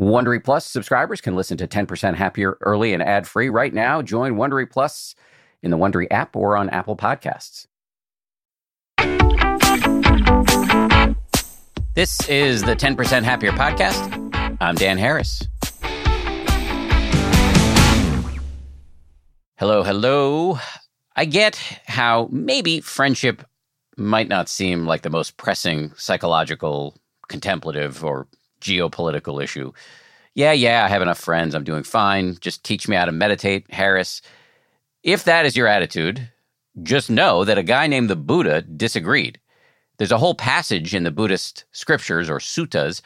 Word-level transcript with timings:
Wondery 0.00 0.42
Plus 0.42 0.64
subscribers 0.64 1.20
can 1.20 1.36
listen 1.36 1.58
to 1.58 1.68
10% 1.68 2.14
Happier 2.14 2.56
early 2.62 2.94
and 2.94 3.02
ad 3.02 3.28
free 3.28 3.50
right 3.50 3.74
now. 3.74 4.00
Join 4.00 4.36
Wondery 4.36 4.68
Plus 4.68 5.14
in 5.62 5.70
the 5.70 5.76
Wondery 5.76 6.06
app 6.10 6.34
or 6.34 6.56
on 6.56 6.70
Apple 6.70 6.96
Podcasts. 6.96 7.66
This 11.94 12.26
is 12.30 12.62
the 12.62 12.74
10% 12.74 13.24
Happier 13.24 13.52
podcast. 13.52 14.56
I'm 14.58 14.74
Dan 14.74 14.96
Harris. 14.96 15.46
Hello, 19.58 19.82
hello. 19.82 20.58
I 21.14 21.26
get 21.26 21.56
how 21.84 22.26
maybe 22.32 22.80
friendship 22.80 23.44
might 23.98 24.28
not 24.28 24.48
seem 24.48 24.86
like 24.86 25.02
the 25.02 25.10
most 25.10 25.36
pressing 25.36 25.92
psychological, 25.96 26.96
contemplative, 27.28 28.02
or 28.02 28.26
geopolitical 28.60 29.42
issue. 29.42 29.72
Yeah, 30.34 30.52
yeah, 30.52 30.84
I 30.84 30.88
have 30.88 31.02
enough 31.02 31.18
friends. 31.18 31.54
I'm 31.54 31.64
doing 31.64 31.82
fine. 31.82 32.36
Just 32.40 32.64
teach 32.64 32.88
me 32.88 32.96
how 32.96 33.04
to 33.04 33.12
meditate, 33.12 33.72
Harris. 33.72 34.22
If 35.02 35.24
that 35.24 35.46
is 35.46 35.56
your 35.56 35.66
attitude, 35.66 36.30
just 36.82 37.10
know 37.10 37.44
that 37.44 37.58
a 37.58 37.62
guy 37.62 37.86
named 37.86 38.10
the 38.10 38.16
Buddha 38.16 38.62
disagreed. 38.62 39.40
There's 39.98 40.12
a 40.12 40.18
whole 40.18 40.34
passage 40.34 40.94
in 40.94 41.04
the 41.04 41.10
Buddhist 41.10 41.64
scriptures 41.72 42.30
or 42.30 42.38
suttas 42.38 43.02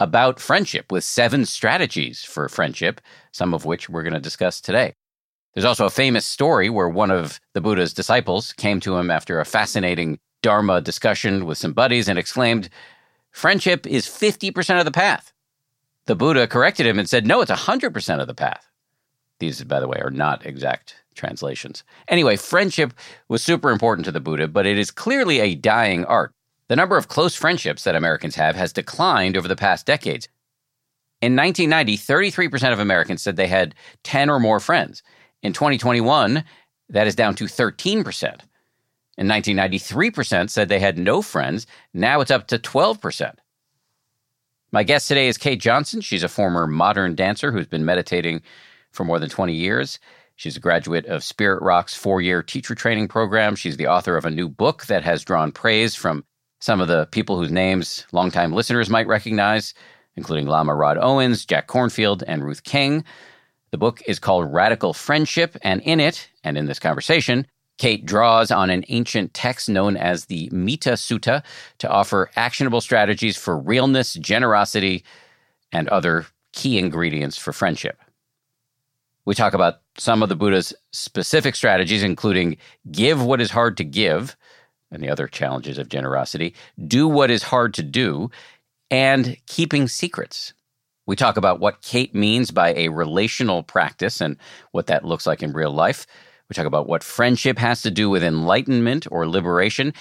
about 0.00 0.38
friendship 0.38 0.92
with 0.92 1.02
seven 1.02 1.44
strategies 1.44 2.22
for 2.22 2.48
friendship, 2.48 3.00
some 3.32 3.54
of 3.54 3.64
which 3.64 3.88
we're 3.88 4.04
going 4.04 4.12
to 4.12 4.20
discuss 4.20 4.60
today. 4.60 4.94
There's 5.54 5.64
also 5.64 5.86
a 5.86 5.90
famous 5.90 6.26
story 6.26 6.70
where 6.70 6.88
one 6.88 7.10
of 7.10 7.40
the 7.54 7.60
Buddha's 7.60 7.92
disciples 7.92 8.52
came 8.52 8.78
to 8.80 8.96
him 8.96 9.10
after 9.10 9.40
a 9.40 9.44
fascinating 9.44 10.20
Dharma 10.42 10.80
discussion 10.80 11.46
with 11.46 11.58
some 11.58 11.72
buddies 11.72 12.08
and 12.08 12.18
exclaimed, 12.18 12.68
Friendship 13.30 13.86
is 13.86 14.06
50% 14.06 14.78
of 14.78 14.84
the 14.84 14.90
path. 14.90 15.32
The 16.06 16.16
Buddha 16.16 16.46
corrected 16.46 16.86
him 16.86 16.98
and 16.98 17.08
said, 17.08 17.26
No, 17.26 17.40
it's 17.40 17.50
100% 17.50 18.20
of 18.20 18.26
the 18.26 18.34
path. 18.34 18.66
These, 19.38 19.62
by 19.64 19.78
the 19.78 19.88
way, 19.88 19.98
are 20.00 20.10
not 20.10 20.44
exact 20.44 20.96
translations. 21.14 21.84
Anyway, 22.08 22.36
friendship 22.36 22.92
was 23.28 23.42
super 23.42 23.70
important 23.70 24.04
to 24.06 24.12
the 24.12 24.20
Buddha, 24.20 24.48
but 24.48 24.66
it 24.66 24.78
is 24.78 24.90
clearly 24.90 25.40
a 25.40 25.54
dying 25.54 26.04
art. 26.06 26.32
The 26.68 26.76
number 26.76 26.96
of 26.96 27.08
close 27.08 27.34
friendships 27.34 27.84
that 27.84 27.94
Americans 27.94 28.34
have 28.36 28.56
has 28.56 28.72
declined 28.72 29.36
over 29.36 29.48
the 29.48 29.56
past 29.56 29.86
decades. 29.86 30.28
In 31.20 31.34
1990, 31.34 31.98
33% 31.98 32.72
of 32.72 32.78
Americans 32.78 33.22
said 33.22 33.36
they 33.36 33.48
had 33.48 33.74
10 34.04 34.30
or 34.30 34.38
more 34.38 34.60
friends. 34.60 35.02
In 35.42 35.52
2021, 35.52 36.44
that 36.90 37.06
is 37.06 37.14
down 37.14 37.34
to 37.36 37.44
13%. 37.44 38.40
In 39.18 39.26
1993, 39.26 40.12
percent 40.12 40.48
said 40.48 40.68
they 40.68 40.78
had 40.78 40.96
no 40.96 41.22
friends. 41.22 41.66
Now 41.92 42.20
it's 42.20 42.30
up 42.30 42.46
to 42.46 42.58
12%. 42.58 43.34
My 44.70 44.84
guest 44.84 45.08
today 45.08 45.26
is 45.26 45.36
Kate 45.36 45.60
Johnson. 45.60 46.00
She's 46.00 46.22
a 46.22 46.28
former 46.28 46.68
modern 46.68 47.16
dancer 47.16 47.50
who's 47.50 47.66
been 47.66 47.84
meditating 47.84 48.42
for 48.92 49.02
more 49.02 49.18
than 49.18 49.28
20 49.28 49.52
years. 49.54 49.98
She's 50.36 50.56
a 50.56 50.60
graduate 50.60 51.06
of 51.06 51.24
Spirit 51.24 51.62
Rock's 51.62 51.94
four 51.94 52.20
year 52.20 52.44
teacher 52.44 52.76
training 52.76 53.08
program. 53.08 53.56
She's 53.56 53.76
the 53.76 53.88
author 53.88 54.16
of 54.16 54.24
a 54.24 54.30
new 54.30 54.48
book 54.48 54.86
that 54.86 55.02
has 55.02 55.24
drawn 55.24 55.50
praise 55.50 55.96
from 55.96 56.24
some 56.60 56.80
of 56.80 56.86
the 56.86 57.06
people 57.06 57.36
whose 57.36 57.50
names 57.50 58.06
longtime 58.12 58.52
listeners 58.52 58.88
might 58.88 59.08
recognize, 59.08 59.74
including 60.14 60.46
Lama 60.46 60.76
Rod 60.76 60.96
Owens, 60.96 61.44
Jack 61.44 61.66
Kornfield, 61.66 62.22
and 62.28 62.44
Ruth 62.44 62.62
King. 62.62 63.04
The 63.72 63.78
book 63.78 64.00
is 64.06 64.20
called 64.20 64.52
Radical 64.52 64.94
Friendship, 64.94 65.56
and 65.62 65.82
in 65.82 65.98
it, 65.98 66.30
and 66.44 66.56
in 66.56 66.66
this 66.66 66.78
conversation, 66.78 67.44
Kate 67.78 68.04
draws 68.04 68.50
on 68.50 68.70
an 68.70 68.84
ancient 68.88 69.32
text 69.32 69.68
known 69.68 69.96
as 69.96 70.26
the 70.26 70.50
Mitta 70.50 70.92
Sutta 70.94 71.42
to 71.78 71.88
offer 71.88 72.30
actionable 72.36 72.80
strategies 72.80 73.36
for 73.36 73.56
realness, 73.56 74.14
generosity, 74.14 75.04
and 75.72 75.88
other 75.88 76.26
key 76.52 76.78
ingredients 76.78 77.38
for 77.38 77.52
friendship. 77.52 77.98
We 79.24 79.34
talk 79.34 79.54
about 79.54 79.80
some 79.96 80.22
of 80.22 80.28
the 80.28 80.36
Buddha's 80.36 80.74
specific 80.90 81.54
strategies, 81.54 82.02
including 82.02 82.56
give 82.90 83.22
what 83.22 83.40
is 83.40 83.50
hard 83.50 83.76
to 83.76 83.84
give, 83.84 84.36
and 84.90 85.02
the 85.02 85.10
other 85.10 85.28
challenges 85.28 85.78
of 85.78 85.88
generosity, 85.88 86.54
do 86.86 87.06
what 87.06 87.30
is 87.30 87.42
hard 87.42 87.74
to 87.74 87.82
do, 87.82 88.30
and 88.90 89.36
keeping 89.46 89.86
secrets. 89.86 90.54
We 91.06 91.14
talk 91.14 91.36
about 91.36 91.60
what 91.60 91.82
Kate 91.82 92.14
means 92.14 92.50
by 92.50 92.74
a 92.74 92.88
relational 92.88 93.62
practice 93.62 94.20
and 94.20 94.36
what 94.72 94.86
that 94.86 95.04
looks 95.04 95.26
like 95.26 95.42
in 95.42 95.52
real 95.52 95.72
life. 95.72 96.06
We 96.48 96.54
talk 96.54 96.66
about 96.66 96.88
what 96.88 97.04
friendship 97.04 97.58
has 97.58 97.82
to 97.82 97.90
do 97.90 98.08
with 98.08 98.22
enlightenment 98.22 99.06
or 99.10 99.28
liberation 99.28 99.92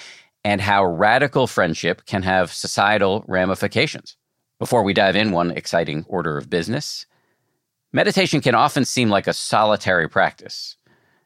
and 0.43 0.61
how 0.61 0.85
radical 0.85 1.45
friendship 1.45 2.05
can 2.05 2.23
have 2.23 2.53
societal 2.53 3.25
ramifications. 3.27 4.15
Before 4.59 4.83
we 4.83 4.93
dive 4.93 5.15
in, 5.15 5.31
one 5.31 5.51
exciting 5.51 6.05
order 6.07 6.37
of 6.37 6.49
business. 6.49 7.05
Meditation 7.91 8.41
can 8.41 8.55
often 8.55 8.85
seem 8.85 9.09
like 9.09 9.27
a 9.27 9.33
solitary 9.33 10.07
practice. 10.09 10.77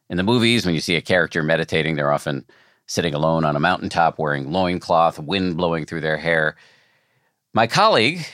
In 0.10 0.18
the 0.18 0.24
movies, 0.24 0.66
when 0.66 0.76
you 0.76 0.82
see 0.82 0.96
a 0.96 1.02
character 1.02 1.44
meditating, 1.44 1.96
they're 1.96 2.12
often 2.12 2.46
sitting 2.88 3.14
alone 3.14 3.46
on 3.46 3.56
a 3.56 3.60
mountaintop 3.60 4.20
wearing 4.20 4.52
loincloth, 4.52 5.20
wind 5.20 5.56
blowing 5.56 5.86
through 5.86 6.02
their 6.02 6.18
hair. 6.18 6.56
My 7.54 7.68
colleague, 7.68 8.26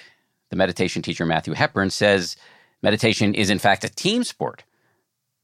the 0.49 0.55
meditation 0.55 1.01
teacher 1.01 1.25
Matthew 1.25 1.53
Hepburn 1.53 1.89
says 1.89 2.37
meditation 2.81 3.35
is, 3.35 3.49
in 3.49 3.59
fact, 3.59 3.83
a 3.83 3.89
team 3.89 4.23
sport. 4.23 4.63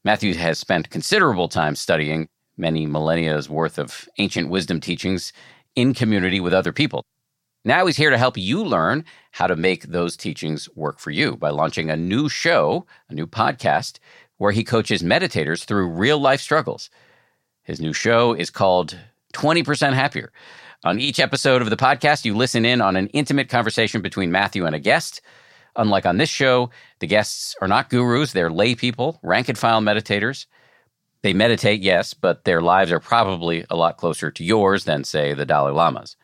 Matthew 0.04 0.34
has 0.34 0.58
spent 0.58 0.90
considerable 0.90 1.48
time 1.48 1.74
studying 1.74 2.28
many 2.58 2.84
millennia's 2.84 3.48
worth 3.48 3.78
of 3.78 4.06
ancient 4.18 4.50
wisdom 4.50 4.78
teachings 4.78 5.32
in 5.74 5.94
community 5.94 6.40
with 6.40 6.52
other 6.52 6.72
people. 6.72 7.04
Now 7.64 7.86
he's 7.86 7.96
here 7.96 8.10
to 8.10 8.18
help 8.18 8.36
you 8.36 8.62
learn 8.62 9.06
how 9.32 9.46
to 9.46 9.56
make 9.56 9.84
those 9.84 10.16
teachings 10.16 10.68
work 10.76 10.98
for 10.98 11.10
you 11.10 11.36
by 11.36 11.48
launching 11.48 11.88
a 11.88 11.96
new 11.96 12.28
show, 12.28 12.84
a 13.08 13.14
new 13.14 13.26
podcast, 13.26 13.98
where 14.36 14.52
he 14.52 14.62
coaches 14.62 15.02
meditators 15.02 15.64
through 15.64 15.88
real 15.88 16.18
life 16.18 16.42
struggles. 16.42 16.90
His 17.62 17.80
new 17.80 17.94
show 17.94 18.34
is 18.34 18.50
called 18.50 18.98
20% 19.32 19.94
Happier. 19.94 20.32
On 20.84 21.00
each 21.00 21.18
episode 21.18 21.62
of 21.62 21.70
the 21.70 21.76
podcast, 21.78 22.26
you 22.26 22.36
listen 22.36 22.66
in 22.66 22.82
on 22.82 22.94
an 22.96 23.06
intimate 23.08 23.48
conversation 23.48 24.02
between 24.02 24.30
Matthew 24.30 24.66
and 24.66 24.74
a 24.74 24.78
guest. 24.78 25.22
Unlike 25.76 26.06
on 26.06 26.18
this 26.18 26.28
show, 26.28 26.70
the 27.00 27.06
guests 27.06 27.56
are 27.60 27.68
not 27.68 27.90
gurus, 27.90 28.32
they're 28.32 28.50
lay 28.50 28.74
people, 28.74 29.18
rank 29.22 29.48
and 29.48 29.58
file 29.58 29.80
meditators. 29.80 30.46
They 31.22 31.32
meditate, 31.32 31.80
yes, 31.80 32.14
but 32.14 32.44
their 32.44 32.60
lives 32.60 32.92
are 32.92 33.00
probably 33.00 33.64
a 33.70 33.76
lot 33.76 33.96
closer 33.96 34.30
to 34.30 34.44
yours 34.44 34.84
than, 34.84 35.04
say, 35.04 35.32
the 35.32 35.46
Dalai 35.46 35.72
Lama's. 35.72 36.16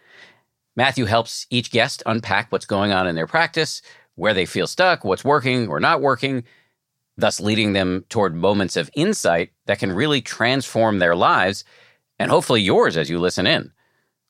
Matthew 0.77 1.07
helps 1.07 1.47
each 1.51 1.71
guest 1.71 2.03
unpack 2.07 2.53
what's 2.53 2.67
going 2.67 2.93
on 2.93 3.07
in 3.07 3.15
their 3.15 3.27
practice, 3.27 3.83
where 4.15 4.35
they 4.35 4.47
feel 4.47 4.67
stuck, 4.67 5.05
what's 5.05 5.25
working 5.25 5.69
or 5.69 5.81
not 5.81 6.01
working, 6.01 6.45
thus 7.17 7.41
leading 7.41 7.73
them 7.73 8.05
toward 8.09 8.35
moments 8.35 8.77
of 8.77 8.91
insight 8.95 9.51
that 9.67 9.79
can 9.79 9.93
really 9.93 10.21
transform 10.21 10.99
their 10.99 11.17
lives 11.17 11.65
and 12.19 12.31
hopefully 12.31 12.61
yours 12.61 12.97
as 12.97 13.09
you 13.09 13.19
listen 13.19 13.47
in. 13.47 13.73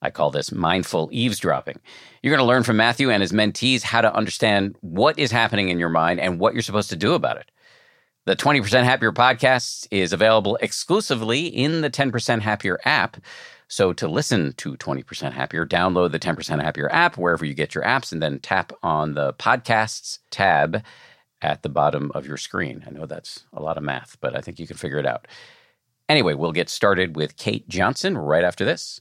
I 0.02 0.10
call 0.10 0.30
this 0.30 0.52
mindful 0.52 1.08
eavesdropping. 1.12 1.78
You're 2.22 2.34
going 2.34 2.44
to 2.44 2.48
learn 2.48 2.62
from 2.62 2.76
Matthew 2.76 3.10
and 3.10 3.20
his 3.20 3.32
mentees 3.32 3.82
how 3.82 4.00
to 4.00 4.14
understand 4.14 4.76
what 4.80 5.18
is 5.18 5.30
happening 5.30 5.68
in 5.68 5.78
your 5.78 5.88
mind 5.88 6.20
and 6.20 6.40
what 6.40 6.54
you're 6.54 6.62
supposed 6.62 6.90
to 6.90 6.96
do 6.96 7.14
about 7.14 7.36
it. 7.36 7.50
The 8.26 8.36
20% 8.36 8.84
Happier 8.84 9.12
podcast 9.12 9.88
is 9.90 10.12
available 10.12 10.56
exclusively 10.60 11.46
in 11.46 11.80
the 11.80 11.90
10% 11.90 12.40
Happier 12.40 12.78
app. 12.84 13.16
So 13.68 13.92
to 13.94 14.08
listen 14.08 14.52
to 14.54 14.76
20% 14.76 15.32
Happier, 15.32 15.66
download 15.66 16.12
the 16.12 16.18
10% 16.18 16.62
Happier 16.62 16.90
app 16.92 17.16
wherever 17.16 17.44
you 17.44 17.54
get 17.54 17.74
your 17.74 17.84
apps 17.84 18.12
and 18.12 18.22
then 18.22 18.38
tap 18.38 18.72
on 18.82 19.14
the 19.14 19.32
podcasts 19.34 20.18
tab 20.30 20.82
at 21.42 21.62
the 21.62 21.68
bottom 21.68 22.10
of 22.14 22.26
your 22.26 22.36
screen. 22.36 22.84
I 22.86 22.90
know 22.90 23.06
that's 23.06 23.44
a 23.52 23.62
lot 23.62 23.76
of 23.76 23.82
math, 23.82 24.16
but 24.20 24.36
I 24.36 24.40
think 24.40 24.58
you 24.58 24.66
can 24.66 24.76
figure 24.76 24.98
it 24.98 25.06
out. 25.06 25.26
Anyway, 26.08 26.34
we'll 26.34 26.52
get 26.52 26.68
started 26.68 27.16
with 27.16 27.36
Kate 27.36 27.68
Johnson 27.68 28.18
right 28.18 28.44
after 28.44 28.64
this. 28.64 29.00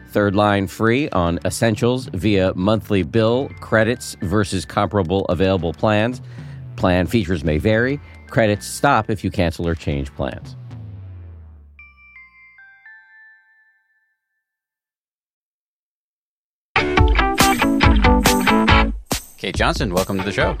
Third 0.11 0.35
line 0.35 0.67
free 0.67 1.07
on 1.11 1.39
essentials 1.45 2.07
via 2.07 2.53
monthly 2.53 3.01
bill 3.03 3.49
credits 3.61 4.17
versus 4.21 4.65
comparable 4.65 5.23
available 5.27 5.71
plans. 5.71 6.21
Plan 6.75 7.07
features 7.07 7.45
may 7.45 7.57
vary. 7.57 7.97
Credits 8.27 8.67
stop 8.67 9.09
if 9.09 9.23
you 9.23 9.31
cancel 9.31 9.65
or 9.65 9.73
change 9.73 10.13
plans. 10.15 10.57
Kate 19.37 19.55
Johnson, 19.55 19.93
welcome 19.93 20.17
to 20.17 20.25
the 20.25 20.33
show. 20.33 20.57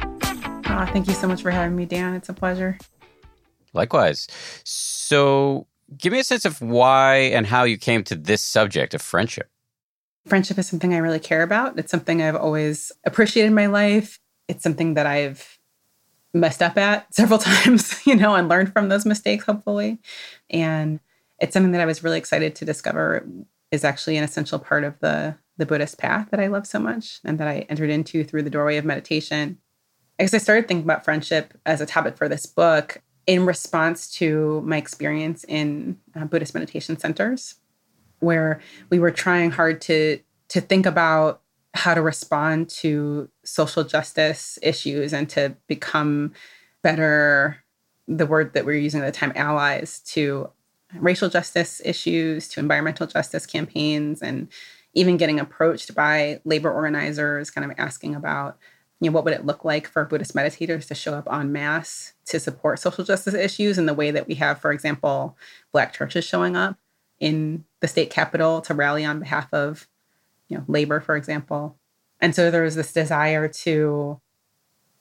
Uh, 0.65 0.85
thank 0.93 1.09
you 1.09 1.13
so 1.13 1.27
much 1.27 1.41
for 1.41 1.51
having 1.51 1.75
me, 1.75 1.85
Dan. 1.85 2.13
It's 2.13 2.29
a 2.29 2.33
pleasure. 2.33 2.77
Likewise. 3.73 4.27
So, 4.63 5.67
give 5.97 6.13
me 6.13 6.19
a 6.19 6.23
sense 6.23 6.45
of 6.45 6.61
why 6.61 7.15
and 7.15 7.45
how 7.45 7.63
you 7.63 7.77
came 7.77 8.03
to 8.05 8.15
this 8.15 8.41
subject 8.41 8.93
of 8.93 9.01
friendship. 9.01 9.49
Friendship 10.27 10.57
is 10.57 10.67
something 10.67 10.93
I 10.93 10.97
really 10.97 11.19
care 11.19 11.43
about. 11.43 11.77
It's 11.79 11.91
something 11.91 12.21
I've 12.21 12.35
always 12.35 12.91
appreciated 13.05 13.47
in 13.47 13.55
my 13.55 13.65
life. 13.65 14.19
It's 14.47 14.63
something 14.63 14.93
that 14.93 15.07
I've 15.07 15.59
messed 16.33 16.61
up 16.61 16.77
at 16.77 17.13
several 17.13 17.39
times, 17.39 18.01
you 18.05 18.15
know, 18.15 18.35
and 18.35 18.47
learned 18.47 18.71
from 18.73 18.89
those 18.89 19.05
mistakes, 19.05 19.45
hopefully. 19.45 19.99
And 20.49 20.99
it's 21.39 21.53
something 21.53 21.71
that 21.71 21.81
I 21.81 21.85
was 21.85 22.03
really 22.03 22.17
excited 22.17 22.55
to 22.55 22.65
discover 22.65 23.25
is 23.71 23.83
actually 23.83 24.17
an 24.17 24.23
essential 24.23 24.59
part 24.59 24.83
of 24.83 24.99
the 24.99 25.35
the 25.57 25.65
Buddhist 25.65 25.99
path 25.99 26.29
that 26.31 26.39
I 26.39 26.47
love 26.47 26.65
so 26.65 26.79
much 26.79 27.19
and 27.23 27.37
that 27.37 27.47
I 27.47 27.67
entered 27.69 27.91
into 27.91 28.23
through 28.23 28.41
the 28.41 28.49
doorway 28.49 28.77
of 28.77 28.85
meditation. 28.85 29.59
As 30.17 30.33
I 30.33 30.39
started 30.39 30.67
thinking 30.67 30.83
about 30.83 31.03
friendship 31.03 31.53
as 31.67 31.81
a 31.81 31.85
topic 31.85 32.17
for 32.17 32.27
this 32.27 32.47
book, 32.47 33.01
in 33.27 33.45
response 33.45 34.11
to 34.15 34.61
my 34.65 34.77
experience 34.77 35.43
in 35.45 35.97
uh, 36.15 36.25
Buddhist 36.25 36.53
meditation 36.53 36.97
centers, 36.97 37.55
where 38.19 38.61
we 38.89 38.99
were 38.99 39.11
trying 39.11 39.51
hard 39.51 39.81
to 39.81 40.19
to 40.49 40.61
think 40.61 40.85
about 40.85 41.41
how 41.73 41.93
to 41.93 42.01
respond 42.01 42.69
to 42.69 43.29
social 43.45 43.83
justice 43.83 44.59
issues 44.61 45.13
and 45.13 45.29
to 45.29 45.55
become 45.67 46.33
better 46.81 47.63
the 48.07 48.25
word 48.25 48.53
that 48.53 48.65
we 48.65 48.73
are 48.73 48.77
using 48.77 49.01
at 49.01 49.05
the 49.05 49.11
time 49.17 49.31
allies 49.35 49.99
to 49.99 50.49
racial 50.95 51.29
justice 51.29 51.81
issues 51.85 52.49
to 52.49 52.59
environmental 52.59 53.07
justice 53.07 53.45
campaigns 53.45 54.21
and 54.21 54.49
even 54.93 55.15
getting 55.15 55.39
approached 55.39 55.95
by 55.95 56.41
labor 56.43 56.71
organizers 56.71 57.49
kind 57.49 57.69
of 57.69 57.77
asking 57.77 58.15
about 58.15 58.57
you 59.01 59.09
know, 59.09 59.15
what 59.15 59.25
would 59.25 59.33
it 59.33 59.45
look 59.45 59.65
like 59.65 59.87
for 59.87 60.05
Buddhist 60.05 60.35
meditators 60.35 60.87
to 60.87 60.95
show 60.95 61.15
up 61.15 61.27
en 61.31 61.51
masse 61.51 62.13
to 62.27 62.39
support 62.39 62.79
social 62.79 63.03
justice 63.03 63.33
issues 63.33 63.79
in 63.79 63.87
the 63.87 63.95
way 63.95 64.11
that 64.11 64.27
we 64.27 64.35
have, 64.35 64.61
for 64.61 64.71
example, 64.71 65.35
Black 65.71 65.91
churches 65.91 66.23
showing 66.23 66.55
up 66.55 66.77
in 67.19 67.65
the 67.79 67.87
state 67.87 68.11
capital 68.11 68.61
to 68.61 68.75
rally 68.75 69.03
on 69.03 69.19
behalf 69.19 69.51
of, 69.53 69.87
you 70.47 70.57
know, 70.57 70.63
labor, 70.67 71.01
for 71.01 71.15
example. 71.15 71.77
And 72.19 72.35
so 72.35 72.51
there 72.51 72.61
was 72.61 72.75
this 72.75 72.93
desire 72.93 73.47
to 73.47 74.21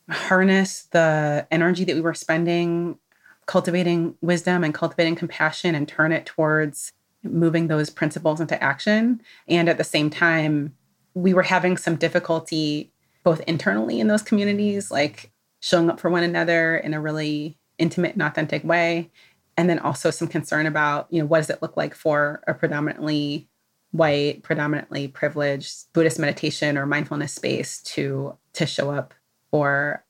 harness 0.09 0.85
the 0.93 1.47
energy 1.51 1.85
that 1.85 1.95
we 1.95 2.01
were 2.01 2.15
spending 2.15 2.99
cultivating 3.45 4.15
wisdom 4.23 4.65
and 4.65 4.73
cultivating 4.73 5.15
compassion 5.15 5.75
and 5.75 5.87
turn 5.87 6.13
it 6.13 6.25
towards 6.25 6.93
moving 7.23 7.67
those 7.67 7.91
principles 7.91 8.41
into 8.41 8.61
action. 8.63 9.21
And 9.47 9.69
at 9.69 9.77
the 9.77 9.85
same 9.85 10.09
time, 10.09 10.75
we 11.13 11.35
were 11.35 11.43
having 11.43 11.77
some 11.77 11.97
difficulty 11.97 12.90
both 13.23 13.41
internally 13.43 14.01
in 14.01 14.09
those 14.09 14.23
communities, 14.23 14.91
like 14.91 15.31
showing 15.61 15.91
up 15.91 16.01
for 16.01 16.11
one 16.11 16.23
another 16.23 16.77
in 16.77 16.95
a 16.95 17.01
really 17.01 17.59
intimate 17.79 18.15
and 18.15 18.23
authentic 18.23 18.65
way. 18.65 19.11
And 19.57 19.69
then 19.69 19.79
also 19.79 20.11
some 20.11 20.29
concern 20.29 20.67
about, 20.67 21.07
you 21.11 21.21
know, 21.21 21.27
what 21.27 21.39
does 21.39 21.51
it 21.51 21.61
look 21.61 21.77
like 21.77 21.95
for 21.95 22.43
a 22.47 22.55
predominantly 22.55 23.49
white, 23.91 24.43
predominantly 24.43 25.09
privileged 25.09 25.93
Buddhist 25.93 26.19
meditation 26.19 26.79
or 26.79 26.87
mindfulness 26.87 27.33
space 27.33 27.83
to 27.83 28.37
to 28.55 28.67
show 28.67 28.91
up 28.91 29.15
for 29.51 30.05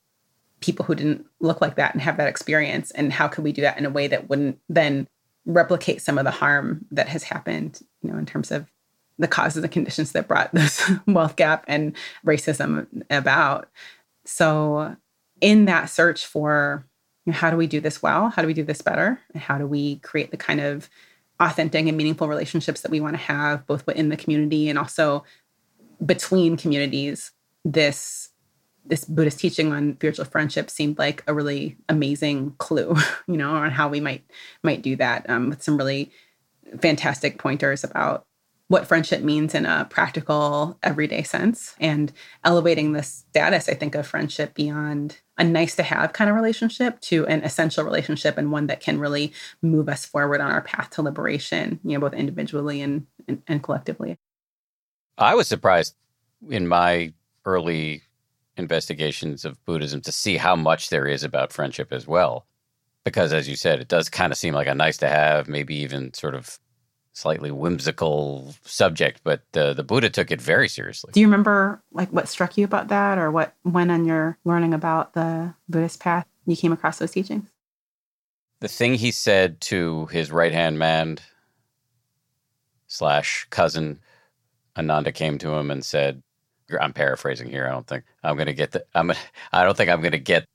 people 0.61 0.85
who 0.85 0.95
didn't 0.95 1.27
look 1.41 1.61
like 1.61 1.77
that 1.77 1.95
and 1.95 2.03
have 2.03 2.17
that 2.19 2.29
experience 2.29 2.91
and 2.93 3.13
how 3.13 3.27
could 3.29 3.45
we 3.45 3.53
do 3.53 3.63
that 3.63 3.79
in 3.79 3.87
a 3.87 3.91
way 3.91 4.07
that 4.07 4.29
wouldn't 4.29 4.59
then 4.69 5.07
replicate 5.47 6.03
some 6.03 6.19
of 6.19 6.25
the 6.25 6.31
harm 6.31 6.85
that 6.91 7.09
has 7.09 7.23
happened 7.23 7.81
you 8.03 8.11
know 8.11 8.19
in 8.19 8.27
terms 8.27 8.51
of 8.51 8.71
the 9.21 9.29
causes 9.29 9.63
and 9.63 9.73
conditions 9.73 10.13
that 10.13 10.27
brought 10.27 10.51
this 10.55 10.91
wealth 11.07 11.37
gap 11.37 11.65
and 11.69 11.95
racism 12.27 12.87
about. 13.11 13.69
So, 14.25 14.97
in 15.41 15.67
that 15.67 15.87
search 15.87 16.27
for 16.27 16.87
you 17.25 17.33
know, 17.33 17.39
how 17.39 17.51
do 17.51 17.57
we 17.57 17.67
do 17.67 17.81
this 17.81 18.03
well? 18.03 18.31
How 18.31 18.43
do 18.43 18.49
we 18.49 18.55
do 18.55 18.65
this 18.65 18.83
better? 18.83 19.21
And 19.33 19.43
how 19.43 19.59
do 19.59 19.67
we 19.67 19.97
create 19.97 20.31
the 20.31 20.37
kind 20.37 20.61
of 20.61 20.89
authentic 21.39 21.87
and 21.87 21.97
meaningful 21.97 22.29
relationships 22.29 22.83
that 22.83 22.91
we 22.91 23.01
want 23.01 23.15
to 23.15 23.23
have, 23.23 23.67
both 23.67 23.87
within 23.87 24.09
the 24.09 24.17
community 24.17 24.69
and 24.69 24.79
also 24.79 25.25
between 26.05 26.57
communities? 26.57 27.33
This 27.65 28.31
this 28.87 29.05
Buddhist 29.05 29.39
teaching 29.39 29.73
on 29.73 29.95
spiritual 29.97 30.25
friendship 30.25 30.71
seemed 30.71 30.99
like 30.99 31.23
a 31.27 31.35
really 31.35 31.77
amazing 31.89 32.55
clue, 32.57 32.97
you 33.29 33.37
know, 33.37 33.51
on 33.51 33.71
how 33.71 33.89
we 33.89 34.01
might 34.01 34.25
might 34.63 34.83
do 34.83 34.97
that 34.97 35.29
um, 35.29 35.51
with 35.51 35.63
some 35.63 35.77
really 35.77 36.11
fantastic 36.81 37.39
pointers 37.39 37.85
about 37.85 38.25
what 38.71 38.87
friendship 38.87 39.21
means 39.21 39.53
in 39.53 39.67
a 39.67 39.85
practical, 39.91 40.79
everyday 40.85 41.25
sense, 41.25 41.75
and 41.81 42.13
elevating 42.45 42.93
the 42.93 43.03
status, 43.03 43.69
I 43.69 43.75
think, 43.75 43.97
of 43.97 44.07
friendship 44.07 44.55
beyond 44.55 45.19
a 45.37 45.43
nice 45.43 45.75
to 45.75 45.83
have 45.83 46.13
kind 46.13 46.31
of 46.31 46.37
relationship 46.37 47.01
to 47.01 47.27
an 47.27 47.43
essential 47.43 47.83
relationship 47.83 48.39
and 48.39 48.53
one 48.53 48.69
that 48.69 48.79
can 48.79 49.01
really 49.01 49.33
move 49.61 49.89
us 49.89 50.07
forward 50.07 50.41
on 50.41 50.53
our 50.53 50.63
path 50.63 50.91
to 50.91 51.03
liberation, 51.03 51.81
you 51.83 51.95
know, 51.95 52.01
both 52.01 52.15
individually 52.15 52.81
and, 52.81 53.09
and, 53.27 53.43
and 53.49 53.61
collectively. 53.61 54.17
I 55.19 55.35
was 55.35 55.49
surprised 55.49 55.97
in 56.49 56.69
my 56.69 57.13
early 57.45 58.03
investigations 58.57 59.45
of 59.45 59.65
Buddhism 59.65 60.01
to 60.03 60.13
see 60.13 60.37
how 60.37 60.55
much 60.55 60.91
there 60.91 61.09
is 61.09 61.25
about 61.25 61.53
friendship 61.53 61.93
as 61.93 62.07
well. 62.07 62.47
Because, 63.03 63.33
as 63.33 63.49
you 63.49 63.57
said, 63.57 63.81
it 63.81 63.89
does 63.89 64.09
kind 64.09 64.31
of 64.31 64.39
seem 64.39 64.55
like 64.55 64.69
a 64.69 64.75
nice 64.77 64.99
to 64.99 65.09
have, 65.09 65.49
maybe 65.49 65.75
even 65.75 66.15
sort 66.15 66.37
of 66.37 66.61
slightly 67.13 67.51
whimsical 67.51 68.55
subject, 68.65 69.21
but 69.25 69.43
the 69.53 69.75
the 69.75 69.85
Buddha 69.85 70.11
took 70.11 70.31
it 70.31 70.41
very 70.41 70.69
seriously. 70.69 71.13
Do 71.13 71.21
you 71.21 71.27
remember 71.27 71.83
like 71.93 72.11
what 72.11 72.29
struck 72.29 72.57
you 72.57 72.65
about 72.65 72.89
that, 72.89 73.19
or 73.19 73.31
what 73.31 73.55
when 73.63 73.91
on 73.91 74.05
your 74.05 74.39
learning 74.45 74.75
about 74.75 75.15
the 75.15 75.55
Buddhist 75.69 76.01
path 76.01 76.27
you 76.47 76.57
came 76.57 76.73
across 76.73 76.99
those 76.99 77.13
teachings? 77.13 77.49
The 78.61 78.69
thing 78.69 78.95
he 78.95 79.11
said 79.11 79.61
to 79.63 80.07
his 80.07 80.31
right 80.31 80.53
hand 80.53 80.79
man 80.79 81.19
slash 82.87 83.47
cousin 83.51 84.01
Ananda 84.77 85.13
came 85.13 85.39
to 85.39 85.51
him 85.51 85.71
and 85.71 85.85
said, 85.85 86.23
"I'm 86.81 86.93
paraphrasing 86.93 87.49
here. 87.51 87.67
I 87.67 87.71
don't 87.71 87.87
think 87.87 88.05
I'm 88.23 88.37
going 88.37 88.47
to 88.47 88.55
get 88.55 88.73
the. 88.73 88.85
I'm. 88.95 89.13
I 89.53 89.65
don't 89.65 89.77
think 89.77 89.91
I'm 89.91 90.01
going 90.01 90.13
to 90.13 90.19
get 90.19 90.47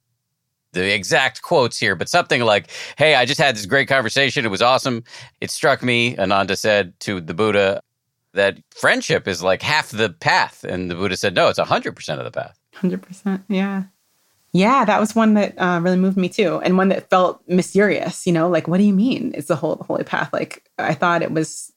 the 0.75 0.93
exact 0.93 1.41
quotes 1.41 1.79
here, 1.79 1.95
but 1.95 2.07
something 2.07 2.41
like, 2.41 2.69
Hey, 2.97 3.15
I 3.15 3.25
just 3.25 3.41
had 3.41 3.55
this 3.55 3.65
great 3.65 3.87
conversation. 3.87 4.45
It 4.45 4.51
was 4.51 4.61
awesome. 4.61 5.03
It 5.41 5.49
struck 5.49 5.81
me, 5.81 6.15
Ananda 6.19 6.55
said 6.55 6.93
to 7.01 7.19
the 7.19 7.33
Buddha, 7.33 7.81
that 8.33 8.57
friendship 8.75 9.27
is 9.27 9.41
like 9.41 9.63
half 9.63 9.89
the 9.89 10.09
path. 10.09 10.63
And 10.63 10.91
the 10.91 10.95
Buddha 10.95 11.17
said, 11.17 11.33
No, 11.33 11.47
it's 11.47 11.59
100% 11.59 12.17
of 12.17 12.23
the 12.23 12.31
path. 12.31 12.59
100%. 12.75 13.43
Yeah. 13.47 13.83
Yeah, 14.55 14.85
that 14.85 15.01
was 15.01 15.13
one 15.13 15.33
that 15.33 15.53
uh, 15.57 15.81
really 15.83 15.97
moved 15.97 16.15
me 16.15 16.29
too, 16.29 16.61
and 16.61 16.77
one 16.77 16.87
that 16.87 17.09
felt 17.09 17.41
mysterious. 17.45 18.25
You 18.25 18.31
know, 18.31 18.47
like 18.47 18.69
what 18.69 18.77
do 18.77 18.85
you 18.85 18.93
mean? 18.93 19.33
It's 19.35 19.49
the 19.49 19.55
whole 19.57 19.75
holy 19.85 20.05
path. 20.05 20.31
Like 20.31 20.63
I 20.77 20.93
thought 20.93 21.21
it 21.21 21.33
was 21.33 21.73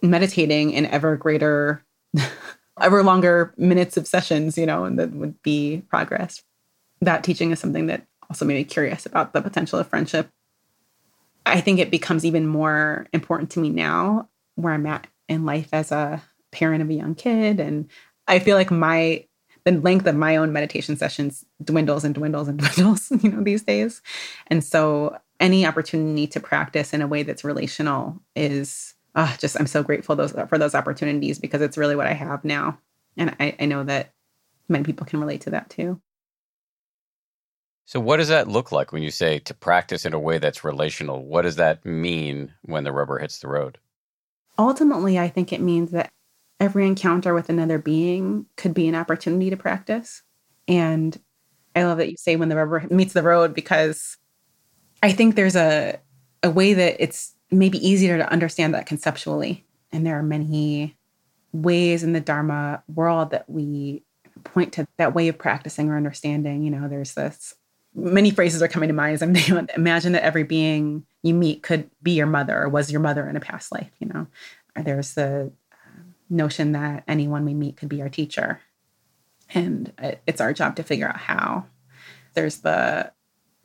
meditating 0.00 0.70
in 0.70 0.86
ever 0.86 1.16
greater, 1.16 1.84
ever 2.80 3.02
longer 3.02 3.52
minutes 3.56 3.96
of 3.96 4.06
sessions. 4.06 4.56
You 4.56 4.64
know, 4.64 4.84
and 4.84 4.96
that 4.96 5.10
would 5.10 5.42
be 5.42 5.82
progress. 5.88 6.40
That 7.00 7.24
teaching 7.24 7.50
is 7.50 7.58
something 7.58 7.86
that 7.88 8.06
also 8.30 8.44
made 8.44 8.54
me 8.54 8.64
curious 8.64 9.04
about 9.04 9.32
the 9.32 9.42
potential 9.42 9.78
of 9.78 9.88
friendship. 9.88 10.30
I 11.44 11.60
think 11.60 11.80
it 11.80 11.90
becomes 11.90 12.24
even 12.24 12.46
more 12.46 13.08
important 13.12 13.50
to 13.50 13.60
me 13.60 13.70
now 13.70 14.28
where 14.54 14.72
I'm 14.72 14.86
at 14.86 15.06
in 15.28 15.44
life 15.44 15.68
as 15.72 15.90
a 15.90 16.22
parent 16.52 16.82
of 16.82 16.90
a 16.90 16.94
young 16.94 17.14
kid, 17.14 17.60
and 17.60 17.88
I 18.28 18.38
feel 18.38 18.56
like 18.56 18.70
my 18.70 19.26
the 19.64 19.72
length 19.72 20.06
of 20.06 20.16
my 20.16 20.36
own 20.36 20.52
meditation 20.52 20.96
sessions 20.96 21.44
dwindles 21.62 22.04
and 22.04 22.14
dwindles 22.14 22.48
and 22.48 22.58
dwindles, 22.60 23.10
you 23.22 23.30
know, 23.30 23.42
these 23.42 23.62
days. 23.62 24.00
And 24.46 24.64
so 24.64 25.18
any 25.38 25.66
opportunity 25.66 26.26
to 26.28 26.40
practice 26.40 26.94
in 26.94 27.02
a 27.02 27.06
way 27.06 27.22
that's 27.22 27.44
relational 27.44 28.18
is 28.36 28.94
uh, 29.14 29.36
just 29.38 29.58
I'm 29.58 29.66
so 29.66 29.82
grateful 29.82 30.16
those 30.16 30.32
for 30.48 30.56
those 30.56 30.74
opportunities 30.74 31.38
because 31.38 31.60
it's 31.62 31.76
really 31.76 31.96
what 31.96 32.06
I 32.06 32.12
have 32.12 32.44
now. 32.44 32.78
And 33.16 33.34
I, 33.40 33.56
I 33.58 33.66
know 33.66 33.82
that 33.84 34.12
many 34.68 34.84
people 34.84 35.06
can 35.06 35.20
relate 35.20 35.42
to 35.42 35.50
that 35.50 35.68
too. 35.68 36.00
So, 37.90 37.98
what 37.98 38.18
does 38.18 38.28
that 38.28 38.46
look 38.46 38.70
like 38.70 38.92
when 38.92 39.02
you 39.02 39.10
say 39.10 39.40
to 39.40 39.52
practice 39.52 40.04
in 40.04 40.14
a 40.14 40.18
way 40.20 40.38
that's 40.38 40.62
relational? 40.62 41.24
What 41.24 41.42
does 41.42 41.56
that 41.56 41.84
mean 41.84 42.54
when 42.62 42.84
the 42.84 42.92
rubber 42.92 43.18
hits 43.18 43.40
the 43.40 43.48
road? 43.48 43.78
Ultimately, 44.56 45.18
I 45.18 45.26
think 45.26 45.52
it 45.52 45.60
means 45.60 45.90
that 45.90 46.08
every 46.60 46.86
encounter 46.86 47.34
with 47.34 47.48
another 47.48 47.78
being 47.78 48.46
could 48.56 48.74
be 48.74 48.86
an 48.86 48.94
opportunity 48.94 49.50
to 49.50 49.56
practice. 49.56 50.22
And 50.68 51.18
I 51.74 51.82
love 51.82 51.98
that 51.98 52.08
you 52.08 52.16
say 52.16 52.36
when 52.36 52.48
the 52.48 52.54
rubber 52.54 52.86
meets 52.90 53.12
the 53.12 53.24
road 53.24 53.54
because 53.54 54.16
I 55.02 55.10
think 55.10 55.34
there's 55.34 55.56
a 55.56 55.98
a 56.44 56.50
way 56.50 56.74
that 56.74 57.02
it's 57.02 57.34
maybe 57.50 57.84
easier 57.84 58.18
to 58.18 58.32
understand 58.32 58.72
that 58.74 58.86
conceptually. 58.86 59.66
And 59.90 60.06
there 60.06 60.16
are 60.16 60.22
many 60.22 60.96
ways 61.52 62.04
in 62.04 62.12
the 62.12 62.20
Dharma 62.20 62.84
world 62.86 63.32
that 63.32 63.50
we 63.50 64.04
point 64.44 64.74
to 64.74 64.86
that 64.96 65.12
way 65.12 65.26
of 65.26 65.38
practicing 65.38 65.90
or 65.90 65.96
understanding. 65.96 66.62
You 66.62 66.70
know, 66.70 66.86
there's 66.86 67.14
this 67.14 67.56
many 67.94 68.30
phrases 68.30 68.62
are 68.62 68.68
coming 68.68 68.88
to 68.88 68.94
mind 68.94 69.14
as 69.14 69.22
I'm 69.22 69.34
thinking 69.34 69.68
imagine 69.74 70.12
that 70.12 70.24
every 70.24 70.44
being 70.44 71.04
you 71.22 71.34
meet 71.34 71.62
could 71.62 71.90
be 72.02 72.12
your 72.12 72.26
mother 72.26 72.62
or 72.62 72.68
was 72.68 72.90
your 72.90 73.00
mother 73.00 73.28
in 73.28 73.36
a 73.36 73.40
past 73.40 73.72
life, 73.72 73.90
you 73.98 74.08
know. 74.08 74.26
There's 74.76 75.14
the 75.14 75.52
notion 76.30 76.72
that 76.72 77.02
anyone 77.08 77.44
we 77.44 77.54
meet 77.54 77.76
could 77.76 77.88
be 77.88 78.00
our 78.00 78.08
teacher. 78.08 78.60
And 79.52 79.92
it's 80.26 80.40
our 80.40 80.52
job 80.52 80.76
to 80.76 80.82
figure 80.82 81.08
out 81.08 81.16
how. 81.16 81.66
There's 82.34 82.58
the 82.58 83.12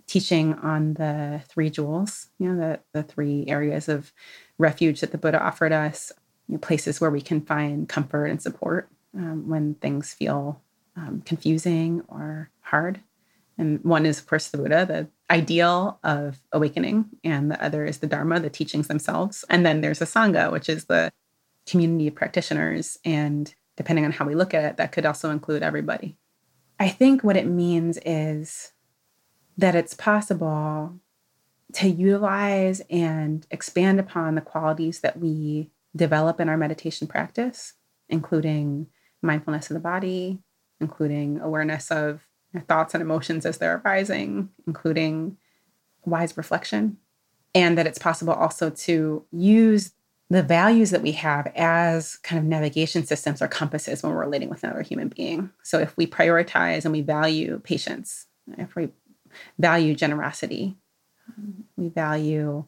teaching 0.08 0.56
on 0.56 0.96
the 0.96 1.42
three 1.48 1.70
jewels, 1.70 2.28
you 2.40 2.50
know, 2.50 2.58
the, 2.58 2.80
the 2.94 3.04
three 3.04 3.46
areas 3.48 3.88
of 3.88 4.12
refuge 4.58 5.02
that 5.02 5.12
the 5.12 5.18
Buddha 5.18 5.42
offered 5.42 5.72
us, 5.72 6.12
you 6.48 6.54
know, 6.54 6.60
places 6.60 7.00
where 7.00 7.12
we 7.12 7.22
can 7.22 7.42
find 7.42 7.88
comfort 7.88 8.26
and 8.26 8.42
support 8.42 8.90
um, 9.16 9.48
when 9.48 9.76
things 9.76 10.14
feel 10.14 10.62
um, 10.96 11.22
confusing 11.26 12.02
or 12.08 12.50
hard. 12.62 13.00
And 13.58 13.84
one 13.84 14.06
is, 14.06 14.20
of 14.20 14.28
course, 14.28 14.50
the 14.50 14.58
Buddha, 14.58 14.86
the 14.86 15.08
ideal 15.34 16.00
of 16.04 16.40
awakening, 16.52 17.06
and 17.24 17.50
the 17.50 17.64
other 17.64 17.86
is 17.86 18.00
the 18.00 18.08
Dharma, 18.08 18.40
the 18.40 18.50
teachings 18.50 18.88
themselves. 18.88 19.46
And 19.50 19.66
then 19.66 19.82
there's 19.82 20.00
the 20.00 20.06
Sangha, 20.06 20.52
which 20.52 20.68
is 20.68 20.86
the 20.86 21.12
community 21.66 22.08
of 22.08 22.16
practitioners. 22.16 23.00
And 23.06 23.54
depending 23.78 24.06
on 24.06 24.12
how 24.12 24.26
we 24.26 24.36
look 24.36 24.54
at 24.54 24.66
it, 24.66 24.78
that 24.78 24.92
could 24.92 25.06
also 25.06 25.30
include 25.30 25.64
everybody. 25.64 26.18
I 26.80 26.90
think 26.90 27.24
what 27.24 27.38
it 27.38 27.48
means 27.48 27.98
is 28.06 28.74
that 29.58 29.76
it's 29.76 29.94
possible 29.94 31.00
to 31.74 31.90
utilize 31.90 32.82
and 32.90 33.48
expand 33.50 34.00
upon 34.00 34.36
the 34.36 34.42
qualities 34.42 35.00
that 35.00 35.18
we 35.18 35.72
develop 35.96 36.40
in 36.42 36.50
our 36.50 36.58
meditation 36.58 37.08
practice, 37.08 37.74
including 38.10 38.88
mindfulness 39.22 39.70
of 39.70 39.76
the 39.76 39.80
body, 39.80 40.40
including 40.80 41.40
awareness 41.40 41.90
of 41.90 42.22
thoughts 42.62 42.94
and 42.94 43.02
emotions 43.02 43.46
as 43.46 43.58
they're 43.58 43.82
arising, 43.84 44.50
including 44.68 45.38
wise 46.06 46.38
reflection, 46.38 46.98
and 47.54 47.78
that 47.78 47.88
it's 47.88 48.00
possible 48.00 48.34
also 48.34 48.70
to 48.70 49.26
use 49.32 49.92
the 50.30 50.44
values 50.44 50.90
that 50.90 51.02
we 51.02 51.12
have 51.12 51.52
as 51.56 52.18
kind 52.18 52.40
of 52.40 52.46
navigation 52.46 53.06
systems 53.06 53.42
or 53.42 53.48
compasses 53.48 54.02
when 54.02 54.12
we're 54.12 54.20
relating 54.20 54.50
with 54.50 54.64
another 54.64 54.82
human 54.82 55.08
being. 55.08 55.52
So 55.64 55.80
if 55.80 55.96
we 55.98 56.08
prioritize 56.08 56.84
and 56.84 56.92
we 56.92 57.02
value 57.02 57.60
patience, 57.64 58.26
if 58.58 58.76
we 58.76 58.90
value 59.60 59.94
generosity, 59.94 60.76
we 61.78 61.90
value 61.90 62.66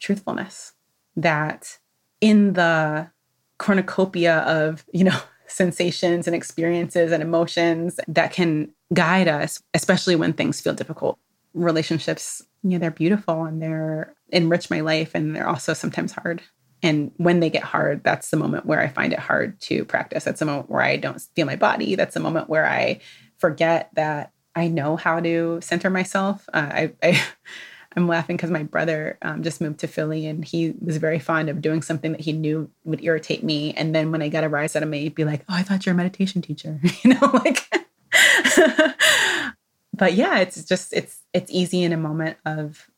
truthfulness, 0.00 0.72
that 1.16 1.78
in 2.20 2.54
the 2.54 3.10
cornucopia 3.58 4.38
of, 4.38 4.84
you 4.92 5.04
know, 5.04 5.18
sensations 5.46 6.26
and 6.26 6.36
experiences 6.36 7.10
and 7.10 7.22
emotions 7.22 7.98
that 8.06 8.32
can 8.32 8.70
guide 8.92 9.28
us, 9.28 9.62
especially 9.74 10.16
when 10.16 10.32
things 10.32 10.60
feel 10.60 10.74
difficult. 10.74 11.18
Relationships, 11.54 12.42
you 12.62 12.70
know, 12.70 12.78
they're 12.78 12.90
beautiful 12.90 13.44
and 13.44 13.60
they're 13.60 14.14
enrich 14.30 14.70
my 14.70 14.80
life 14.80 15.14
and 15.14 15.34
they're 15.34 15.48
also 15.48 15.74
sometimes 15.74 16.12
hard. 16.12 16.42
And 16.82 17.10
when 17.16 17.40
they 17.40 17.50
get 17.50 17.64
hard, 17.64 18.04
that's 18.04 18.30
the 18.30 18.36
moment 18.36 18.66
where 18.66 18.80
I 18.80 18.88
find 18.88 19.12
it 19.12 19.18
hard 19.18 19.60
to 19.62 19.84
practice. 19.84 20.24
That's 20.24 20.38
the 20.38 20.46
moment 20.46 20.70
where 20.70 20.82
I 20.82 20.96
don't 20.96 21.20
feel 21.34 21.46
my 21.46 21.56
body. 21.56 21.96
That's 21.96 22.14
the 22.14 22.20
moment 22.20 22.48
where 22.48 22.66
I 22.66 23.00
forget 23.38 23.90
that 23.94 24.32
I 24.54 24.68
know 24.68 24.96
how 24.96 25.20
to 25.20 25.60
center 25.60 25.90
myself. 25.90 26.48
Uh, 26.52 26.68
I, 26.70 26.92
I 27.02 27.22
I'm 27.96 28.06
laughing 28.06 28.36
because 28.36 28.50
my 28.50 28.62
brother 28.62 29.18
um, 29.22 29.42
just 29.42 29.60
moved 29.60 29.80
to 29.80 29.88
Philly 29.88 30.26
and 30.26 30.44
he 30.44 30.74
was 30.80 30.98
very 30.98 31.18
fond 31.18 31.48
of 31.48 31.60
doing 31.60 31.82
something 31.82 32.12
that 32.12 32.20
he 32.20 32.32
knew 32.32 32.70
would 32.84 33.02
irritate 33.02 33.42
me. 33.42 33.72
And 33.72 33.94
then 33.94 34.12
when 34.12 34.22
I 34.22 34.28
got 34.28 34.44
a 34.44 34.48
rise 34.48 34.76
out 34.76 34.82
of 34.82 34.88
me, 34.88 35.00
he'd 35.00 35.14
be 35.14 35.24
like, 35.24 35.42
"Oh, 35.48 35.54
I 35.54 35.62
thought 35.62 35.84
you're 35.86 35.94
a 35.94 35.96
meditation 35.96 36.42
teacher," 36.42 36.78
you 37.02 37.14
know, 37.14 37.30
like. 37.32 37.87
but 39.94 40.14
yeah, 40.14 40.38
it's 40.38 40.64
just 40.64 40.92
it's 40.92 41.20
it's 41.32 41.50
easy 41.50 41.82
in 41.82 41.92
a 41.92 41.96
moment 41.96 42.38
of 42.44 42.90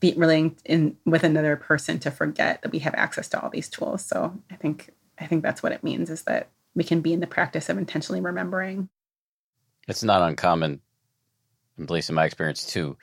be 0.00 0.14
relating 0.16 0.56
in 0.64 0.96
with 1.04 1.24
another 1.24 1.56
person 1.56 1.98
to 1.98 2.10
forget 2.10 2.62
that 2.62 2.72
we 2.72 2.78
have 2.80 2.94
access 2.94 3.28
to 3.28 3.40
all 3.40 3.50
these 3.50 3.68
tools. 3.68 4.04
So 4.04 4.38
I 4.50 4.56
think 4.56 4.90
I 5.18 5.26
think 5.26 5.42
that's 5.42 5.62
what 5.62 5.72
it 5.72 5.84
means 5.84 6.10
is 6.10 6.22
that 6.22 6.48
we 6.74 6.84
can 6.84 7.00
be 7.00 7.12
in 7.12 7.20
the 7.20 7.26
practice 7.26 7.68
of 7.68 7.78
intentionally 7.78 8.20
remembering. 8.20 8.88
It's 9.86 10.02
not 10.02 10.22
uncommon, 10.22 10.80
at 11.80 11.90
least 11.90 12.08
in 12.08 12.14
my 12.14 12.24
experience 12.24 12.66
too. 12.66 12.96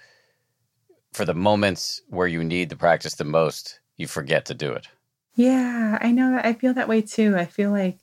For 1.14 1.26
the 1.26 1.34
moments 1.34 2.02
where 2.08 2.28
you 2.28 2.44
need 2.44 2.70
the 2.70 2.76
practice 2.76 3.16
the 3.16 3.24
most, 3.24 3.80
you 3.98 4.08
forget 4.08 4.46
to 4.46 4.54
do 4.54 4.72
it. 4.72 4.88
Yeah, 5.36 5.98
I 6.02 6.12
know 6.12 6.32
that. 6.32 6.46
I 6.46 6.54
feel 6.54 6.74
that 6.74 6.88
way 6.88 7.02
too. 7.02 7.36
I 7.38 7.46
feel 7.46 7.72
like 7.72 8.00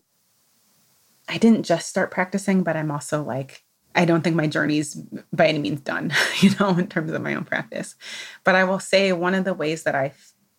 I 1.28 1.38
didn't 1.38 1.64
just 1.64 1.88
start 1.88 2.10
practicing, 2.10 2.62
but 2.62 2.76
I'm 2.76 2.90
also 2.90 3.22
like 3.22 3.64
I 3.94 4.04
don't 4.04 4.22
think 4.22 4.36
my 4.36 4.46
journey's 4.46 4.94
by 5.32 5.48
any 5.48 5.58
means 5.58 5.80
done, 5.80 6.12
you 6.40 6.50
know, 6.60 6.70
in 6.78 6.86
terms 6.88 7.10
of 7.10 7.22
my 7.22 7.34
own 7.34 7.44
practice. 7.44 7.96
But 8.44 8.54
I 8.54 8.64
will 8.64 8.80
say 8.80 9.12
one 9.12 9.34
of 9.34 9.44
the 9.44 9.54
ways 9.54 9.82
that 9.84 9.94
I 9.94 10.12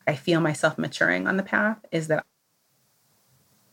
I 0.08 0.16
feel 0.16 0.42
myself 0.42 0.78
maturing 0.78 1.28
on 1.28 1.38
the 1.38 1.44
path 1.44 1.78
is 1.92 2.08
that 2.08 2.26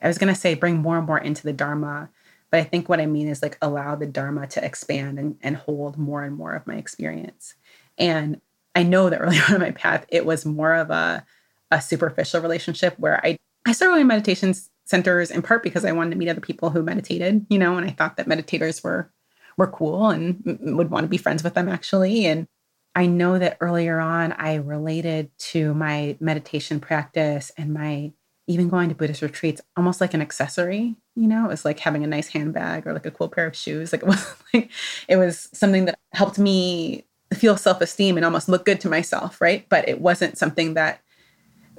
I 0.02 0.08
was 0.08 0.18
going 0.18 0.32
to 0.32 0.38
say 0.38 0.54
bring 0.54 0.76
more 0.76 0.98
and 0.98 1.06
more 1.06 1.18
into 1.18 1.42
the 1.42 1.52
dharma, 1.52 2.10
but 2.50 2.60
I 2.60 2.64
think 2.64 2.88
what 2.88 3.00
I 3.00 3.06
mean 3.06 3.28
is 3.28 3.42
like 3.42 3.56
allow 3.62 3.96
the 3.96 4.06
dharma 4.06 4.46
to 4.48 4.64
expand 4.64 5.18
and, 5.18 5.36
and 5.40 5.56
hold 5.56 5.96
more 5.96 6.22
and 6.22 6.36
more 6.36 6.54
of 6.54 6.66
my 6.66 6.76
experience. 6.76 7.54
And 7.96 8.40
I 8.74 8.82
know 8.82 9.08
that 9.08 9.20
early 9.20 9.38
on 9.38 9.54
in 9.54 9.60
my 9.60 9.70
path, 9.70 10.06
it 10.08 10.26
was 10.26 10.46
more 10.46 10.74
of 10.74 10.90
a 10.90 11.24
a 11.72 11.80
superficial 11.80 12.40
relationship 12.40 12.96
where 12.98 13.24
I 13.24 13.36
I 13.66 13.72
started 13.72 13.94
going 13.94 14.06
meditation 14.06 14.54
centers 14.86 15.30
in 15.30 15.42
part 15.42 15.62
because 15.62 15.84
I 15.84 15.92
wanted 15.92 16.12
to 16.12 16.16
meet 16.16 16.28
other 16.28 16.40
people 16.40 16.70
who 16.70 16.82
meditated, 16.82 17.44
you 17.50 17.58
know, 17.58 17.76
and 17.76 17.86
I 17.86 17.90
thought 17.90 18.16
that 18.16 18.28
meditators 18.28 18.82
were 18.82 19.10
were 19.58 19.66
cool 19.66 20.10
and 20.10 20.42
would 20.60 20.90
want 20.90 21.04
to 21.04 21.08
be 21.08 21.16
friends 21.16 21.42
with 21.42 21.54
them 21.54 21.68
actually. 21.68 22.26
And 22.26 22.46
I 22.94 23.06
know 23.06 23.38
that 23.38 23.58
earlier 23.60 24.00
on, 24.00 24.32
I 24.32 24.54
related 24.56 25.30
to 25.38 25.74
my 25.74 26.16
meditation 26.20 26.80
practice 26.80 27.50
and 27.58 27.74
my 27.74 28.12
even 28.48 28.68
going 28.68 28.88
to 28.88 28.94
Buddhist 28.94 29.22
retreats 29.22 29.60
almost 29.76 30.00
like 30.00 30.14
an 30.14 30.22
accessory. 30.22 30.94
You 31.16 31.26
know, 31.26 31.46
it 31.46 31.48
was 31.48 31.64
like 31.64 31.80
having 31.80 32.04
a 32.04 32.06
nice 32.06 32.28
handbag 32.28 32.86
or 32.86 32.92
like 32.92 33.06
a 33.06 33.10
cool 33.10 33.28
pair 33.28 33.46
of 33.46 33.56
shoes. 33.56 33.92
Like 33.92 34.02
it 34.02 34.08
was 34.08 34.34
like 34.54 34.70
it 35.08 35.16
was 35.16 35.48
something 35.52 35.86
that 35.86 35.98
helped 36.12 36.38
me 36.38 37.04
feel 37.34 37.56
self-esteem 37.56 38.16
and 38.16 38.24
almost 38.24 38.48
look 38.48 38.64
good 38.64 38.80
to 38.82 38.88
myself, 38.88 39.40
right? 39.40 39.66
But 39.68 39.88
it 39.88 40.00
wasn't 40.00 40.38
something 40.38 40.74
that 40.74 41.00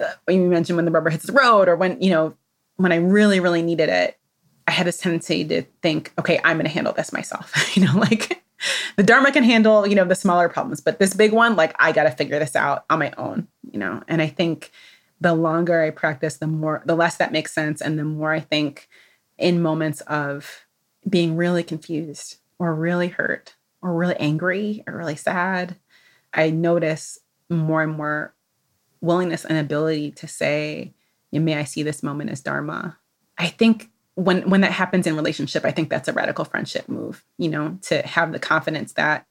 uh, 0.01 0.11
you 0.27 0.41
mentioned 0.41 0.75
when 0.75 0.85
the 0.85 0.91
rubber 0.91 1.09
hits 1.09 1.25
the 1.25 1.31
road 1.31 1.69
or 1.69 1.75
when 1.75 2.01
you 2.01 2.09
know 2.09 2.35
when 2.77 2.91
I 2.91 2.97
really 2.97 3.39
really 3.39 3.61
needed 3.61 3.89
it 3.89 4.17
I 4.67 4.71
had 4.71 4.85
this 4.85 4.97
tendency 4.97 5.45
to 5.45 5.63
think, 5.81 6.11
okay, 6.19 6.41
I'm 6.43 6.57
going 6.57 6.65
to 6.65 6.71
handle 6.71 6.93
this 6.93 7.13
myself. 7.13 7.53
you 7.75 7.85
know, 7.85 7.93
like 7.97 8.43
the 8.97 9.03
Dharma 9.03 9.31
can 9.31 9.43
handle, 9.43 9.87
you 9.87 9.95
know, 9.95 10.03
the 10.03 10.15
smaller 10.15 10.49
problems, 10.49 10.81
but 10.81 10.99
this 10.99 11.13
big 11.13 11.31
one, 11.31 11.55
like 11.55 11.73
I 11.79 11.93
got 11.93 12.03
to 12.03 12.11
figure 12.11 12.37
this 12.37 12.55
out 12.55 12.85
on 12.89 12.99
my 12.99 13.13
own, 13.17 13.47
you 13.71 13.79
know. 13.79 14.03
And 14.07 14.21
I 14.21 14.27
think 14.27 14.71
the 15.21 15.33
longer 15.33 15.81
I 15.81 15.89
practice, 15.91 16.37
the 16.37 16.47
more, 16.47 16.83
the 16.85 16.95
less 16.95 17.15
that 17.17 17.31
makes 17.31 17.53
sense. 17.53 17.81
And 17.81 17.97
the 17.97 18.03
more 18.03 18.33
I 18.33 18.41
think 18.41 18.89
in 19.37 19.61
moments 19.61 20.01
of 20.01 20.65
being 21.09 21.37
really 21.37 21.63
confused 21.63 22.37
or 22.59 22.75
really 22.75 23.07
hurt 23.07 23.55
or 23.81 23.95
really 23.95 24.17
angry 24.17 24.83
or 24.85 24.97
really 24.97 25.15
sad, 25.15 25.77
I 26.33 26.49
notice 26.49 27.19
more 27.49 27.83
and 27.83 27.95
more 27.95 28.33
willingness 28.99 29.45
and 29.45 29.57
ability 29.57 30.11
to 30.11 30.27
say, 30.27 30.93
may 31.45 31.55
I 31.55 31.63
see 31.63 31.83
this 31.83 32.03
moment 32.03 32.29
as 32.29 32.41
Dharma. 32.41 32.97
I 33.37 33.47
think 33.47 33.89
when 34.15 34.49
when 34.49 34.61
that 34.61 34.71
happens 34.71 35.05
in 35.05 35.15
relationship, 35.15 35.63
I 35.63 35.71
think 35.71 35.89
that's 35.89 36.07
a 36.07 36.13
radical 36.13 36.45
friendship 36.45 36.89
move, 36.89 37.23
you 37.37 37.49
know, 37.49 37.77
to 37.83 38.01
have 38.01 38.31
the 38.31 38.39
confidence 38.39 38.93
that 38.93 39.25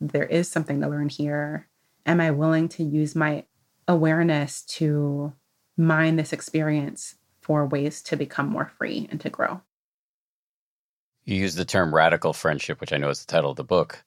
there 0.00 0.24
is 0.24 0.48
something 0.48 0.80
to 0.80 0.88
learn 0.88 1.08
here. 1.08 1.68
Am 2.06 2.20
I 2.20 2.30
willing 2.30 2.68
to 2.70 2.84
use 2.84 3.14
my 3.14 3.44
awareness 3.88 4.62
to 4.62 5.32
mine 5.76 6.16
this 6.16 6.32
experience 6.32 7.16
for 7.40 7.66
ways 7.66 8.02
to 8.02 8.16
become 8.16 8.48
more 8.48 8.70
free 8.78 9.08
and 9.10 9.20
to 9.20 9.30
grow? 9.30 9.60
You 11.24 11.36
use 11.36 11.54
the 11.54 11.64
term 11.64 11.94
radical 11.94 12.32
friendship, 12.32 12.80
which 12.80 12.92
I 12.92 12.96
know 12.96 13.08
is 13.08 13.24
the 13.24 13.32
title 13.32 13.50
of 13.50 13.56
the 13.56 13.64
book. 13.64 14.04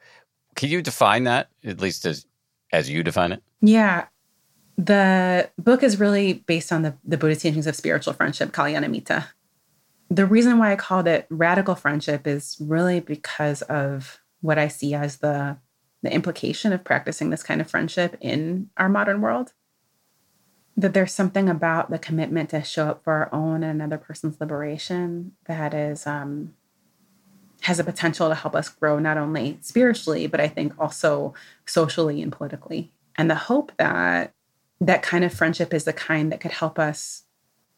Can 0.56 0.70
you 0.70 0.82
define 0.82 1.25
that, 1.25 1.50
at 1.63 1.82
least 1.82 2.06
as 2.06 2.25
as 2.72 2.89
you 2.89 3.04
define 3.04 3.32
it? 3.32 3.44
Yeah. 3.62 4.06
The 4.77 5.50
book 5.58 5.84
is 5.84 6.00
really 6.00 6.34
based 6.34 6.72
on 6.72 6.82
the, 6.82 6.96
the 7.03 7.17
Buddhist 7.17 7.41
teachings 7.41 7.67
of 7.67 7.75
spiritual 7.75 8.13
friendship, 8.13 8.51
Kalyanamitta. 8.51 9.27
The 10.10 10.25
reason 10.25 10.58
why 10.58 10.72
I 10.72 10.75
called 10.75 11.08
it 11.08 11.25
radical 11.29 11.75
friendship 11.75 12.27
is 12.27 12.58
really 12.60 13.00
because 13.00 13.62
of 13.63 14.20
what 14.41 14.60
I 14.60 14.67
see 14.67 14.94
as 14.94 15.17
the, 15.17 15.58
the 16.03 16.13
implication 16.13 16.74
of 16.74 16.84
practicing 16.84 17.29
this 17.29 17.41
kind 17.41 17.62
of 17.62 17.70
friendship 17.70 18.17
in 18.20 18.70
our 18.77 18.89
modern 18.89 19.22
world. 19.22 19.53
That 20.77 20.94
there's 20.94 21.13
something 21.13 21.48
about 21.48 21.89
the 21.89 21.98
commitment 21.98 22.50
to 22.50 22.62
show 22.62 22.89
up 22.89 23.03
for 23.03 23.13
our 23.13 23.34
own 23.34 23.63
and 23.63 23.82
another 23.82 23.98
person's 23.98 24.41
liberation 24.41 25.32
that 25.46 25.74
is 25.74 26.05
um, 26.05 26.53
has 27.62 27.79
a 27.79 27.84
potential 27.84 28.29
to 28.29 28.36
help 28.36 28.55
us 28.55 28.70
grow 28.70 29.00
not 29.00 29.17
only 29.17 29.58
spiritually, 29.62 30.27
but 30.27 30.39
I 30.39 30.48
think 30.50 30.74
also 30.77 31.34
socially 31.65 32.22
and 32.22 32.32
politically. 32.32 32.91
And 33.17 33.32
the 33.32 33.36
hope 33.36 33.72
that 33.77 34.35
that 34.82 35.01
kind 35.01 35.24
of 35.24 35.34
friendship 35.34 35.74
is 35.74 35.86
the 35.86 35.94
kind 35.94 36.32
that 36.32 36.39
could 36.39 36.51
help 36.51 36.77
us 36.77 37.24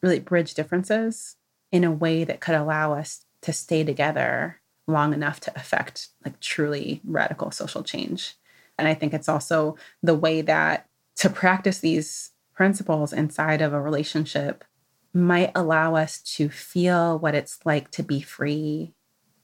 really 0.02 0.20
bridge 0.20 0.54
differences 0.54 1.36
in 1.70 1.84
a 1.84 1.92
way 1.92 2.24
that 2.24 2.40
could 2.40 2.54
allow 2.54 2.92
us 2.92 3.24
to 3.42 3.52
stay 3.52 3.84
together 3.84 4.60
long 4.86 5.12
enough 5.12 5.38
to 5.40 5.52
affect 5.54 6.08
like 6.24 6.40
truly 6.40 7.00
radical 7.04 7.50
social 7.50 7.82
change. 7.82 8.34
And 8.78 8.88
I 8.88 8.94
think 8.94 9.12
it's 9.12 9.28
also 9.28 9.76
the 10.02 10.14
way 10.14 10.40
that 10.42 10.86
to 11.16 11.28
practice 11.28 11.80
these 11.80 12.30
principles 12.54 13.12
inside 13.12 13.60
of 13.60 13.72
a 13.72 13.80
relationship 13.80 14.64
might 15.12 15.52
allow 15.54 15.94
us 15.94 16.20
to 16.20 16.48
feel 16.48 17.18
what 17.18 17.34
it's 17.34 17.58
like 17.64 17.90
to 17.92 18.02
be 18.02 18.20
free 18.20 18.94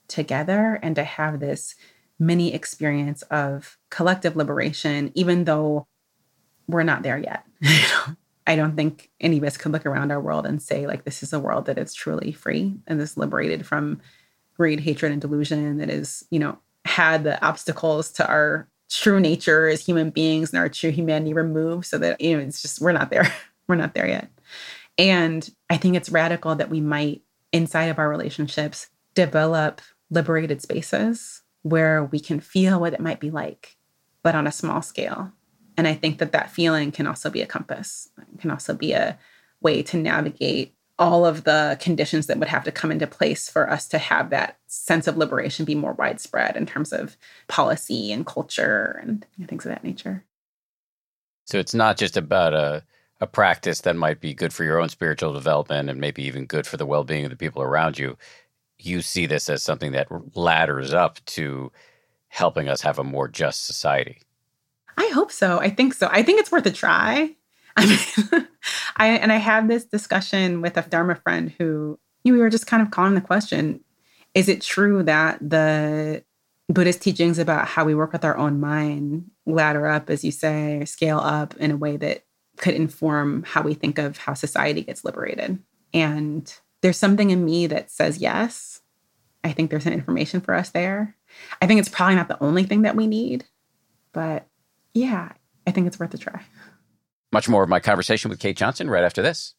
together 0.08 0.78
and 0.82 0.94
to 0.96 1.04
have 1.04 1.40
this 1.40 1.75
mini 2.18 2.54
experience 2.54 3.23
of 3.23 3.78
collective 3.90 4.37
liberation, 4.37 5.11
even 5.14 5.44
though 5.44 5.87
we're 6.68 6.83
not 6.83 7.02
there 7.02 7.18
yet. 7.18 7.44
I 8.47 8.56
don't 8.56 8.76
think 8.76 9.11
any 9.21 9.38
of 9.38 9.44
us 9.44 9.56
could 9.56 9.73
look 9.73 9.87
around 9.87 10.11
our 10.11 10.21
world 10.21 10.44
and 10.47 10.61
say, 10.61 10.87
like, 10.87 11.04
this 11.04 11.23
is 11.23 11.33
a 11.33 11.40
world 11.40 11.66
that 11.66 11.78
is 11.78 11.94
truly 11.94 12.33
free 12.33 12.75
and 12.87 13.00
is 13.00 13.16
liberated 13.16 13.66
from 13.66 14.00
greed, 14.56 14.80
hatred, 14.80 15.12
and 15.12 15.21
delusion, 15.21 15.78
that 15.78 15.90
is, 15.90 16.25
you 16.30 16.38
know, 16.38 16.59
had 16.85 17.25
the 17.25 17.42
obstacles 17.44 18.12
to 18.12 18.26
our 18.28 18.68
true 18.90 19.18
nature 19.18 19.68
as 19.68 19.85
human 19.85 20.11
beings 20.11 20.52
and 20.52 20.61
our 20.61 20.68
true 20.68 20.90
humanity 20.90 21.33
removed 21.33 21.87
so 21.87 21.99
that, 21.99 22.21
you 22.21 22.37
know, 22.37 22.42
it's 22.42 22.61
just, 22.61 22.80
we're 22.80 22.92
not 22.92 23.11
there. 23.11 23.33
we're 23.66 23.75
not 23.75 23.94
there 23.94 24.06
yet. 24.06 24.28
And 24.99 25.49
I 25.71 25.78
think 25.78 25.97
it's 25.97 26.11
radical 26.11 26.54
that 26.54 26.71
we 26.71 26.80
might, 26.80 27.23
inside 27.50 27.87
of 27.87 27.99
our 27.99 28.09
relationships, 28.09 28.88
develop 29.14 29.80
liberated 30.11 30.61
spaces 30.61 31.42
where 31.62 32.04
we 32.04 32.21
can 32.21 32.40
feel 32.40 32.78
what 32.78 32.92
it 32.92 33.00
might 33.00 33.21
be 33.21 33.30
like, 33.30 33.76
but 34.23 34.35
on 34.35 34.47
a 34.47 34.52
small 34.52 34.83
scale 34.83 35.33
and 35.76 35.87
I 35.88 35.95
think 35.95 36.19
that 36.19 36.33
that 36.33 36.50
feeling 36.50 36.93
can 36.93 37.07
also 37.07 37.31
be 37.31 37.43
a 37.43 37.47
compass, 37.47 38.09
it 38.18 38.40
can 38.40 38.51
also 38.51 38.75
be 38.75 38.92
a 38.92 39.18
way 39.61 39.83
to 39.83 39.96
navigate 39.96 40.75
all 40.98 41.27
of 41.27 41.42
the 41.42 41.77
conditions 41.81 42.27
that 42.27 42.38
would 42.38 42.48
have 42.48 42.62
to 42.64 42.70
come 42.70 42.92
into 42.92 43.07
place 43.07 43.48
for 43.48 43.68
us 43.68 43.88
to 43.88 43.98
have 43.98 44.31
that 44.31 44.59
sense 44.68 45.09
of 45.09 45.16
liberation 45.16 45.64
be 45.64 45.75
more 45.75 45.92
widespread 45.94 46.57
in 46.57 46.66
terms 46.66 46.92
of 46.92 47.16
policy 47.48 48.12
and 48.12 48.27
culture 48.27 49.01
and 49.03 49.27
things 49.48 49.66
of 49.66 49.70
that 49.70 49.83
nature. 49.83 50.25
So 51.46 51.59
it's 51.59 51.75
not 51.75 51.96
just 51.96 52.16
about 52.16 52.55
a 52.55 52.85
a 53.20 53.27
practice 53.27 53.81
that 53.83 53.96
might 53.96 54.20
be 54.20 54.35
good 54.35 54.53
for 54.53 54.64
your 54.64 54.81
own 54.81 54.88
spiritual 54.88 55.33
development 55.33 55.88
and 55.88 56.01
maybe 56.01 56.22
even 56.25 56.46
good 56.46 56.66
for 56.66 56.77
the 56.77 56.87
well-being 56.87 57.25
of 57.25 57.31
the 57.31 57.37
people 57.37 57.62
around 57.62 57.98
you. 57.98 58.16
You 58.79 59.03
see 59.03 59.27
this 59.27 59.48
as 59.48 59.62
something 59.62 59.92
that 59.92 60.09
ladders 60.37 60.92
up 60.92 61.25
to 61.27 61.70
helping 62.29 62.68
us 62.68 62.83
have 62.83 62.98
a 62.98 63.05
more 63.05 63.29
just 63.29 63.64
society. 63.64 64.20
I 64.96 65.11
hope 65.12 65.33
so. 65.33 65.59
I 65.59 65.70
think 65.70 65.94
so. 65.94 66.09
I 66.11 66.22
think 66.22 66.40
it's 66.40 66.52
worth 66.52 66.66
a 66.66 66.70
try. 66.70 67.35
I 67.76 67.87
mean, 67.87 68.46
I 68.96 69.09
and 69.09 69.33
I 69.33 69.37
had 69.37 69.68
this 69.68 69.85
discussion 69.85 70.61
with 70.61 70.76
a 70.76 70.83
Dharma 70.83 71.16
friend 71.16 71.52
who 71.59 71.98
you 72.22 72.33
know, 72.33 72.37
we 72.37 72.42
were 72.42 72.50
just 72.50 72.66
kind 72.66 72.83
of 72.83 72.90
calling 72.90 73.14
the 73.14 73.20
question: 73.20 73.80
Is 74.35 74.48
it 74.48 74.61
true 74.61 75.02
that 75.02 75.38
the 75.40 76.24
Buddhist 76.68 77.02
teachings 77.02 77.38
about 77.38 77.66
how 77.66 77.85
we 77.85 77.94
work 77.94 78.12
with 78.12 78.24
our 78.24 78.37
own 78.37 78.61
mind 78.61 79.30
ladder 79.44 79.87
up, 79.87 80.09
as 80.09 80.24
you 80.24 80.30
say, 80.30 80.78
or 80.78 80.87
scale 80.87 81.18
up 81.18 81.57
in 81.57 81.72
a 81.72 81.76
way 81.76 81.96
that 81.96 82.24
could 82.57 82.74
inform 82.74 83.42
how 83.42 83.62
we 83.62 83.74
think 83.74 83.98
of 83.98 84.18
how 84.18 84.35
society 84.35 84.83
gets 84.83 85.04
liberated? 85.04 85.59
And 85.92 86.52
there's 86.80 86.96
something 86.96 87.30
in 87.30 87.44
me 87.44 87.66
that 87.66 87.90
says 87.90 88.18
yes. 88.18 88.80
I 89.42 89.52
think 89.52 89.70
there's 89.70 89.87
an 89.87 89.92
information 89.92 90.40
for 90.40 90.54
us 90.54 90.70
there. 90.70 91.16
I 91.61 91.66
think 91.66 91.80
it's 91.80 91.88
probably 91.88 92.14
not 92.14 92.28
the 92.28 92.42
only 92.42 92.64
thing 92.64 92.83
that 92.83 92.96
we 92.96 93.07
need, 93.07 93.44
but 94.12 94.46
yeah, 94.94 95.33
I 95.66 95.70
think 95.70 95.87
it's 95.87 95.98
worth 95.98 96.14
a 96.14 96.18
try. 96.18 96.42
Much 97.33 97.48
more 97.48 97.62
of 97.62 97.68
my 97.68 97.80
conversation 97.80 98.28
with 98.28 98.38
Kate 98.38 98.57
Johnson 98.57 98.88
right 98.88 99.04
after 99.04 99.20
this. 99.20 99.54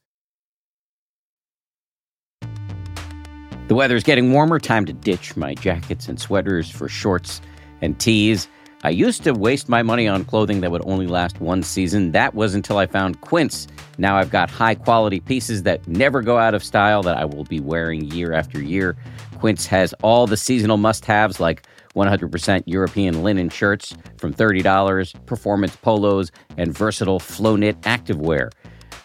The 3.68 3.76
weather 3.76 3.96
is 3.96 4.04
getting 4.04 4.32
warmer. 4.32 4.60
Time 4.60 4.86
to 4.86 4.94
ditch 4.94 5.36
my 5.36 5.56
jackets 5.56 6.08
and 6.08 6.20
sweaters 6.20 6.70
for 6.70 6.88
shorts 6.88 7.42
and 7.82 8.00
tees. 8.00 8.48
I 8.84 8.90
used 8.90 9.24
to 9.24 9.34
waste 9.34 9.68
my 9.68 9.82
money 9.82 10.08
on 10.08 10.24
clothing 10.24 10.62
that 10.62 10.70
would 10.70 10.86
only 10.86 11.08
last 11.08 11.42
one 11.42 11.64
season. 11.64 12.12
That 12.12 12.36
was 12.36 12.54
until 12.54 12.78
I 12.78 12.86
found 12.86 13.22
Quince. 13.22 13.68
Now 13.98 14.18
I've 14.18 14.30
got 14.30 14.52
high 14.52 14.76
quality 14.76 15.20
pieces 15.20 15.64
that 15.64 15.88
never 15.88 16.22
go 16.22 16.38
out 16.38 16.54
of 16.54 16.64
style 16.64 17.02
that 17.02 17.18
I 17.18 17.26
will 17.26 17.46
be 17.46 17.60
wearing 17.60 18.06
year 18.12 18.32
after 18.34 18.62
year. 18.62 18.96
Quince 19.40 19.66
has 19.66 19.94
all 20.04 20.28
the 20.28 20.38
seasonal 20.38 20.78
must 20.78 21.04
haves 21.04 21.40
like 21.40 21.64
100% 21.96 22.64
European 22.66 23.24
linen 23.24 23.50
shirts 23.50 23.96
from 24.18 24.34
$30, 24.34 25.26
performance 25.26 25.76
polos, 25.78 26.32
and 26.58 26.78
versatile 26.78 27.20
flow 27.20 27.56
knit 27.56 27.80
activewear. 27.82 28.52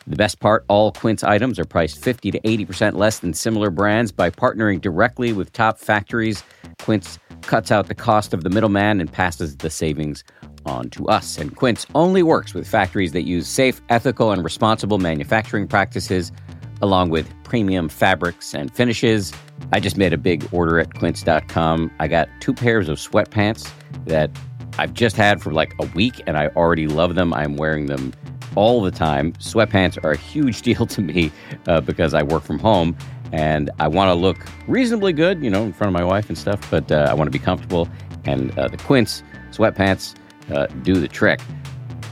The 0.07 0.17
best 0.17 0.41
part 0.41 0.65
all 0.69 0.93
Quince 0.93 1.23
items 1.23 1.59
are 1.59 1.65
priced 1.65 2.03
50 2.03 2.31
to 2.33 2.41
80% 2.41 2.97
less 2.97 3.21
than 3.21 3.33
similar 3.33 3.71
brands 3.71 4.11
by 4.11 4.31
partnering 4.31 4.81
directly 4.81 5.33
with 5.33 5.53
top 5.53 5.79
factories. 5.79 6.43
Quince 6.81 7.19
cuts 7.43 7.71
out 7.71 7.87
the 7.87 7.95
cost 7.95 8.35
of 8.35 8.43
the 8.43 8.51
middleman 8.51 9.01
and 9.01 9.13
passes 9.13 9.57
the 9.59 9.71
savings 9.71 10.25
on 10.67 10.91
to 10.91 11.07
us. 11.07 11.39
And 11.39 11.55
Quince 11.55 11.87
only 11.95 12.23
works 12.23 12.55
with 12.55 12.67
factories 12.67 13.13
that 13.13 13.23
use 13.23 13.47
safe, 13.47 13.81
ethical, 13.89 14.33
and 14.33 14.43
responsible 14.43 14.99
manufacturing 14.99 15.69
practices 15.69 16.33
along 16.83 17.11
with 17.11 17.33
premium 17.45 17.89
fabrics 17.89 18.55
and 18.55 18.73
finishes. 18.75 19.33
I 19.73 19.81
just 19.81 19.97
made 19.97 20.13
a 20.13 20.19
big 20.19 20.47
order 20.53 20.79
at 20.79 20.95
quince.com. 20.95 21.91
I 21.99 22.09
got 22.09 22.29
two 22.41 22.55
pairs 22.55 22.89
of 22.89 22.99
sweatpants 22.99 23.71
that 24.07 24.31
I've 24.79 24.95
just 24.95 25.17
had 25.17 25.43
for 25.43 25.53
like 25.53 25.75
a 25.81 25.87
week 25.89 26.23
and 26.27 26.37
I 26.37 26.49
already 26.49 26.87
love 26.87 27.15
them. 27.15 27.35
I'm 27.35 27.57
wearing 27.57 27.87
them 27.87 28.13
all 28.55 28.83
the 28.83 28.91
time. 28.91 29.33
Sweatpants 29.35 30.03
are 30.05 30.13
a 30.13 30.17
huge 30.17 30.63
deal 30.69 30.87
to 30.87 31.01
me 31.01 31.31
uh, 31.67 31.81
because 31.81 32.15
I 32.15 32.23
work 32.23 32.43
from 32.43 32.59
home 32.59 32.97
and 33.33 33.71
I 33.79 33.89
want 33.89 34.09
to 34.09 34.15
look 34.15 34.39
reasonably 34.67 35.13
good, 35.13 35.43
you 35.43 35.51
know, 35.51 35.63
in 35.63 35.73
front 35.73 35.95
of 35.95 36.01
my 36.01 36.05
wife 36.05 36.29
and 36.29 36.37
stuff, 36.37 36.69
but 36.71 36.91
uh, 36.91 37.07
I 37.09 37.15
want 37.15 37.29
to 37.29 37.31
be 37.31 37.39
comfortable. 37.39 37.89
And 38.25 38.57
uh, 38.59 38.69
the 38.69 38.77
Quince 38.79 39.23
sweatpants 39.53 40.15
uh, 40.51 40.67
do 40.83 40.95
the 40.95 41.09
trick. 41.09 41.41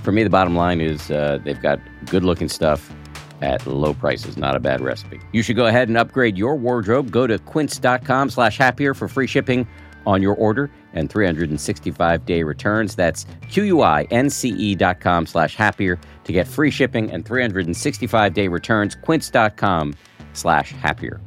For 0.03 0.13
me, 0.13 0.23
the 0.23 0.31
bottom 0.31 0.55
line 0.55 0.81
is 0.81 1.11
uh, 1.11 1.39
they've 1.43 1.61
got 1.61 1.81
good 2.07 2.23
looking 2.23 2.49
stuff 2.49 2.93
at 3.41 3.67
low 3.67 3.95
prices. 3.95 4.37
Not 4.37 4.57
a 4.57 4.61
bad 4.61 4.81
recipe. 4.81 5.21
You 5.33 5.43
should 5.43 5.57
go 5.57 5.67
ahead 5.67 5.89
and 5.89 5.97
upgrade 5.97 6.39
your 6.39 6.57
wardrobe. 6.57 7.11
Go 7.11 7.27
to 7.27 7.39
quince.com 7.39 8.31
slash 8.31 8.57
happier 8.59 8.95
for 8.95 9.09
free 9.09 9.27
shipping 9.27 9.67
on 10.07 10.23
your 10.23 10.35
order 10.37 10.71
and 10.95 11.11
365 11.11 12.25
day 12.25 12.43
returns. 12.43 12.95
That's 12.95 13.27
Q-U-I-N-C-E 13.51 14.75
dot 14.75 15.01
com 15.01 15.27
slash 15.27 15.55
happier 15.55 15.99
to 16.25 16.33
get 16.33 16.49
free 16.49 16.71
shipping 16.71 17.11
and 17.11 17.25
365 17.25 18.35
day 18.35 18.49
returns. 18.49 18.95
Quince.com 18.95 19.95
slash 20.33 20.73
happier. 20.73 21.21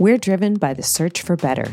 We're 0.00 0.18
driven 0.18 0.54
by 0.54 0.74
the 0.74 0.84
search 0.84 1.22
for 1.22 1.34
better. 1.36 1.72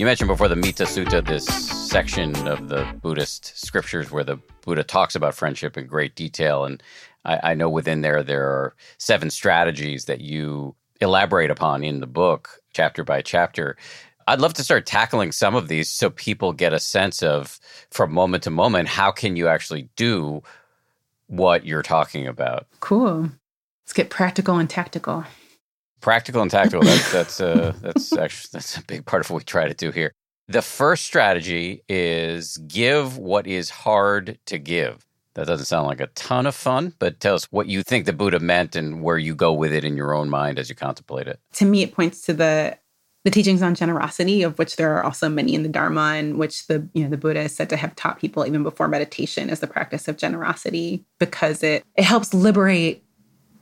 You 0.00 0.06
mentioned 0.06 0.28
before 0.28 0.48
the 0.48 0.56
Mitta 0.56 0.84
Sutta, 0.84 1.22
this 1.22 1.44
section 1.44 2.48
of 2.48 2.70
the 2.70 2.90
Buddhist 3.02 3.52
scriptures 3.54 4.10
where 4.10 4.24
the 4.24 4.38
Buddha 4.62 4.82
talks 4.82 5.14
about 5.14 5.34
friendship 5.34 5.76
in 5.76 5.86
great 5.86 6.14
detail. 6.14 6.64
And 6.64 6.82
I, 7.26 7.50
I, 7.50 7.54
know 7.54 7.68
within 7.68 8.00
there, 8.00 8.22
there 8.22 8.48
are 8.48 8.74
seven 8.96 9.28
strategies 9.28 10.06
that 10.06 10.22
you 10.22 10.74
elaborate 11.02 11.50
upon 11.50 11.84
in 11.84 12.00
the 12.00 12.06
book, 12.06 12.62
chapter 12.72 13.04
by 13.04 13.20
chapter. 13.20 13.76
I'd 14.26 14.40
love 14.40 14.54
to 14.54 14.64
start 14.64 14.86
tackling 14.86 15.32
some 15.32 15.54
of 15.54 15.68
these 15.68 15.90
so 15.90 16.08
people 16.08 16.54
get 16.54 16.72
a 16.72 16.80
sense 16.80 17.22
of, 17.22 17.60
from 17.90 18.10
moment 18.10 18.44
to 18.44 18.50
moment, 18.50 18.88
how 18.88 19.10
can 19.10 19.36
you 19.36 19.48
actually 19.48 19.90
do 19.96 20.42
what 21.26 21.66
you're 21.66 21.82
talking 21.82 22.26
about? 22.26 22.66
Cool. 22.80 23.32
Let's 23.84 23.92
get 23.92 24.08
practical 24.08 24.56
and 24.56 24.70
tactical 24.70 25.26
practical 26.00 26.42
and 26.42 26.50
tactical. 26.50 26.82
That's 26.82 27.12
that's 27.12 27.40
uh, 27.40 27.72
that's 27.80 28.12
actually 28.12 28.50
that's 28.52 28.76
a 28.76 28.82
big 28.84 29.06
part 29.06 29.24
of 29.24 29.30
what 29.30 29.38
we 29.38 29.44
try 29.44 29.68
to 29.68 29.74
do 29.74 29.90
here. 29.90 30.12
The 30.48 30.62
first 30.62 31.04
strategy 31.04 31.82
is 31.88 32.56
give 32.56 33.18
what 33.18 33.46
is 33.46 33.70
hard 33.70 34.38
to 34.46 34.58
give. 34.58 35.06
That 35.34 35.46
doesn't 35.46 35.66
sound 35.66 35.86
like 35.86 36.00
a 36.00 36.08
ton 36.08 36.44
of 36.46 36.56
fun, 36.56 36.92
but 36.98 37.20
tell 37.20 37.36
us 37.36 37.44
what 37.52 37.68
you 37.68 37.84
think 37.84 38.04
the 38.04 38.12
Buddha 38.12 38.40
meant 38.40 38.74
and 38.74 39.00
where 39.00 39.16
you 39.16 39.34
go 39.36 39.52
with 39.52 39.72
it 39.72 39.84
in 39.84 39.96
your 39.96 40.12
own 40.12 40.28
mind 40.28 40.58
as 40.58 40.68
you 40.68 40.74
contemplate 40.74 41.28
it. 41.28 41.38
To 41.54 41.64
me, 41.64 41.82
it 41.82 41.94
points 41.94 42.22
to 42.22 42.32
the 42.32 42.76
the 43.22 43.30
teachings 43.30 43.60
on 43.60 43.74
generosity, 43.74 44.42
of 44.42 44.58
which 44.58 44.76
there 44.76 44.96
are 44.96 45.04
also 45.04 45.28
many 45.28 45.54
in 45.54 45.62
the 45.62 45.68
Dharma, 45.68 46.14
and 46.14 46.38
which 46.38 46.66
the 46.66 46.88
you 46.94 47.04
know 47.04 47.10
the 47.10 47.16
Buddha 47.16 47.40
is 47.40 47.54
said 47.54 47.70
to 47.70 47.76
have 47.76 47.94
taught 47.94 48.18
people 48.18 48.46
even 48.46 48.62
before 48.62 48.88
meditation 48.88 49.50
as 49.50 49.60
the 49.60 49.66
practice 49.66 50.08
of 50.08 50.16
generosity, 50.16 51.04
because 51.18 51.62
it 51.62 51.84
it 51.96 52.04
helps 52.04 52.34
liberate 52.34 53.04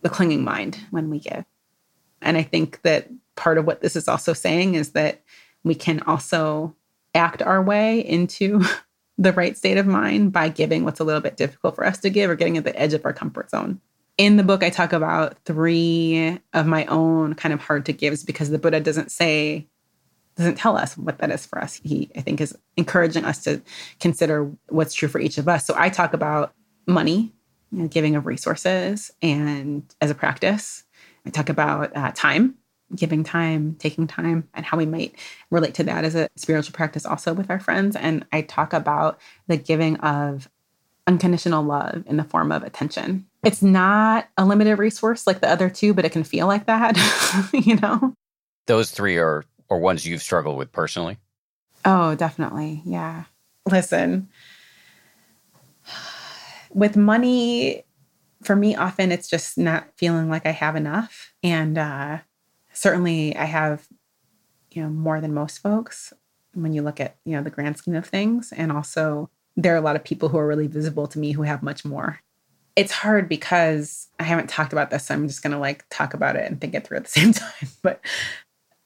the 0.02 0.08
clinging 0.08 0.44
mind 0.44 0.78
when 0.90 1.10
we 1.10 1.18
give. 1.18 1.44
And 2.22 2.36
I 2.36 2.42
think 2.42 2.82
that 2.82 3.08
part 3.36 3.58
of 3.58 3.64
what 3.64 3.80
this 3.80 3.96
is 3.96 4.08
also 4.08 4.32
saying 4.32 4.74
is 4.74 4.92
that 4.92 5.22
we 5.64 5.74
can 5.74 6.00
also 6.00 6.74
act 7.14 7.42
our 7.42 7.62
way 7.62 8.00
into 8.00 8.62
the 9.18 9.32
right 9.32 9.56
state 9.56 9.78
of 9.78 9.86
mind 9.86 10.32
by 10.32 10.48
giving 10.48 10.84
what's 10.84 11.00
a 11.00 11.04
little 11.04 11.20
bit 11.20 11.36
difficult 11.36 11.74
for 11.74 11.84
us 11.84 11.98
to 11.98 12.10
give 12.10 12.30
or 12.30 12.36
getting 12.36 12.56
at 12.56 12.64
the 12.64 12.78
edge 12.78 12.94
of 12.94 13.04
our 13.04 13.12
comfort 13.12 13.50
zone. 13.50 13.80
In 14.16 14.36
the 14.36 14.42
book, 14.42 14.62
I 14.62 14.70
talk 14.70 14.92
about 14.92 15.36
three 15.44 16.38
of 16.52 16.66
my 16.66 16.86
own 16.86 17.34
kind 17.34 17.52
of 17.52 17.60
hard 17.60 17.86
to 17.86 17.92
gives 17.92 18.24
because 18.24 18.50
the 18.50 18.58
Buddha 18.58 18.80
doesn't 18.80 19.12
say, 19.12 19.66
doesn't 20.36 20.56
tell 20.56 20.76
us 20.76 20.96
what 20.96 21.18
that 21.18 21.30
is 21.30 21.46
for 21.46 21.60
us. 21.60 21.80
He, 21.84 22.10
I 22.16 22.20
think, 22.20 22.40
is 22.40 22.56
encouraging 22.76 23.24
us 23.24 23.42
to 23.44 23.62
consider 24.00 24.50
what's 24.68 24.94
true 24.94 25.08
for 25.08 25.20
each 25.20 25.38
of 25.38 25.48
us. 25.48 25.66
So 25.66 25.74
I 25.76 25.88
talk 25.88 26.14
about 26.14 26.52
money, 26.86 27.32
you 27.70 27.82
know, 27.82 27.88
giving 27.88 28.16
of 28.16 28.26
resources, 28.26 29.10
and 29.22 29.82
as 30.00 30.10
a 30.10 30.14
practice, 30.14 30.84
I 31.26 31.30
talk 31.30 31.48
about 31.48 31.96
uh, 31.96 32.12
time, 32.14 32.54
giving 32.94 33.24
time, 33.24 33.76
taking 33.78 34.06
time, 34.06 34.48
and 34.54 34.64
how 34.64 34.76
we 34.76 34.86
might 34.86 35.14
relate 35.50 35.74
to 35.74 35.84
that 35.84 36.04
as 36.04 36.14
a 36.14 36.28
spiritual 36.36 36.72
practice 36.72 37.04
also 37.04 37.34
with 37.34 37.50
our 37.50 37.60
friends. 37.60 37.96
And 37.96 38.26
I 38.32 38.42
talk 38.42 38.72
about 38.72 39.18
the 39.46 39.56
giving 39.56 39.96
of 39.96 40.48
unconditional 41.06 41.64
love 41.64 42.04
in 42.06 42.16
the 42.18 42.24
form 42.24 42.52
of 42.52 42.62
attention. 42.62 43.26
It's 43.42 43.62
not 43.62 44.28
a 44.36 44.44
limited 44.44 44.76
resource 44.78 45.26
like 45.26 45.40
the 45.40 45.48
other 45.48 45.70
two, 45.70 45.94
but 45.94 46.04
it 46.04 46.12
can 46.12 46.24
feel 46.24 46.46
like 46.46 46.66
that, 46.66 46.96
you 47.52 47.76
know? 47.76 48.14
Those 48.66 48.90
three 48.90 49.16
are, 49.16 49.44
are 49.70 49.78
ones 49.78 50.06
you've 50.06 50.22
struggled 50.22 50.58
with 50.58 50.70
personally? 50.70 51.16
Oh, 51.84 52.14
definitely. 52.14 52.82
Yeah. 52.84 53.24
Listen, 53.66 54.28
with 56.70 56.96
money, 56.96 57.84
for 58.42 58.56
me, 58.56 58.76
often 58.76 59.12
it's 59.12 59.28
just 59.28 59.58
not 59.58 59.88
feeling 59.96 60.28
like 60.28 60.46
I 60.46 60.50
have 60.50 60.76
enough. 60.76 61.32
And 61.42 61.76
uh, 61.76 62.18
certainly 62.72 63.36
I 63.36 63.44
have, 63.44 63.86
you 64.70 64.82
know, 64.82 64.88
more 64.88 65.20
than 65.20 65.34
most 65.34 65.58
folks 65.58 66.12
when 66.54 66.72
you 66.72 66.82
look 66.82 67.00
at, 67.00 67.16
you 67.24 67.36
know, 67.36 67.42
the 67.42 67.50
grand 67.50 67.76
scheme 67.76 67.94
of 67.94 68.06
things. 68.06 68.52
And 68.52 68.70
also, 68.72 69.30
there 69.56 69.74
are 69.74 69.78
a 69.78 69.82
lot 69.82 69.96
of 69.96 70.04
people 70.04 70.28
who 70.28 70.38
are 70.38 70.46
really 70.46 70.68
visible 70.68 71.06
to 71.08 71.18
me 71.18 71.32
who 71.32 71.42
have 71.42 71.62
much 71.62 71.84
more. 71.84 72.20
It's 72.76 72.92
hard 72.92 73.28
because 73.28 74.08
I 74.20 74.22
haven't 74.22 74.48
talked 74.48 74.72
about 74.72 74.90
this. 74.90 75.06
So 75.06 75.14
I'm 75.14 75.26
just 75.26 75.42
going 75.42 75.52
to 75.52 75.58
like 75.58 75.84
talk 75.90 76.14
about 76.14 76.36
it 76.36 76.48
and 76.48 76.60
think 76.60 76.74
it 76.74 76.86
through 76.86 76.98
at 76.98 77.04
the 77.04 77.10
same 77.20 77.32
time. 77.32 77.68
But 77.82 78.00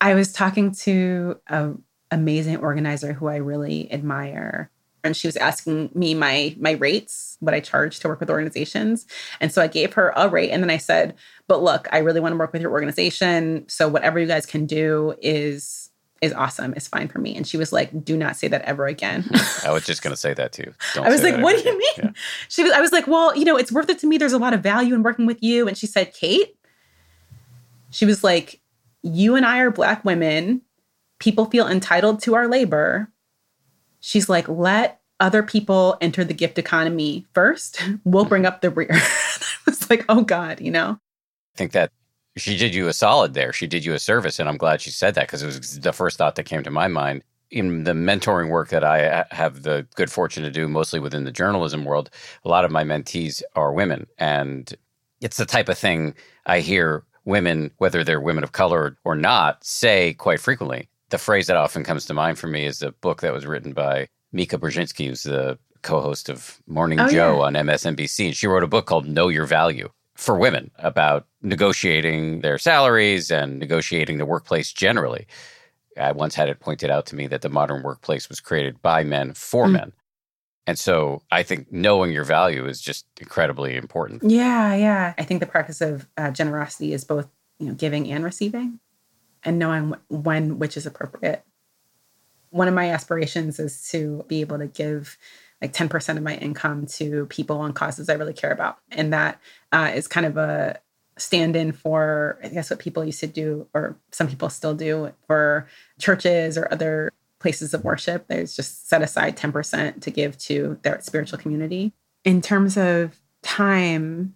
I 0.01 0.15
was 0.15 0.33
talking 0.33 0.73
to 0.77 1.39
an 1.49 1.83
amazing 2.11 2.57
organizer 2.57 3.13
who 3.13 3.29
I 3.29 3.37
really 3.37 3.93
admire 3.93 4.71
and 5.05 5.17
she 5.17 5.27
was 5.27 5.37
asking 5.37 5.91
me 5.95 6.15
my 6.15 6.55
my 6.59 6.73
rates 6.73 7.37
what 7.41 7.55
i 7.55 7.61
charge 7.61 7.99
to 7.99 8.09
work 8.09 8.21
with 8.21 8.31
organizations. 8.31 9.07
And 9.41 9.53
so 9.53 9.63
i 9.63 9.67
gave 9.67 9.95
her 9.95 10.13
a 10.17 10.29
rate 10.29 10.51
and 10.51 10.63
then 10.63 10.71
i 10.71 10.77
said 10.77 11.15
but 11.49 11.63
look 11.63 11.89
i 11.93 11.99
really 11.99 12.21
want 12.21 12.33
to 12.33 12.37
work 12.37 12.53
with 12.53 12.63
your 12.63 12.71
organization 12.71 13.65
so 13.69 13.89
whatever 13.89 14.19
you 14.19 14.27
guys 14.27 14.47
can 14.47 14.67
do 14.67 15.15
is 15.21 15.91
is 16.21 16.33
awesome 16.33 16.73
is 16.75 16.87
fine 16.87 17.09
for 17.09 17.19
me. 17.19 17.35
And 17.35 17.47
she 17.47 17.57
was 17.57 17.73
like 17.73 18.05
do 18.05 18.17
not 18.17 18.37
say 18.37 18.47
that 18.49 18.63
ever 18.63 18.87
again. 18.87 19.29
I 19.65 19.73
was 19.73 19.85
just 19.85 20.03
going 20.03 20.13
to 20.13 20.17
say 20.17 20.33
that 20.35 20.53
too. 20.53 20.73
Don't 20.95 21.05
i 21.05 21.11
was 21.11 21.23
like 21.23 21.43
what 21.43 21.57
do 21.61 21.69
you 21.69 21.77
mean? 21.77 21.93
Yeah. 21.99 22.11
she 22.49 22.63
was 22.63 22.73
i 22.73 22.81
was 22.81 22.93
like 22.93 23.09
well 23.09 23.37
you 23.37 23.45
know 23.45 23.57
it's 23.57 23.73
worth 23.73 23.91
it 23.91 23.99
to 23.99 24.07
me 24.07 24.19
there's 24.19 24.33
a 24.33 24.39
lot 24.39 24.55
of 24.55 24.63
value 24.63 24.95
in 24.95 25.03
working 25.03 25.27
with 25.27 25.43
you. 25.43 25.67
And 25.69 25.77
she 25.77 25.87
said 25.87 26.15
kate? 26.15 26.57
She 27.91 28.07
was 28.07 28.23
like 28.25 28.61
you 29.03 29.35
and 29.35 29.45
i 29.45 29.59
are 29.59 29.71
black 29.71 30.05
women. 30.05 30.63
People 31.19 31.47
feel 31.47 31.69
entitled 31.69 32.23
to 32.23 32.35
our 32.35 32.49
labor 32.49 33.12
she's 34.03 34.29
like, 34.29 34.47
let 34.49 35.01
other 35.21 35.43
people 35.43 35.97
enter 36.03 36.25
the 36.25 36.35
gift 36.35 36.59
economy 36.59 37.25
first. 37.33 37.83
We'll 38.05 38.27
bring 38.27 38.45
up 38.45 38.61
the 38.61 38.69
rear. 38.71 38.89
I 38.93 39.39
was 39.65 39.89
like, 39.89 40.05
oh 40.11 40.23
God, 40.23 40.61
you 40.61 40.71
know? 40.71 40.99
I 41.55 41.57
think 41.57 41.73
that 41.73 41.91
she 42.37 42.57
did 42.57 42.75
you 42.75 42.89
a 42.89 42.93
solid 42.93 43.33
there. 43.33 43.53
She 43.53 43.67
did 43.67 43.85
you 43.85 43.95
a 43.95 43.99
service. 43.99 44.39
And 44.39 44.49
I'm 44.49 44.57
glad 44.57 44.81
she 44.81 44.91
said 44.91 45.15
that 45.15 45.29
because 45.29 45.43
it 45.43 45.47
was 45.47 45.81
the 45.81 45.93
first 45.93 46.19
thought 46.19 46.35
that 46.35 46.45
came 46.45 46.63
to 46.65 46.71
my 46.71 46.89
mind. 46.89 47.23
In 47.51 47.85
the 47.85 47.93
mentoring 47.93 48.49
work 48.49 48.71
that 48.71 48.83
I 48.83 49.25
have 49.31 49.63
the 49.63 49.87
good 49.95 50.11
fortune 50.11 50.43
to 50.43 50.51
do, 50.51 50.67
mostly 50.67 50.99
within 50.99 51.25
the 51.25 51.31
journalism 51.31 51.85
world, 51.85 52.11
a 52.45 52.49
lot 52.49 52.65
of 52.65 52.71
my 52.71 52.83
mentees 52.83 53.43
are 53.55 53.73
women. 53.73 54.07
And 54.19 54.75
it's 55.21 55.37
the 55.37 55.47
type 55.47 55.69
of 55.69 55.79
thing 55.79 56.15
I 56.47 56.61
hear 56.61 57.05
women, 57.27 57.71
whether 57.77 58.03
they're 58.03 58.21
women 58.21 58.43
of 58.43 58.53
color 58.53 58.97
or 59.05 59.15
not, 59.15 59.63
say 59.63 60.15
quite 60.15 60.41
frequently 60.41 60.89
the 61.13 61.19
phrase 61.19 61.47
that 61.47 61.57
often 61.57 61.85
comes 61.85 62.07
to 62.07 62.15
mind 62.15 62.39
for 62.39 62.49
me 62.49 62.65
is 62.65 62.81
the 62.81 62.91
book 62.91 63.21
that 63.21 63.35
was 63.35 63.47
written 63.47 63.73
by 63.73 64.09
Mika 64.33 64.59
Brzezinski, 64.59 65.07
who's 65.07 65.23
the 65.23 65.59
co-host 65.83 66.29
of 66.29 66.61
Morning 66.67 66.99
oh, 66.99 67.09
Joe 67.09 67.37
yeah. 67.37 67.43
on 67.43 67.53
MSNBC, 67.55 68.27
and 68.27 68.37
she 68.37 68.47
wrote 68.47 68.63
a 68.63 68.69
book 68.69 68.87
called 68.87 69.07
Know 69.07 69.29
Your 69.29 69.45
Value 69.45 69.91
for 70.17 70.39
women 70.39 70.71
about 70.79 71.27
negotiating 71.43 72.41
their 72.41 72.57
salaries 72.57 73.31
and 73.31 73.59
negotiating 73.59 74.19
the 74.19 74.27
workplace 74.27 74.73
generally. 74.73 75.27
I 75.99 76.13
once 76.13 76.35
had 76.35 76.49
it 76.49 76.61
pointed 76.61 76.91
out 76.91 77.05
to 77.07 77.15
me 77.15 77.27
that 77.27 77.43
the 77.43 77.51
modern 77.51 77.83
workplace 77.83 78.31
was 78.31 78.41
created 78.41 78.81
by 78.81 79.05
men 79.05 79.35
for 79.35 79.67
mm. 79.67 79.73
men. 79.73 79.93
And 80.67 80.79
so 80.79 81.23
I 81.31 81.43
think 81.43 81.71
knowing 81.71 82.13
your 82.13 82.25
value 82.25 82.67
is 82.67 82.81
just 82.81 83.05
incredibly 83.21 83.77
important. 83.77 84.23
Yeah, 84.25 84.75
yeah. 84.75 85.13
I 85.19 85.25
think 85.25 85.41
the 85.41 85.47
practice 85.47 85.83
of 85.83 86.09
uh, 86.17 86.31
generosity 86.31 86.95
is 86.95 87.05
both, 87.05 87.29
you 87.59 87.67
know, 87.67 87.75
giving 87.75 88.11
and 88.11 88.25
receiving 88.25 88.79
and 89.45 89.59
knowing 89.59 89.95
when 90.09 90.59
which 90.59 90.77
is 90.77 90.87
appropriate. 90.87 91.45
One 92.51 92.69
of 92.69 92.75
my 92.75 92.91
aspirations 92.91 93.59
is 93.59 93.89
to 93.91 94.25
be 94.29 94.41
able 94.41 94.59
to 94.59 94.67
give 94.67 95.17
like 95.63 95.73
10% 95.73 96.17
of 96.17 96.23
my 96.23 96.35
income 96.37 96.87
to 96.87 97.27
people 97.27 97.65
and 97.65 97.75
causes 97.75 98.09
I 98.09 98.15
really 98.15 98.35
care 98.35 98.51
about. 98.51 98.79
And 98.91 99.13
that 99.13 99.41
uh, 99.71 99.93
is 99.95 100.09
kind 100.09 100.27
of 100.27 100.37
a 100.37 100.81
stand 101.17 101.55
in 101.55 101.73
for, 101.73 102.39
I 102.43 102.49
guess, 102.49 102.69
what 102.69 102.81
people 102.81 103.05
used 103.05 103.21
to 103.21 103.27
do, 103.27 103.69
or 103.73 103.97
some 104.11 104.29
people 104.29 104.51
still 104.51 104.75
do 104.75 105.13
for 105.27 105.69
churches 106.01 106.59
or 106.59 106.69
other 106.73 107.13
places 107.39 107.75
of 107.75 107.85
worship. 107.85 108.27
There's 108.27 108.57
just 108.57 108.89
set 108.89 109.03
aside 109.03 109.37
10% 109.37 110.01
to 110.03 110.11
give 110.11 110.37
to 110.39 110.79
their 110.83 111.01
spiritual 111.01 111.39
community. 111.39 111.93
In 112.25 112.41
terms 112.41 112.77
of 112.77 113.21
time 113.43 114.35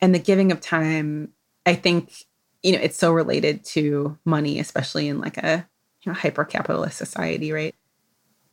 and 0.00 0.14
the 0.14 0.18
giving 0.18 0.52
of 0.52 0.60
time, 0.60 1.32
I 1.64 1.74
think, 1.74 2.24
you 2.62 2.72
know, 2.72 2.78
it's 2.78 2.96
so 2.96 3.12
related 3.12 3.64
to 3.64 4.18
money, 4.24 4.58
especially 4.58 5.08
in 5.08 5.20
like 5.20 5.38
a 5.38 5.66
you 6.02 6.12
know, 6.12 6.18
hyper 6.18 6.44
capitalist 6.44 6.98
society, 6.98 7.52
right? 7.52 7.74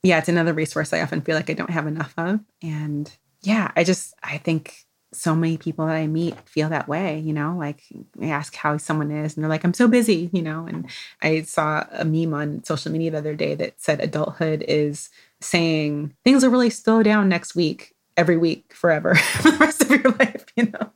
Yeah, 0.04 0.20
it's 0.20 0.30
another 0.30 0.54
resource 0.54 0.94
I 0.94 1.02
often 1.02 1.22
feel 1.22 1.36
like 1.36 1.50
I 1.50 1.54
don't 1.54 1.70
have 1.70 1.88
enough 1.88 2.14
of. 2.18 2.40
And 2.62 3.12
yeah, 3.42 3.72
I 3.76 3.84
just, 3.84 4.14
I 4.24 4.38
think 4.38 4.86
so 5.14 5.36
many 5.36 5.58
people 5.58 5.88
that 5.88 5.96
I 5.96 6.08
meet 6.08 6.38
feel 6.48 6.70
that 6.70 6.88
way, 6.88 7.20
you 7.20 7.34
know, 7.34 7.56
like 7.58 7.84
I 8.22 8.28
ask 8.28 8.56
how 8.56 8.78
someone 8.78 9.12
is 9.12 9.36
and 9.36 9.44
they're 9.44 9.50
like, 9.50 9.64
I'm 9.64 9.74
so 9.74 9.88
busy, 9.88 10.30
you 10.34 10.42
know. 10.42 10.66
And 10.66 10.90
I 11.22 11.42
saw 11.42 11.86
a 11.92 12.06
meme 12.06 12.34
on 12.34 12.64
social 12.64 12.92
media 12.92 13.12
the 13.12 13.18
other 13.18 13.36
day 13.36 13.56
that 13.56 13.80
said 13.82 14.02
adulthood 14.02 14.64
is 14.68 15.10
saying 15.42 16.14
things 16.24 16.44
will 16.44 16.52
really 16.52 16.70
slow 16.70 17.04
down 17.04 17.30
next 17.30 17.56
week, 17.56 17.96
every 18.18 18.38
week, 18.38 18.74
forever, 18.74 19.16
for 19.16 19.52
the 19.52 19.58
rest 19.58 19.82
of 19.82 19.90
your 19.90 20.12
life, 20.14 20.46
you 20.56 20.66
know. 20.66 20.92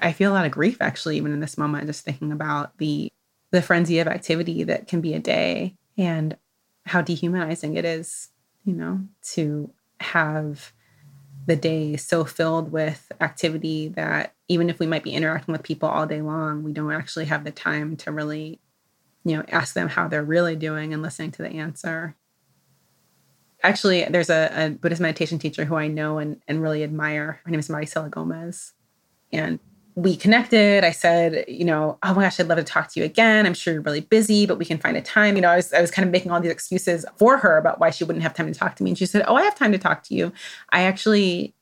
I 0.00 0.12
feel 0.12 0.32
a 0.32 0.34
lot 0.34 0.46
of 0.46 0.52
grief 0.52 0.78
actually, 0.80 1.16
even 1.16 1.32
in 1.32 1.40
this 1.40 1.58
moment, 1.58 1.86
just 1.86 2.04
thinking 2.04 2.32
about 2.32 2.76
the 2.78 3.12
the 3.50 3.62
frenzy 3.62 3.98
of 3.98 4.06
activity 4.06 4.62
that 4.64 4.86
can 4.86 5.00
be 5.00 5.14
a 5.14 5.18
day 5.18 5.74
and 5.98 6.36
how 6.86 7.02
dehumanizing 7.02 7.74
it 7.74 7.84
is, 7.84 8.28
you 8.64 8.72
know, 8.72 9.00
to 9.22 9.72
have 10.00 10.72
the 11.46 11.56
day 11.56 11.96
so 11.96 12.24
filled 12.24 12.70
with 12.70 13.10
activity 13.20 13.88
that 13.88 14.34
even 14.48 14.70
if 14.70 14.78
we 14.78 14.86
might 14.86 15.02
be 15.02 15.12
interacting 15.12 15.52
with 15.52 15.62
people 15.62 15.88
all 15.88 16.06
day 16.06 16.22
long, 16.22 16.62
we 16.62 16.72
don't 16.72 16.92
actually 16.92 17.24
have 17.24 17.44
the 17.44 17.50
time 17.50 17.96
to 17.96 18.12
really, 18.12 18.60
you 19.24 19.36
know, 19.36 19.44
ask 19.48 19.74
them 19.74 19.88
how 19.88 20.06
they're 20.06 20.22
really 20.22 20.56
doing 20.56 20.92
and 20.92 21.02
listening 21.02 21.32
to 21.32 21.42
the 21.42 21.50
answer. 21.50 22.14
Actually, 23.62 24.04
there's 24.04 24.30
a, 24.30 24.50
a 24.54 24.70
Buddhist 24.70 25.00
meditation 25.00 25.38
teacher 25.38 25.64
who 25.64 25.74
I 25.74 25.88
know 25.88 26.18
and, 26.18 26.40
and 26.46 26.62
really 26.62 26.82
admire. 26.82 27.40
Her 27.44 27.50
name 27.50 27.60
is 27.60 27.68
Marisela 27.68 28.10
Gomez. 28.10 28.72
And 29.32 29.58
we 29.94 30.16
connected. 30.16 30.84
I 30.84 30.90
said, 30.92 31.44
you 31.48 31.64
know, 31.64 31.98
oh 32.02 32.14
my 32.14 32.22
gosh, 32.22 32.38
I'd 32.38 32.48
love 32.48 32.58
to 32.58 32.64
talk 32.64 32.88
to 32.92 33.00
you 33.00 33.06
again. 33.06 33.46
I'm 33.46 33.54
sure 33.54 33.72
you're 33.72 33.82
really 33.82 34.00
busy, 34.00 34.46
but 34.46 34.58
we 34.58 34.64
can 34.64 34.78
find 34.78 34.96
a 34.96 35.02
time. 35.02 35.36
You 35.36 35.42
know, 35.42 35.50
I 35.50 35.56
was 35.56 35.72
I 35.72 35.80
was 35.80 35.90
kind 35.90 36.06
of 36.06 36.12
making 36.12 36.30
all 36.30 36.40
these 36.40 36.50
excuses 36.50 37.04
for 37.16 37.38
her 37.38 37.56
about 37.56 37.80
why 37.80 37.90
she 37.90 38.04
wouldn't 38.04 38.22
have 38.22 38.34
time 38.34 38.52
to 38.52 38.58
talk 38.58 38.76
to 38.76 38.84
me. 38.84 38.90
And 38.90 38.98
she 38.98 39.06
said, 39.06 39.24
Oh, 39.26 39.34
I 39.34 39.42
have 39.42 39.54
time 39.54 39.72
to 39.72 39.78
talk 39.78 40.02
to 40.04 40.14
you. 40.14 40.32
I 40.70 40.82
actually 40.82 41.54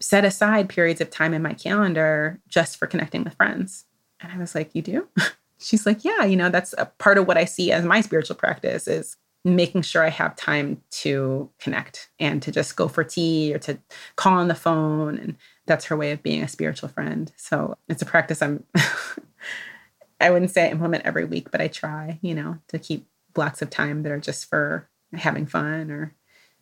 set 0.00 0.24
aside 0.24 0.68
periods 0.68 1.00
of 1.00 1.10
time 1.10 1.34
in 1.34 1.42
my 1.42 1.54
calendar 1.54 2.40
just 2.48 2.76
for 2.76 2.86
connecting 2.86 3.24
with 3.24 3.34
friends. 3.34 3.84
And 4.20 4.32
I 4.32 4.38
was 4.38 4.54
like, 4.54 4.74
You 4.74 4.82
do? 4.82 5.08
She's 5.58 5.86
like, 5.86 6.04
Yeah, 6.04 6.24
you 6.24 6.36
know, 6.36 6.50
that's 6.50 6.74
a 6.78 6.86
part 6.86 7.18
of 7.18 7.26
what 7.26 7.38
I 7.38 7.44
see 7.44 7.70
as 7.72 7.84
my 7.84 8.00
spiritual 8.00 8.36
practice 8.36 8.88
is 8.88 9.16
making 9.44 9.82
sure 9.82 10.02
I 10.02 10.08
have 10.08 10.36
time 10.36 10.80
to 10.90 11.50
connect 11.58 12.08
and 12.18 12.42
to 12.42 12.50
just 12.50 12.76
go 12.76 12.88
for 12.88 13.04
tea 13.04 13.54
or 13.54 13.58
to 13.60 13.78
call 14.16 14.38
on 14.38 14.48
the 14.48 14.54
phone 14.54 15.18
and 15.18 15.36
that's 15.66 15.84
her 15.86 15.96
way 15.96 16.12
of 16.12 16.22
being 16.22 16.42
a 16.42 16.48
spiritual 16.48 16.88
friend. 16.88 17.30
So 17.36 17.76
it's 17.88 18.02
a 18.02 18.06
practice 18.06 18.40
I'm, 18.40 18.64
I 20.20 20.30
wouldn't 20.30 20.50
say 20.50 20.66
I 20.66 20.70
implement 20.70 21.04
every 21.04 21.26
week, 21.26 21.50
but 21.50 21.60
I 21.60 21.68
try, 21.68 22.18
you 22.22 22.34
know, 22.34 22.58
to 22.68 22.78
keep 22.78 23.06
blocks 23.34 23.60
of 23.60 23.68
time 23.68 24.02
that 24.02 24.12
are 24.12 24.20
just 24.20 24.48
for 24.48 24.88
having 25.12 25.46
fun 25.46 25.90
or 25.90 26.14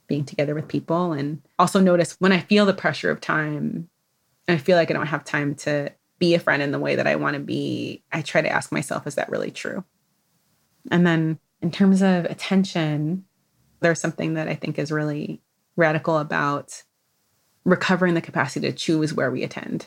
being 0.09 0.25
together 0.25 0.55
with 0.55 0.68
people. 0.68 1.12
And 1.12 1.40
also 1.59 1.81
notice 1.81 2.16
when 2.18 2.33
I 2.33 2.40
feel 2.40 2.66
the 2.66 2.75
pressure 2.75 3.11
of 3.11 3.21
time, 3.21 3.88
I 4.49 4.57
feel 4.57 4.77
like 4.77 4.90
I 4.90 4.95
don't 4.95 5.07
have 5.07 5.25
time 5.25 5.55
to 5.57 5.92
be 6.18 6.35
a 6.35 6.40
friend 6.40 6.62
in 6.62 6.73
the 6.73 6.79
way 6.79 6.97
that 6.97 7.07
I 7.07 7.16
want 7.16 7.35
to 7.35 7.40
be, 7.40 8.03
I 8.12 8.23
try 8.23 8.42
to 8.42 8.49
ask 8.49 8.73
myself, 8.73 9.07
is 9.07 9.14
that 9.14 9.31
really 9.31 9.51
true? 9.51 9.85
And 10.90 11.07
then 11.07 11.38
in 11.62 11.70
terms 11.70 12.03
of 12.03 12.25
attention, 12.27 13.25
there's 13.81 14.01
something 14.01 14.35
that 14.35 14.48
I 14.48 14.55
think 14.55 14.79
is 14.79 14.92
really 14.92 15.40
radical 15.77 16.18
about 16.18 16.83
recovering 17.64 18.14
the 18.14 18.20
capacity 18.20 18.66
to 18.70 18.77
choose 18.77 19.14
where 19.14 19.31
we 19.31 19.44
attend. 19.44 19.87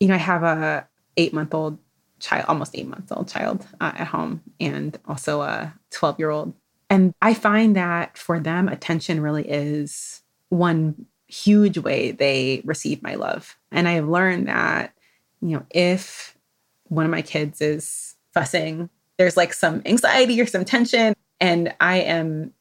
You 0.00 0.08
know, 0.08 0.14
I 0.14 0.18
have 0.18 0.42
a 0.42 0.86
eight 1.16 1.32
month 1.32 1.54
old 1.54 1.78
child, 2.18 2.46
almost 2.48 2.74
eight 2.74 2.88
months 2.88 3.12
old 3.12 3.28
child 3.28 3.66
uh, 3.80 3.92
at 3.94 4.08
home, 4.08 4.42
and 4.58 4.98
also 5.06 5.42
a 5.42 5.72
12 5.92 6.18
year 6.18 6.30
old. 6.30 6.52
And 6.90 7.14
I 7.22 7.32
find 7.32 7.76
that 7.76 8.18
for 8.18 8.38
them, 8.40 8.68
attention 8.68 9.20
really 9.20 9.48
is 9.48 10.22
one 10.48 11.06
huge 11.28 11.78
way 11.78 12.10
they 12.10 12.62
receive 12.64 13.02
my 13.02 13.14
love. 13.14 13.56
And 13.70 13.88
I 13.88 13.92
have 13.92 14.08
learned 14.08 14.48
that, 14.48 14.92
you 15.40 15.56
know, 15.56 15.64
if 15.70 16.36
one 16.84 17.04
of 17.04 17.10
my 17.10 17.22
kids 17.22 17.60
is 17.60 18.16
fussing, 18.32 18.90
there's 19.16 19.36
like 19.36 19.52
some 19.52 19.82
anxiety 19.86 20.40
or 20.40 20.46
some 20.46 20.64
tension, 20.64 21.14
and 21.40 21.74
I 21.80 21.98
am 21.98 22.52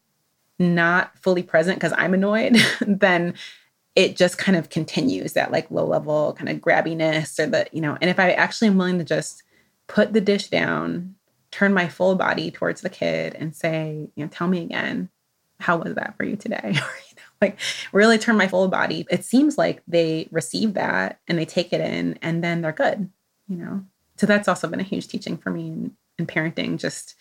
not 0.59 1.17
fully 1.19 1.43
present 1.43 1.77
because 1.77 1.93
I'm 1.97 2.13
annoyed, 2.13 2.57
then 2.81 3.35
it 3.95 4.15
just 4.15 4.37
kind 4.37 4.57
of 4.57 4.69
continues 4.69 5.33
that 5.33 5.51
like 5.51 5.69
low 5.69 5.85
level 5.85 6.33
kind 6.33 6.49
of 6.49 6.57
grabbiness 6.57 7.39
or 7.39 7.45
the, 7.47 7.67
you 7.71 7.81
know, 7.81 7.97
and 8.01 8.09
if 8.09 8.19
I 8.19 8.31
actually 8.31 8.69
am 8.69 8.77
willing 8.77 8.97
to 8.97 9.03
just 9.03 9.43
put 9.87 10.13
the 10.13 10.21
dish 10.21 10.47
down, 10.47 11.15
turn 11.51 11.73
my 11.73 11.87
full 11.87 12.15
body 12.15 12.49
towards 12.49 12.81
the 12.81 12.89
kid 12.89 13.35
and 13.35 13.55
say, 13.55 14.09
you 14.15 14.23
know, 14.23 14.29
tell 14.31 14.47
me 14.47 14.63
again, 14.63 15.09
how 15.59 15.77
was 15.77 15.93
that 15.95 16.17
for 16.17 16.23
you 16.23 16.35
today? 16.35 16.61
you 16.73 16.79
know, 16.79 16.81
like 17.41 17.59
really 17.91 18.17
turn 18.17 18.35
my 18.35 18.47
full 18.47 18.67
body. 18.67 19.05
It 19.11 19.23
seems 19.23 19.57
like 19.57 19.83
they 19.87 20.27
receive 20.31 20.73
that 20.73 21.19
and 21.27 21.37
they 21.37 21.45
take 21.45 21.71
it 21.71 21.81
in 21.81 22.17
and 22.21 22.43
then 22.43 22.61
they're 22.61 22.71
good, 22.71 23.09
you 23.47 23.57
know? 23.57 23.85
So 24.17 24.25
that's 24.25 24.47
also 24.47 24.67
been 24.67 24.79
a 24.79 24.83
huge 24.83 25.07
teaching 25.07 25.37
for 25.37 25.51
me 25.51 25.91
in 26.17 26.27
parenting, 26.27 26.79
just 26.79 27.15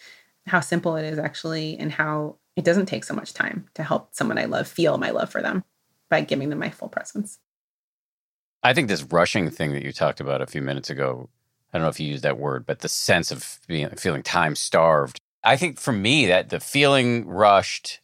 how 0.46 0.60
simple 0.60 0.96
it 0.96 1.04
is 1.04 1.18
actually 1.18 1.76
and 1.78 1.92
how 1.92 2.36
it 2.56 2.64
doesn't 2.64 2.86
take 2.86 3.04
so 3.04 3.14
much 3.14 3.32
time 3.32 3.68
to 3.74 3.82
help 3.82 4.14
someone 4.14 4.38
I 4.38 4.44
love 4.44 4.68
feel 4.68 4.98
my 4.98 5.10
love 5.10 5.30
for 5.30 5.42
them 5.42 5.64
by 6.10 6.20
giving 6.20 6.50
them 6.50 6.58
my 6.58 6.70
full 6.70 6.88
presence. 6.88 7.38
I 8.62 8.74
think 8.74 8.88
this 8.88 9.02
rushing 9.02 9.50
thing 9.50 9.72
that 9.72 9.82
you 9.82 9.92
talked 9.92 10.20
about 10.20 10.42
a 10.42 10.46
few 10.46 10.62
minutes 10.62 10.90
ago, 10.90 11.28
I 11.72 11.78
don't 11.78 11.84
know 11.84 11.88
if 11.88 11.98
you 11.98 12.08
used 12.08 12.22
that 12.22 12.38
word, 12.38 12.66
but 12.66 12.80
the 12.80 12.88
sense 12.88 13.30
of 13.30 13.58
being 13.66 13.88
feeling 13.90 14.22
time 14.22 14.54
starved. 14.54 15.20
I 15.42 15.56
think 15.56 15.80
for 15.80 15.92
me 15.92 16.26
that 16.26 16.50
the 16.50 16.60
feeling 16.60 17.26
rushed 17.26 18.00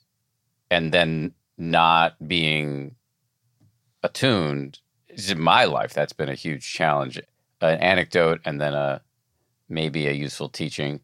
and 0.71 0.93
then 0.93 1.35
not 1.57 2.17
being 2.27 2.97
attuned 4.03 4.81
in 5.29 5.41
my 5.41 5.65
life 5.65 5.93
that's 5.93 6.13
been 6.13 6.29
a 6.29 6.35
huge 6.35 6.73
challenge. 6.73 7.21
An 7.61 7.79
anecdote 7.79 8.41
and 8.45 8.61
then 8.61 8.73
a 8.75 9.03
maybe 9.69 10.07
a 10.07 10.13
useful 10.13 10.49
teaching 10.49 11.01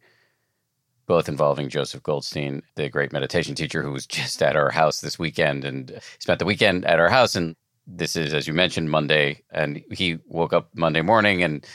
both 1.07 1.29
involving 1.29 1.69
Joseph 1.69 2.03
Goldstein, 2.03 2.63
the 2.77 2.89
great 2.89 3.13
meditation 3.13 3.55
teacher 3.55 3.83
who 3.83 3.93
was 3.93 4.07
just 4.07 4.43
at 4.43 4.57
our 4.57 4.71
house 4.71 5.01
this 5.01 5.19
weekend 5.19 5.65
and 5.65 6.01
spent 6.19 6.39
the 6.39 6.45
weekend 6.45 6.85
at 6.85 6.99
our 6.99 7.09
house. 7.09 7.35
And 7.35 7.57
this 7.87 8.17
is, 8.17 8.33
as 8.33 8.47
you 8.47 8.55
mentioned, 8.55 8.91
Monday. 8.91 9.43
And 9.51 9.83
he 9.91 10.19
woke 10.27 10.53
up 10.53 10.71
Monday 10.75 11.03
morning 11.03 11.43
and 11.43 11.67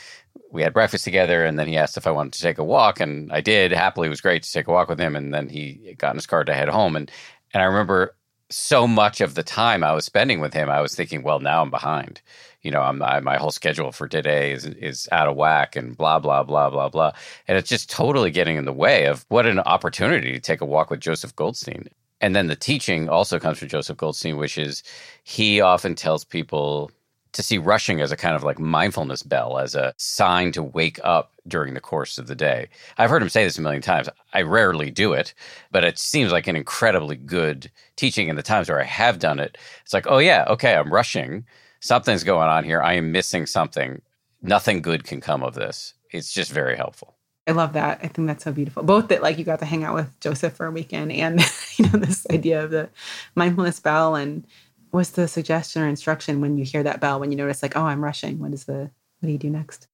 we 0.50 0.62
had 0.62 0.74
breakfast 0.74 1.04
together. 1.04 1.44
And 1.44 1.58
then 1.58 1.68
he 1.68 1.76
asked 1.76 1.96
if 1.96 2.06
I 2.06 2.10
wanted 2.10 2.32
to 2.34 2.42
take 2.42 2.58
a 2.58 2.64
walk. 2.64 3.00
And 3.00 3.32
I 3.32 3.40
did. 3.40 3.72
Happily, 3.72 4.06
it 4.06 4.10
was 4.10 4.20
great 4.20 4.42
to 4.42 4.52
take 4.52 4.66
a 4.66 4.72
walk 4.72 4.88
with 4.88 4.98
him. 4.98 5.14
And 5.14 5.32
then 5.32 5.48
he 5.48 5.94
got 5.96 6.10
in 6.10 6.16
his 6.16 6.26
car 6.26 6.44
to 6.44 6.54
head 6.54 6.68
home. 6.68 6.96
And, 6.96 7.10
and 7.54 7.62
I 7.62 7.66
remember 7.66 8.16
so 8.50 8.86
much 8.86 9.20
of 9.20 9.34
the 9.34 9.42
time 9.42 9.82
I 9.84 9.92
was 9.92 10.04
spending 10.04 10.40
with 10.40 10.52
him, 10.52 10.68
I 10.68 10.80
was 10.80 10.94
thinking, 10.94 11.22
well, 11.22 11.40
now 11.40 11.62
I'm 11.62 11.70
behind 11.70 12.20
you 12.62 12.70
know, 12.70 12.82
I'm, 12.82 13.02
I, 13.02 13.20
my 13.20 13.36
whole 13.36 13.50
schedule 13.50 13.92
for 13.92 14.06
today 14.08 14.52
is 14.52 14.66
is 14.66 15.08
out 15.12 15.28
of 15.28 15.36
whack 15.36 15.76
and 15.76 15.96
blah 15.96 16.18
blah 16.18 16.42
blah 16.42 16.70
blah 16.70 16.88
blah, 16.88 17.12
and 17.48 17.56
it's 17.56 17.68
just 17.68 17.90
totally 17.90 18.30
getting 18.30 18.56
in 18.56 18.64
the 18.64 18.72
way 18.72 19.06
of 19.06 19.24
what 19.28 19.46
an 19.46 19.60
opportunity 19.60 20.32
to 20.32 20.40
take 20.40 20.60
a 20.60 20.66
walk 20.66 20.90
with 20.90 21.00
Joseph 21.00 21.34
Goldstein. 21.36 21.88
And 22.20 22.36
then 22.36 22.48
the 22.48 22.56
teaching 22.56 23.08
also 23.08 23.38
comes 23.38 23.58
from 23.58 23.68
Joseph 23.68 23.96
Goldstein, 23.96 24.36
which 24.36 24.58
is 24.58 24.82
he 25.24 25.60
often 25.60 25.94
tells 25.94 26.24
people 26.24 26.90
to 27.32 27.42
see 27.42 27.58
rushing 27.58 28.00
as 28.00 28.12
a 28.12 28.16
kind 28.16 28.34
of 28.34 28.42
like 28.42 28.58
mindfulness 28.58 29.22
bell, 29.22 29.58
as 29.58 29.74
a 29.74 29.94
sign 29.96 30.52
to 30.52 30.62
wake 30.62 30.98
up 31.04 31.32
during 31.48 31.74
the 31.74 31.80
course 31.80 32.18
of 32.18 32.26
the 32.26 32.34
day. 32.34 32.68
I've 32.98 33.10
heard 33.10 33.22
him 33.22 33.28
say 33.28 33.44
this 33.44 33.58
a 33.58 33.62
million 33.62 33.82
times. 33.82 34.08
I 34.32 34.42
rarely 34.42 34.90
do 34.90 35.12
it, 35.12 35.34
but 35.70 35.84
it 35.84 35.98
seems 35.98 36.32
like 36.32 36.46
an 36.46 36.56
incredibly 36.56 37.16
good 37.16 37.70
teaching. 37.96 38.28
In 38.28 38.36
the 38.36 38.42
times 38.42 38.68
where 38.68 38.80
I 38.80 38.84
have 38.84 39.18
done 39.18 39.40
it, 39.40 39.56
it's 39.82 39.94
like, 39.94 40.06
oh, 40.08 40.18
yeah, 40.18 40.44
okay, 40.48 40.74
I'm 40.74 40.92
rushing 40.92 41.44
something's 41.80 42.24
going 42.24 42.48
on 42.48 42.64
here. 42.64 42.80
I 42.80 42.94
am 42.94 43.10
missing 43.10 43.46
something. 43.46 44.00
Nothing 44.42 44.80
good 44.80 45.04
can 45.04 45.20
come 45.20 45.42
of 45.42 45.54
this. 45.54 45.94
It's 46.10 46.32
just 46.32 46.52
very 46.52 46.76
helpful. 46.76 47.16
I 47.46 47.52
love 47.52 47.72
that. 47.72 48.00
I 48.02 48.08
think 48.08 48.28
that's 48.28 48.44
so 48.44 48.52
beautiful. 48.52 48.82
Both 48.82 49.08
that 49.08 49.22
like 49.22 49.38
you 49.38 49.44
got 49.44 49.58
to 49.58 49.64
hang 49.64 49.82
out 49.82 49.94
with 49.94 50.20
Joseph 50.20 50.52
for 50.54 50.66
a 50.66 50.70
weekend 50.70 51.10
and 51.10 51.40
you 51.76 51.86
know 51.86 51.98
this 51.98 52.26
idea 52.30 52.62
of 52.62 52.70
the 52.70 52.88
mindfulness 53.34 53.80
bell 53.80 54.14
and 54.14 54.46
what's 54.90 55.10
the 55.10 55.28
suggestion 55.28 55.82
or 55.82 55.88
instruction 55.88 56.40
when 56.40 56.58
you 56.58 56.64
hear 56.64 56.82
that 56.82 57.00
bell 57.00 57.20
when 57.20 57.30
you 57.30 57.36
notice 57.36 57.62
like 57.62 57.76
oh 57.76 57.84
I'm 57.84 58.02
rushing. 58.02 58.38
What 58.38 58.52
is 58.52 58.64
the 58.64 58.90
what 59.20 59.26
do 59.26 59.32
you 59.32 59.38
do 59.38 59.50
next? 59.50 59.86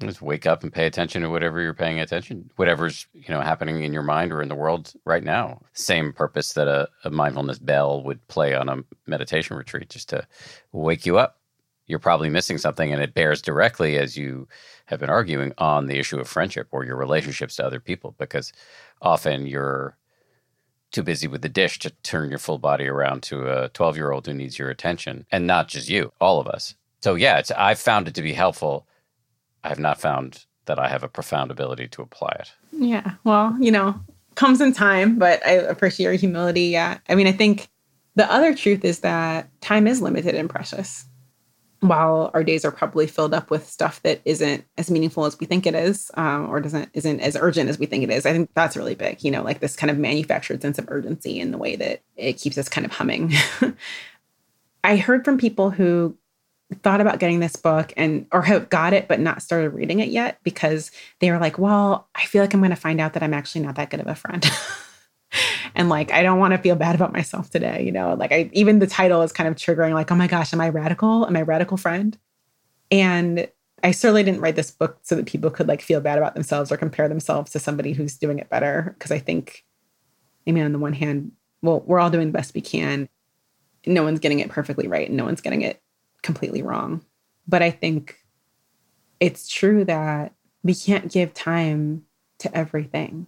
Just 0.00 0.20
wake 0.20 0.44
up 0.44 0.62
and 0.62 0.72
pay 0.72 0.86
attention 0.86 1.22
to 1.22 1.30
whatever 1.30 1.60
you're 1.62 1.72
paying 1.72 2.00
attention, 2.00 2.50
whatever's 2.56 3.06
you 3.14 3.28
know 3.28 3.40
happening 3.40 3.82
in 3.82 3.94
your 3.94 4.02
mind 4.02 4.32
or 4.32 4.42
in 4.42 4.48
the 4.48 4.54
world 4.54 4.92
right 5.06 5.24
now. 5.24 5.62
Same 5.72 6.12
purpose 6.12 6.52
that 6.52 6.68
a, 6.68 6.88
a 7.04 7.10
mindfulness 7.10 7.58
bell 7.58 8.02
would 8.02 8.26
play 8.28 8.54
on 8.54 8.68
a 8.68 8.82
meditation 9.06 9.56
retreat, 9.56 9.88
just 9.88 10.10
to 10.10 10.26
wake 10.72 11.06
you 11.06 11.16
up. 11.16 11.38
You're 11.86 11.98
probably 11.98 12.28
missing 12.28 12.58
something, 12.58 12.92
and 12.92 13.00
it 13.00 13.14
bears 13.14 13.40
directly, 13.40 13.96
as 13.96 14.16
you 14.16 14.48
have 14.86 15.00
been 15.00 15.08
arguing, 15.08 15.52
on 15.56 15.86
the 15.86 15.98
issue 15.98 16.18
of 16.18 16.28
friendship 16.28 16.66
or 16.72 16.84
your 16.84 16.96
relationships 16.96 17.56
to 17.56 17.64
other 17.64 17.80
people, 17.80 18.14
because 18.18 18.52
often 19.00 19.46
you're 19.46 19.96
too 20.96 21.02
busy 21.02 21.28
with 21.28 21.42
the 21.42 21.48
dish 21.48 21.78
to 21.80 21.90
turn 22.02 22.30
your 22.30 22.38
full 22.38 22.58
body 22.58 22.86
around 22.86 23.22
to 23.24 23.46
a 23.46 23.68
12 23.68 23.96
year 23.96 24.10
old 24.10 24.26
who 24.26 24.34
needs 24.34 24.58
your 24.58 24.70
attention, 24.70 25.26
and 25.30 25.46
not 25.46 25.68
just 25.68 25.88
you, 25.88 26.12
all 26.20 26.40
of 26.40 26.46
us. 26.46 26.74
So 27.02 27.14
yeah, 27.14 27.38
it's, 27.38 27.50
I've 27.52 27.78
found 27.78 28.08
it 28.08 28.14
to 28.14 28.22
be 28.22 28.32
helpful 28.32 28.86
I 29.66 29.68
have 29.68 29.80
not 29.80 30.00
found 30.00 30.46
that 30.66 30.78
I 30.78 30.88
have 30.88 31.02
a 31.02 31.08
profound 31.08 31.50
ability 31.50 31.88
to 31.88 32.02
apply 32.02 32.36
it. 32.38 32.52
Yeah. 32.70 33.14
Well, 33.24 33.56
you 33.58 33.72
know, 33.72 34.00
comes 34.36 34.60
in 34.60 34.72
time, 34.72 35.18
but 35.18 35.44
I 35.44 35.52
appreciate 35.52 36.04
your 36.04 36.14
humility. 36.14 36.66
Yeah. 36.66 36.98
I 37.08 37.16
mean, 37.16 37.26
I 37.26 37.32
think 37.32 37.68
the 38.14 38.30
other 38.32 38.54
truth 38.54 38.84
is 38.84 39.00
that 39.00 39.48
time 39.60 39.88
is 39.88 40.00
limited 40.00 40.36
and 40.36 40.48
precious. 40.48 41.04
While 41.80 42.30
our 42.32 42.42
days 42.42 42.64
are 42.64 42.70
probably 42.70 43.06
filled 43.06 43.34
up 43.34 43.50
with 43.50 43.68
stuff 43.68 44.02
that 44.02 44.20
isn't 44.24 44.64
as 44.78 44.90
meaningful 44.90 45.26
as 45.26 45.38
we 45.38 45.46
think 45.46 45.66
it 45.66 45.74
is, 45.74 46.10
um, 46.14 46.48
or 46.48 46.60
doesn't 46.60 46.90
isn't 46.94 47.20
as 47.20 47.36
urgent 47.38 47.68
as 47.68 47.78
we 47.78 47.86
think 47.86 48.02
it 48.02 48.10
is, 48.10 48.24
I 48.24 48.32
think 48.32 48.50
that's 48.54 48.76
really 48.76 48.94
big. 48.94 49.22
You 49.22 49.30
know, 49.30 49.42
like 49.42 49.60
this 49.60 49.76
kind 49.76 49.90
of 49.90 49.98
manufactured 49.98 50.62
sense 50.62 50.78
of 50.78 50.86
urgency 50.88 51.38
in 51.38 51.50
the 51.50 51.58
way 51.58 51.76
that 51.76 52.00
it 52.16 52.34
keeps 52.34 52.56
us 52.56 52.68
kind 52.68 52.84
of 52.84 52.92
humming. 52.92 53.32
I 54.84 54.96
heard 54.96 55.24
from 55.24 55.36
people 55.36 55.70
who 55.70 56.16
thought 56.82 57.00
about 57.00 57.20
getting 57.20 57.40
this 57.40 57.56
book 57.56 57.92
and 57.96 58.26
or 58.32 58.42
have 58.42 58.68
got 58.68 58.92
it 58.92 59.06
but 59.06 59.20
not 59.20 59.40
started 59.40 59.70
reading 59.70 60.00
it 60.00 60.08
yet 60.08 60.38
because 60.42 60.90
they 61.20 61.30
were 61.30 61.38
like, 61.38 61.58
"Well, 61.58 62.08
I 62.14 62.24
feel 62.24 62.42
like 62.42 62.54
I'm 62.54 62.60
going 62.60 62.70
to 62.70 62.76
find 62.76 63.00
out 63.00 63.12
that 63.12 63.22
I'm 63.22 63.34
actually 63.34 63.62
not 63.64 63.76
that 63.76 63.90
good 63.90 64.00
of 64.00 64.06
a 64.06 64.14
friend." 64.14 64.44
and 65.76 65.90
like 65.90 66.10
I 66.10 66.22
don't 66.22 66.38
want 66.38 66.52
to 66.52 66.58
feel 66.58 66.74
bad 66.74 66.94
about 66.94 67.12
myself 67.12 67.50
today, 67.50 67.84
you 67.84 67.92
know? 67.92 68.14
Like 68.14 68.32
I 68.32 68.50
even 68.52 68.80
the 68.80 68.86
title 68.86 69.22
is 69.22 69.30
kind 69.30 69.48
of 69.48 69.54
triggering 69.54 69.92
like, 69.92 70.10
"Oh 70.10 70.16
my 70.16 70.26
gosh, 70.26 70.52
am 70.52 70.60
I 70.60 70.70
radical? 70.70 71.26
Am 71.26 71.36
I 71.36 71.42
radical 71.42 71.76
friend?" 71.76 72.18
And 72.90 73.48
I 73.84 73.90
certainly 73.90 74.22
didn't 74.22 74.40
write 74.40 74.56
this 74.56 74.70
book 74.70 74.98
so 75.02 75.14
that 75.14 75.26
people 75.26 75.50
could 75.50 75.68
like 75.68 75.82
feel 75.82 76.00
bad 76.00 76.18
about 76.18 76.34
themselves 76.34 76.72
or 76.72 76.78
compare 76.78 77.08
themselves 77.08 77.52
to 77.52 77.58
somebody 77.60 77.92
who's 77.92 78.16
doing 78.16 78.38
it 78.38 78.48
better 78.48 78.94
because 78.98 79.12
I 79.12 79.18
think 79.18 79.64
I 80.48 80.52
mean 80.52 80.64
on 80.64 80.72
the 80.72 80.78
one 80.78 80.94
hand, 80.94 81.32
well, 81.62 81.82
we're 81.86 82.00
all 82.00 82.10
doing 82.10 82.28
the 82.28 82.38
best 82.38 82.54
we 82.54 82.62
can. 82.62 83.08
No 83.86 84.02
one's 84.02 84.20
getting 84.20 84.40
it 84.40 84.48
perfectly 84.48 84.88
right 84.88 85.08
and 85.08 85.16
no 85.16 85.24
one's 85.24 85.42
getting 85.42 85.62
it 85.62 85.82
completely 86.22 86.62
wrong. 86.62 87.04
But 87.46 87.62
I 87.62 87.70
think 87.70 88.16
it's 89.20 89.46
true 89.46 89.84
that 89.84 90.32
we 90.62 90.74
can't 90.74 91.12
give 91.12 91.34
time 91.34 92.04
to 92.38 92.56
everything. 92.56 93.26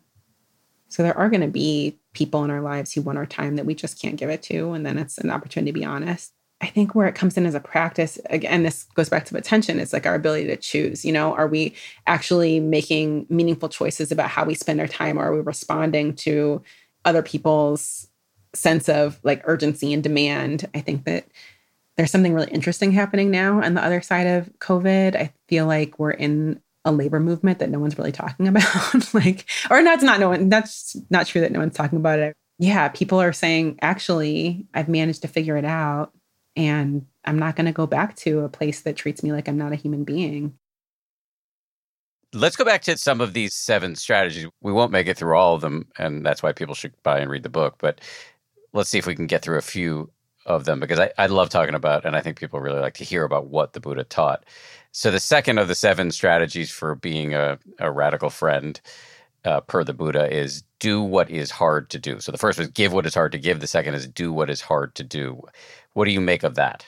So 0.89 1.03
there 1.03 1.17
are 1.17 1.29
going 1.29 1.43
to 1.43 1.49
be 1.49 1.99
people 2.15 2.45
in 2.45 2.51
our 2.51 2.61
lives 2.61 2.93
who 2.93 3.03
want 3.03 3.19
our 3.19 3.27
time 3.27 3.57
that 3.57 3.67
we 3.67 3.75
just 3.75 4.01
can't 4.01 4.17
give 4.17 4.31
it 4.31 4.43
to. 4.45 4.73
And 4.73 4.85
then 4.85 4.99
it's 4.99 5.19
an 5.19 5.31
opportunity 5.31 5.73
to 5.73 5.79
be 5.79 5.85
honest. 5.85 6.33
I 6.61 6.67
think 6.67 6.95
where 6.95 7.07
it 7.07 7.15
comes 7.15 7.37
in 7.37 7.47
as 7.47 7.55
a 7.55 7.61
practice, 7.61 8.19
again, 8.31 8.65
this 8.65 8.85
goes 8.95 9.09
back 9.09 9.25
to 9.27 9.37
attention, 9.37 9.79
it's 9.79 9.93
like 9.93 10.07
our 10.07 10.17
ability 10.17 10.49
to 10.49 10.57
choose. 10.57 11.05
You 11.05 11.13
know, 11.13 11.33
are 11.35 11.47
we 11.47 11.75
actually 12.07 12.59
making 12.59 13.27
meaningful 13.29 13.69
choices 13.69 14.11
about 14.11 14.31
how 14.31 14.45
we 14.45 14.55
spend 14.55 14.81
our 14.81 14.89
time? 14.89 15.19
Or 15.19 15.27
are 15.27 15.35
we 15.35 15.41
responding 15.41 16.15
to 16.17 16.63
other 17.05 17.23
people's 17.23 18.09
sense 18.55 18.89
of 18.89 19.21
like 19.23 19.43
urgency 19.45 19.93
and 19.93 20.03
demand? 20.03 20.69
I 20.75 20.81
think 20.81 21.05
that 21.05 21.27
there's 21.97 22.11
something 22.11 22.35
really 22.35 22.51
interesting 22.51 22.91
happening 22.91 23.31
now 23.31 23.63
on 23.63 23.75
the 23.75 23.85
other 23.85 24.01
side 24.01 24.27
of 24.27 24.51
COVID. 24.59 25.15
I 25.15 25.33
feel 25.49 25.67
like 25.67 25.99
we're 25.99 26.11
in 26.11 26.61
a 26.89 26.93
labor 26.93 27.21
movement 27.21 27.61
that 27.61 27.71
no 27.71 27.79
one's 27.79 27.97
really 27.97 28.13
talking 28.13 28.49
about. 28.49 29.15
like, 29.15 29.45
or 29.71 29.83
that's 29.85 30.03
not 30.03 30.19
no 30.19 30.31
one, 30.31 30.49
that's 30.49 30.97
not 31.11 31.27
true 31.27 31.41
that 31.43 31.53
no 31.53 31.61
one's 31.61 31.77
talking 31.77 31.99
about 31.99 32.19
it. 32.19 32.35
Yeah, 32.59 32.89
people 32.89 33.21
are 33.21 33.33
saying, 33.33 33.79
actually, 33.83 34.67
I've 34.75 34.89
managed 34.89 35.23
to 35.23 35.29
figure 35.29 35.57
it 35.57 35.65
out 35.65 36.13
and 36.57 37.07
I'm 37.25 37.39
not 37.39 37.55
going 37.55 37.67
to 37.67 37.73
go 37.73 37.87
back 37.87 38.17
to 38.17 38.41
a 38.41 38.49
place 38.49 38.81
that 38.81 38.97
treats 38.97 39.23
me 39.23 39.33
like 39.33 39.49
I'm 39.49 39.59
not 39.59 39.73
a 39.73 39.77
human 39.77 40.03
being. 40.03 40.59
Let's 42.35 42.57
go 42.57 42.65
back 42.65 42.83
to 42.83 42.99
some 42.99 43.21
of 43.21 43.33
these 43.33 43.55
seven 43.55 43.95
strategies. 43.95 44.49
We 44.61 44.73
won't 44.73 44.93
make 44.93 45.07
it 45.07 45.17
through 45.17 45.37
all 45.37 45.55
of 45.55 45.63
them, 45.63 45.87
and 45.99 46.27
that's 46.27 46.43
why 46.43 46.53
people 46.53 46.75
should 46.75 46.93
buy 47.03 47.21
and 47.21 47.31
read 47.31 47.43
the 47.43 47.49
book. 47.49 47.77
But 47.79 48.03
let's 48.73 48.91
see 48.91 48.99
if 48.99 49.07
we 49.07 49.15
can 49.15 49.27
get 49.27 49.41
through 49.41 49.57
a 49.57 49.63
few 49.63 50.11
of 50.49 50.65
them 50.65 50.81
because 50.81 50.99
I, 50.99 51.13
I 51.17 51.27
love 51.27 51.51
talking 51.51 51.75
about 51.75 52.05
and 52.05 52.17
I 52.17 52.21
think 52.21 52.41
people 52.41 52.59
really 52.59 52.81
like 52.81 52.95
to 52.95 53.05
hear 53.05 53.25
about 53.25 53.49
what 53.49 53.75
the 53.75 53.81
Buddha 53.81 54.05
taught. 54.05 54.45
So 54.93 55.11
the 55.11 55.21
second 55.21 55.59
of 55.59 55.69
the 55.69 55.75
seven 55.75 56.11
strategies 56.11 56.71
for 56.71 56.95
being 56.95 57.35
a, 57.35 57.59
a 57.79 57.91
radical 57.91 58.31
friend 58.31 58.81
uh, 59.45 59.61
per 59.61 59.85
the 59.85 59.93
Buddha 59.93 60.33
is 60.35 60.63
do 60.79 61.03
what 61.03 61.31
is 61.31 61.51
hard 61.51 61.91
to 61.91 61.99
do. 61.99 62.21
So 62.21 62.33
the 62.33 62.39
first 62.39 62.59
was 62.59 62.69
give 62.69 62.93
what 62.93 63.07
is 63.07 63.15
hard 63.15 63.33
to 63.33 63.39
give. 63.39 63.61
The 63.61 63.67
second 63.67 63.95
is 63.95 64.07
do 64.07 64.33
what 64.33 64.51
is 64.51 64.61
hard 64.61 64.95
to 64.97 65.05
do. 65.05 65.43
What 65.93 66.07
do 66.07 66.11
you 66.11 66.21
make 66.21 66.43
of 66.43 66.55
that? 66.57 66.85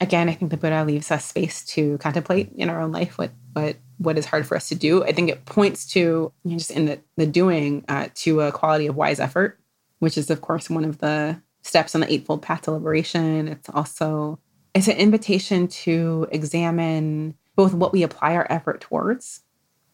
Again, 0.00 0.28
I 0.28 0.34
think 0.34 0.50
the 0.50 0.56
Buddha 0.56 0.84
leaves 0.84 1.10
us 1.10 1.24
space 1.24 1.64
to 1.66 1.98
contemplate 1.98 2.50
in 2.56 2.68
our 2.68 2.80
own 2.80 2.92
life 2.92 3.16
what 3.16 3.30
what 3.52 3.76
what 3.98 4.18
is 4.18 4.26
hard 4.26 4.46
for 4.46 4.56
us 4.56 4.68
to 4.68 4.74
do. 4.74 5.04
I 5.04 5.12
think 5.12 5.30
it 5.30 5.44
points 5.44 5.86
to 5.92 6.00
you 6.00 6.50
know, 6.50 6.58
just 6.58 6.70
in 6.70 6.86
the 6.86 7.00
the 7.16 7.26
doing 7.26 7.84
uh, 7.88 8.08
to 8.16 8.40
a 8.40 8.52
quality 8.52 8.86
of 8.86 8.96
wise 8.96 9.20
effort, 9.20 9.58
which 10.00 10.18
is 10.18 10.30
of 10.30 10.40
course 10.40 10.68
one 10.68 10.84
of 10.84 10.98
the 10.98 11.40
steps 11.62 11.94
on 11.94 12.00
the 12.00 12.12
Eightfold 12.12 12.42
Path 12.42 12.62
to 12.62 12.72
Liberation. 12.72 13.48
It's 13.48 13.68
also 13.70 14.38
it's 14.74 14.88
an 14.88 14.96
invitation 14.96 15.68
to 15.68 16.26
examine 16.30 17.34
both 17.56 17.74
what 17.74 17.92
we 17.92 18.02
apply 18.02 18.34
our 18.34 18.46
effort 18.50 18.80
towards, 18.80 19.42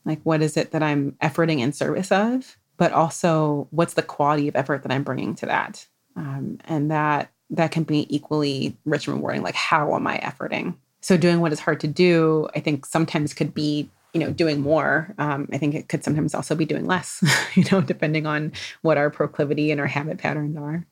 like 0.05 0.21
what 0.23 0.43
is 0.43 0.57
it 0.57 0.71
that 0.73 0.83
I'm 0.83 1.12
efforting 1.23 1.61
in 1.61 1.73
service 1.73 2.11
of, 2.11 2.57
but 2.77 2.93
also 2.93 3.69
what's 3.71 3.95
the 3.95 4.03
quality 4.03 4.49
of 4.49 4.57
effort 4.57 4.83
that 4.83 4.93
I'm 4.93 5.03
bringing 5.03 5.35
to 5.37 5.47
that, 5.47 5.87
um, 6.16 6.59
and 6.64 6.90
that 6.90 7.31
that 7.51 7.73
can 7.73 7.83
be 7.83 8.07
equally 8.14 8.77
rich 8.85 9.07
and 9.07 9.16
rewarding. 9.16 9.43
Like 9.43 9.55
how 9.55 9.95
am 9.95 10.07
I 10.07 10.19
efforting? 10.19 10.75
So 11.03 11.16
doing 11.16 11.40
what 11.40 11.53
is 11.53 11.61
hard 11.61 11.81
to 11.81 11.88
do, 11.88 12.49
I 12.55 12.61
think 12.61 12.87
sometimes 12.87 13.35
could 13.35 13.55
be 13.55 13.90
you 14.12 14.21
know 14.21 14.33
doing 14.33 14.61
more 14.61 15.14
um, 15.19 15.49
i 15.53 15.57
think 15.57 15.73
it 15.73 15.88
could 15.88 16.03
sometimes 16.03 16.35
also 16.35 16.57
be 16.57 16.64
doing 16.64 16.85
less 16.85 17.23
you 17.55 17.62
know 17.71 17.81
depending 17.81 18.27
on 18.27 18.51
what 18.83 18.99
our 18.99 19.09
proclivity 19.09 19.71
and 19.71 19.81
our 19.81 19.87
habit 19.87 20.19
patterns 20.19 20.57
are 20.57 20.85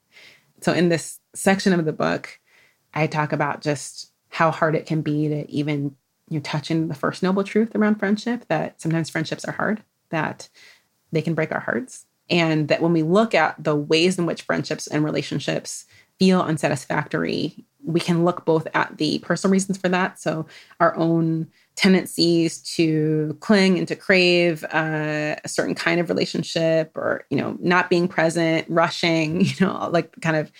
so 0.60 0.72
in 0.72 0.88
this 0.88 1.20
section 1.34 1.72
of 1.72 1.84
the 1.84 1.92
book, 1.92 2.37
I 2.94 3.06
talk 3.06 3.32
about 3.32 3.62
just 3.62 4.12
how 4.30 4.50
hard 4.50 4.74
it 4.74 4.86
can 4.86 5.02
be 5.02 5.28
to 5.28 5.50
even 5.50 5.96
you 6.28 6.38
know, 6.38 6.40
touch 6.40 6.70
in 6.70 6.88
the 6.88 6.94
first 6.94 7.22
noble 7.22 7.44
truth 7.44 7.74
around 7.74 7.96
friendship 7.96 8.44
that 8.48 8.80
sometimes 8.80 9.08
friendships 9.08 9.44
are 9.44 9.52
hard, 9.52 9.82
that 10.10 10.48
they 11.12 11.22
can 11.22 11.34
break 11.34 11.52
our 11.52 11.60
hearts. 11.60 12.04
And 12.30 12.68
that 12.68 12.82
when 12.82 12.92
we 12.92 13.02
look 13.02 13.34
at 13.34 13.62
the 13.62 13.74
ways 13.74 14.18
in 14.18 14.26
which 14.26 14.42
friendships 14.42 14.86
and 14.86 15.02
relationships 15.02 15.86
feel 16.18 16.42
unsatisfactory, 16.42 17.64
we 17.82 18.00
can 18.00 18.24
look 18.24 18.44
both 18.44 18.66
at 18.74 18.98
the 18.98 19.18
personal 19.20 19.52
reasons 19.52 19.78
for 19.78 19.88
that. 19.88 20.20
So, 20.20 20.46
our 20.78 20.94
own 20.96 21.48
tendencies 21.78 22.58
to 22.74 23.36
cling 23.40 23.78
and 23.78 23.86
to 23.86 23.94
crave 23.94 24.64
uh, 24.72 25.36
a 25.42 25.48
certain 25.48 25.76
kind 25.76 26.00
of 26.00 26.08
relationship 26.08 26.90
or 26.96 27.24
you 27.30 27.36
know 27.36 27.56
not 27.60 27.88
being 27.88 28.08
present 28.08 28.66
rushing 28.68 29.40
you 29.44 29.54
know 29.60 29.88
like 29.92 30.20
kind 30.20 30.36
of 30.36 30.50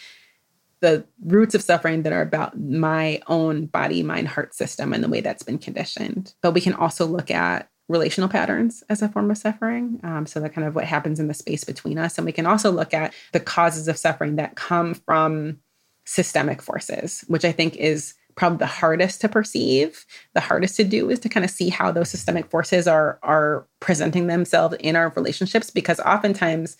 the 0.81 1.05
roots 1.25 1.55
of 1.55 1.62
suffering 1.62 2.03
that 2.03 2.12
are 2.12 2.23
about 2.23 2.59
my 2.59 3.21
own 3.27 3.67
body 3.67 4.03
mind 4.03 4.29
heart 4.29 4.55
system 4.55 4.93
and 4.93 5.03
the 5.03 5.09
way 5.09 5.21
that's 5.21 5.43
been 5.43 5.59
conditioned. 5.59 6.35
But 6.41 6.53
we 6.53 6.61
can 6.61 6.75
also 6.75 7.07
look 7.07 7.31
at 7.31 7.69
relational 7.88 8.29
patterns 8.29 8.85
as 8.88 9.01
a 9.01 9.09
form 9.09 9.31
of 9.31 9.38
suffering. 9.38 9.99
Um, 10.03 10.27
so 10.27 10.41
that 10.41 10.53
kind 10.53 10.67
of 10.67 10.75
what 10.75 10.85
happens 10.85 11.19
in 11.19 11.27
the 11.27 11.35
space 11.35 11.64
between 11.64 11.99
us. 11.99 12.19
And 12.19 12.25
we 12.27 12.33
can 12.33 12.47
also 12.47 12.71
look 12.71 12.93
at 12.93 13.14
the 13.33 13.41
causes 13.41 13.88
of 13.88 13.97
suffering 13.97 14.37
that 14.37 14.57
come 14.57 14.95
from 14.95 15.59
systemic 16.05 16.62
forces 16.62 17.23
which 17.29 17.45
i 17.45 17.53
think 17.53 17.77
is 17.77 18.14
probably 18.38 18.59
the 18.59 18.67
hardest 18.67 19.21
to 19.21 19.29
perceive. 19.29 20.07
The 20.33 20.41
hardest 20.41 20.77
to 20.77 20.85
do 20.85 21.11
is 21.11 21.19
to 21.21 21.29
kind 21.29 21.45
of 21.45 21.51
see 21.51 21.69
how 21.69 21.91
those 21.91 22.09
systemic 22.09 22.49
forces 22.49 22.87
are 22.87 23.19
are 23.23 23.67
presenting 23.81 24.29
themselves 24.29 24.77
in 24.81 24.97
our 24.97 25.11
relationships 25.11 25.71
because 25.71 26.01
oftentimes 26.01 26.77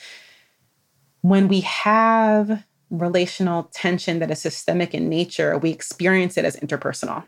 when 1.23 1.49
we 1.49 1.61
have 1.63 2.65
relational 2.91 3.65
tension 3.73 4.19
that 4.19 4.31
is 4.31 4.41
systemic 4.41 4.95
in 4.95 5.09
nature 5.09 5.59
we 5.59 5.71
experience 5.71 6.37
it 6.37 6.45
as 6.45 6.57
interpersonal 6.57 7.25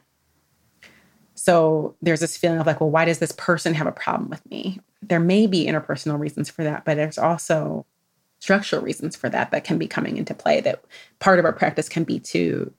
so 1.35 1.94
there's 2.03 2.20
this 2.20 2.37
feeling 2.37 2.59
of 2.59 2.66
like 2.66 2.81
well 2.81 2.90
why 2.90 3.05
does 3.05 3.18
this 3.18 3.33
person 3.33 3.75
have 3.75 3.87
a 3.87 3.92
problem 3.92 4.31
with 4.31 4.44
me 4.51 4.81
there 5.03 5.20
may 5.20 5.46
be 5.46 5.66
interpersonal 5.66 6.18
reasons 6.18 6.49
for 6.49 6.64
that 6.64 6.85
but 6.85 6.94
there's 6.94 7.18
also 7.18 7.85
structural 8.38 8.83
reasons 8.83 9.14
for 9.14 9.29
that 9.29 9.51
that 9.51 9.64
can 9.64 9.77
be 9.77 9.87
coming 9.87 10.16
into 10.16 10.35
play 10.35 10.61
that 10.61 10.83
part 11.18 11.38
of 11.38 11.44
our 11.44 11.53
practice 11.53 11.88
can 11.88 12.05
be 12.05 12.18
to 12.18 12.73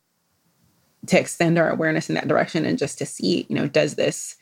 to 1.08 1.20
extend 1.20 1.58
our 1.58 1.70
awareness 1.70 2.10
in 2.10 2.16
that 2.16 2.28
direction 2.28 2.66
and 2.66 2.78
just 2.78 2.98
to 3.00 3.06
see, 3.06 3.46
you 3.50 3.56
know, 3.56 3.68
does 3.68 3.96
this 3.96 4.36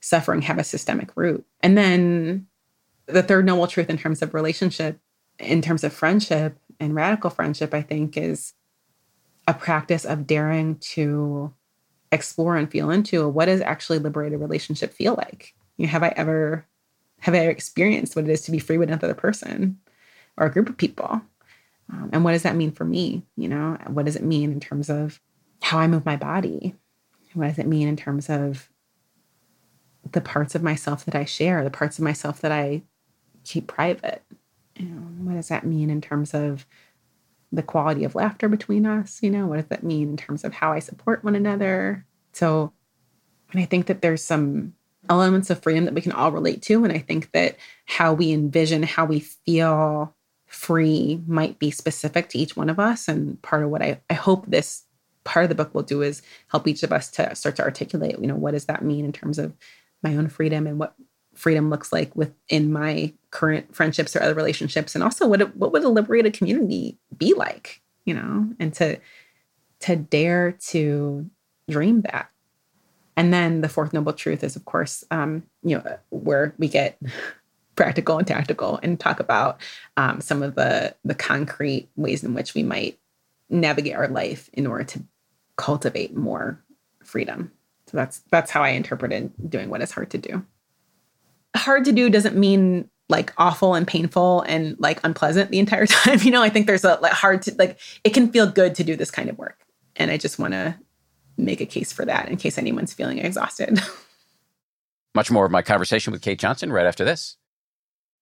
suffering 0.00 0.42
have 0.42 0.58
a 0.58 0.64
systemic 0.64 1.10
root? 1.16 1.44
And 1.60 1.76
then 1.76 2.46
the 3.06 3.22
third 3.22 3.46
noble 3.46 3.66
truth 3.66 3.90
in 3.90 3.98
terms 3.98 4.22
of 4.22 4.34
relationship, 4.34 4.98
in 5.38 5.60
terms 5.60 5.82
of 5.82 5.92
friendship 5.92 6.56
and 6.80 6.94
radical 6.94 7.30
friendship, 7.30 7.74
I 7.74 7.82
think 7.82 8.16
is 8.16 8.54
a 9.46 9.54
practice 9.54 10.04
of 10.04 10.26
daring 10.26 10.76
to 10.76 11.52
explore 12.12 12.56
and 12.56 12.70
feel 12.70 12.90
into 12.90 13.28
what 13.28 13.46
does 13.46 13.60
actually 13.60 13.98
liberated 13.98 14.40
relationship 14.40 14.92
feel 14.92 15.14
like? 15.14 15.54
You 15.76 15.86
know, 15.86 15.90
have 15.90 16.02
I 16.02 16.12
ever 16.16 16.66
have 17.20 17.34
I 17.34 17.38
ever 17.38 17.50
experienced 17.50 18.16
what 18.16 18.26
it 18.26 18.30
is 18.30 18.42
to 18.42 18.50
be 18.50 18.58
free 18.58 18.78
with 18.78 18.88
another 18.90 19.14
person 19.14 19.78
or 20.36 20.46
a 20.46 20.52
group 20.52 20.68
of 20.68 20.76
people? 20.76 21.22
Um, 21.92 22.10
and 22.12 22.24
what 22.24 22.32
does 22.32 22.42
that 22.42 22.56
mean 22.56 22.72
for 22.72 22.84
me? 22.84 23.22
You 23.36 23.48
know, 23.48 23.78
what 23.88 24.06
does 24.06 24.16
it 24.16 24.22
mean 24.22 24.52
in 24.52 24.60
terms 24.60 24.90
of 24.90 25.20
how 25.64 25.78
I 25.78 25.86
move 25.86 26.04
my 26.04 26.16
body. 26.16 26.74
What 27.32 27.48
does 27.48 27.58
it 27.58 27.66
mean 27.66 27.88
in 27.88 27.96
terms 27.96 28.28
of 28.28 28.68
the 30.12 30.20
parts 30.20 30.54
of 30.54 30.62
myself 30.62 31.06
that 31.06 31.14
I 31.14 31.24
share, 31.24 31.64
the 31.64 31.70
parts 31.70 31.98
of 31.98 32.04
myself 32.04 32.40
that 32.42 32.52
I 32.52 32.82
keep 33.44 33.66
private? 33.66 34.22
You 34.76 34.86
know, 34.86 35.00
what 35.24 35.34
does 35.34 35.48
that 35.48 35.66
mean 35.66 35.90
in 35.90 36.00
terms 36.00 36.34
of 36.34 36.66
the 37.52 37.62
quality 37.62 38.04
of 38.04 38.14
laughter 38.14 38.48
between 38.48 38.86
us? 38.86 39.22
You 39.22 39.30
know, 39.30 39.46
what 39.46 39.56
does 39.56 39.66
that 39.66 39.84
mean 39.84 40.10
in 40.10 40.16
terms 40.16 40.44
of 40.44 40.52
how 40.52 40.72
I 40.72 40.80
support 40.80 41.24
one 41.24 41.36
another? 41.36 42.04
So, 42.32 42.72
and 43.52 43.60
I 43.60 43.64
think 43.64 43.86
that 43.86 44.02
there's 44.02 44.22
some 44.22 44.74
elements 45.08 45.50
of 45.50 45.62
freedom 45.62 45.84
that 45.84 45.94
we 45.94 46.00
can 46.00 46.12
all 46.12 46.32
relate 46.32 46.62
to. 46.62 46.82
And 46.84 46.92
I 46.92 46.98
think 46.98 47.30
that 47.32 47.56
how 47.86 48.12
we 48.12 48.32
envision, 48.32 48.82
how 48.82 49.04
we 49.04 49.20
feel 49.20 50.14
free 50.46 51.22
might 51.26 51.58
be 51.58 51.70
specific 51.70 52.28
to 52.30 52.38
each 52.38 52.56
one 52.56 52.70
of 52.70 52.78
us. 52.78 53.08
And 53.08 53.40
part 53.42 53.62
of 53.62 53.70
what 53.70 53.82
I, 53.82 54.00
I 54.08 54.14
hope 54.14 54.46
this 54.46 54.84
part 55.24 55.44
of 55.44 55.48
the 55.48 55.54
book 55.54 55.74
will 55.74 55.82
do 55.82 56.02
is 56.02 56.22
help 56.48 56.68
each 56.68 56.82
of 56.82 56.92
us 56.92 57.10
to 57.12 57.34
start 57.34 57.56
to 57.56 57.62
articulate, 57.62 58.18
you 58.18 58.26
know, 58.26 58.36
what 58.36 58.52
does 58.52 58.66
that 58.66 58.84
mean 58.84 59.04
in 59.04 59.12
terms 59.12 59.38
of 59.38 59.54
my 60.02 60.16
own 60.16 60.28
freedom 60.28 60.66
and 60.66 60.78
what 60.78 60.94
freedom 61.34 61.70
looks 61.70 61.92
like 61.92 62.14
within 62.16 62.72
my 62.72 63.12
current 63.30 63.74
friendships 63.74 64.14
or 64.14 64.22
other 64.22 64.34
relationships? 64.34 64.94
And 64.94 65.04
also 65.04 65.26
what 65.26 65.56
what 65.56 65.72
would 65.72 65.84
a 65.84 65.88
liberated 65.88 66.34
community 66.34 66.98
be 67.16 67.34
like 67.34 67.82
you 68.04 68.14
know 68.14 68.48
and 68.58 68.72
to 68.74 68.98
to 69.80 69.96
dare 69.96 70.52
to 70.68 71.28
dream 71.68 72.02
that? 72.02 72.30
And 73.16 73.32
then 73.32 73.60
the 73.60 73.68
fourth 73.68 73.92
noble 73.92 74.12
truth 74.12 74.42
is 74.42 74.56
of 74.56 74.64
course 74.64 75.04
um 75.10 75.44
you 75.62 75.76
know 75.76 75.98
where 76.10 76.54
we 76.58 76.68
get 76.68 76.98
practical 77.76 78.18
and 78.18 78.26
tactical 78.26 78.78
and 78.82 79.00
talk 79.00 79.18
about 79.20 79.60
um, 79.96 80.20
some 80.20 80.42
of 80.42 80.54
the 80.54 80.94
the 81.04 81.14
concrete 81.14 81.88
ways 81.96 82.22
in 82.22 82.34
which 82.34 82.54
we 82.54 82.62
might 82.62 82.98
navigate 83.50 83.96
our 83.96 84.08
life 84.08 84.48
in 84.52 84.66
order 84.66 84.84
to 84.84 85.02
cultivate 85.56 86.16
more 86.16 86.62
freedom. 87.02 87.52
So 87.86 87.96
that's 87.96 88.20
that's 88.30 88.50
how 88.50 88.62
i 88.62 88.70
interpreted 88.70 89.32
doing 89.48 89.68
what 89.68 89.82
is 89.82 89.92
hard 89.92 90.10
to 90.10 90.18
do 90.18 90.44
hard 91.56 91.84
to 91.86 91.92
do 91.92 92.10
doesn't 92.10 92.36
mean 92.36 92.88
like 93.08 93.32
awful 93.36 93.74
and 93.74 93.86
painful 93.86 94.42
and 94.42 94.76
like 94.78 95.00
unpleasant 95.04 95.50
the 95.50 95.58
entire 95.58 95.86
time. 95.86 96.18
You 96.20 96.30
know, 96.30 96.42
I 96.42 96.48
think 96.48 96.66
there's 96.66 96.84
a 96.84 96.98
like 97.00 97.12
hard 97.12 97.42
to 97.42 97.54
like 97.58 97.78
it 98.02 98.10
can 98.10 98.30
feel 98.30 98.46
good 98.50 98.74
to 98.76 98.84
do 98.84 98.96
this 98.96 99.10
kind 99.10 99.28
of 99.28 99.38
work. 99.38 99.60
And 99.96 100.10
I 100.10 100.16
just 100.16 100.38
want 100.38 100.52
to 100.54 100.76
make 101.36 101.60
a 101.60 101.66
case 101.66 101.92
for 101.92 102.04
that 102.04 102.28
in 102.28 102.36
case 102.36 102.58
anyone's 102.58 102.92
feeling 102.92 103.18
exhausted. 103.18 103.80
Much 105.14 105.30
more 105.30 105.44
of 105.44 105.52
my 105.52 105.62
conversation 105.62 106.12
with 106.12 106.22
Kate 106.22 106.38
Johnson 106.38 106.72
right 106.72 106.86
after 106.86 107.04
this. 107.04 107.36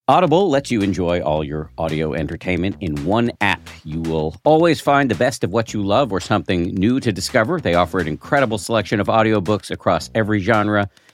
Audible 0.09 0.51
lets 0.51 0.70
you 0.70 0.83
enjoy 0.83 1.22
all 1.22 1.45
your 1.45 1.70
audio 1.78 2.12
entertainment 2.12 2.76
in 2.80 3.05
one 3.05 3.30
app. 3.41 3.61
You 3.85 4.01
will 4.01 4.37
always 4.45 4.80
find 4.80 5.11
the 5.11 5.14
best 5.14 5.45
of 5.45 5.53
what 5.53 5.72
you 5.72 5.83
love 5.83 6.12
or 6.12 6.20
something 6.20 6.74
new 6.74 6.99
to 7.01 7.12
discover. 7.12 7.61
They 7.61 7.74
offer 7.74 8.01
an 8.01 8.09
incredible 8.09 8.59
selection 8.59 8.99
of 8.99 9.07
audiobooks 9.07 9.70
across 9.70 10.11
every 10.14 10.41
genre 10.41 10.91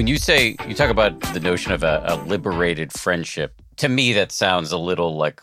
When 0.00 0.06
you 0.06 0.16
say, 0.16 0.56
you 0.66 0.74
talk 0.74 0.88
about 0.88 1.20
the 1.34 1.40
notion 1.40 1.72
of 1.72 1.82
a, 1.82 2.02
a 2.06 2.16
liberated 2.24 2.90
friendship, 2.90 3.60
to 3.76 3.86
me 3.86 4.14
that 4.14 4.32
sounds 4.32 4.72
a 4.72 4.78
little 4.78 5.14
like 5.18 5.42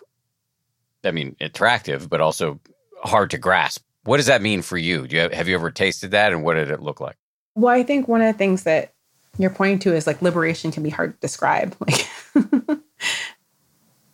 I 1.03 1.11
mean 1.11 1.35
attractive, 1.39 2.09
but 2.09 2.21
also 2.21 2.59
hard 3.03 3.29
to 3.29 3.37
grasp. 3.37 3.83
What 4.05 4.17
does 4.17 4.25
that 4.25 4.41
mean 4.41 4.63
for 4.63 4.75
you? 4.75 5.05
Do 5.05 5.15
you 5.15 5.21
have, 5.21 5.31
have 5.31 5.47
you 5.47 5.53
ever 5.53 5.69
tasted 5.69 6.09
that, 6.09 6.33
and 6.33 6.43
what 6.43 6.55
did 6.55 6.71
it 6.71 6.81
look 6.81 6.99
like? 6.99 7.17
Well, 7.53 7.71
I 7.71 7.83
think 7.83 8.07
one 8.07 8.19
of 8.19 8.33
the 8.33 8.35
things 8.35 8.63
that 8.63 8.95
you're 9.37 9.51
pointing 9.51 9.77
to 9.81 9.95
is 9.95 10.07
like 10.07 10.23
liberation 10.23 10.71
can 10.71 10.81
be 10.81 10.89
hard 10.89 11.13
to 11.13 11.19
describe. 11.19 11.75
Like, 11.87 12.07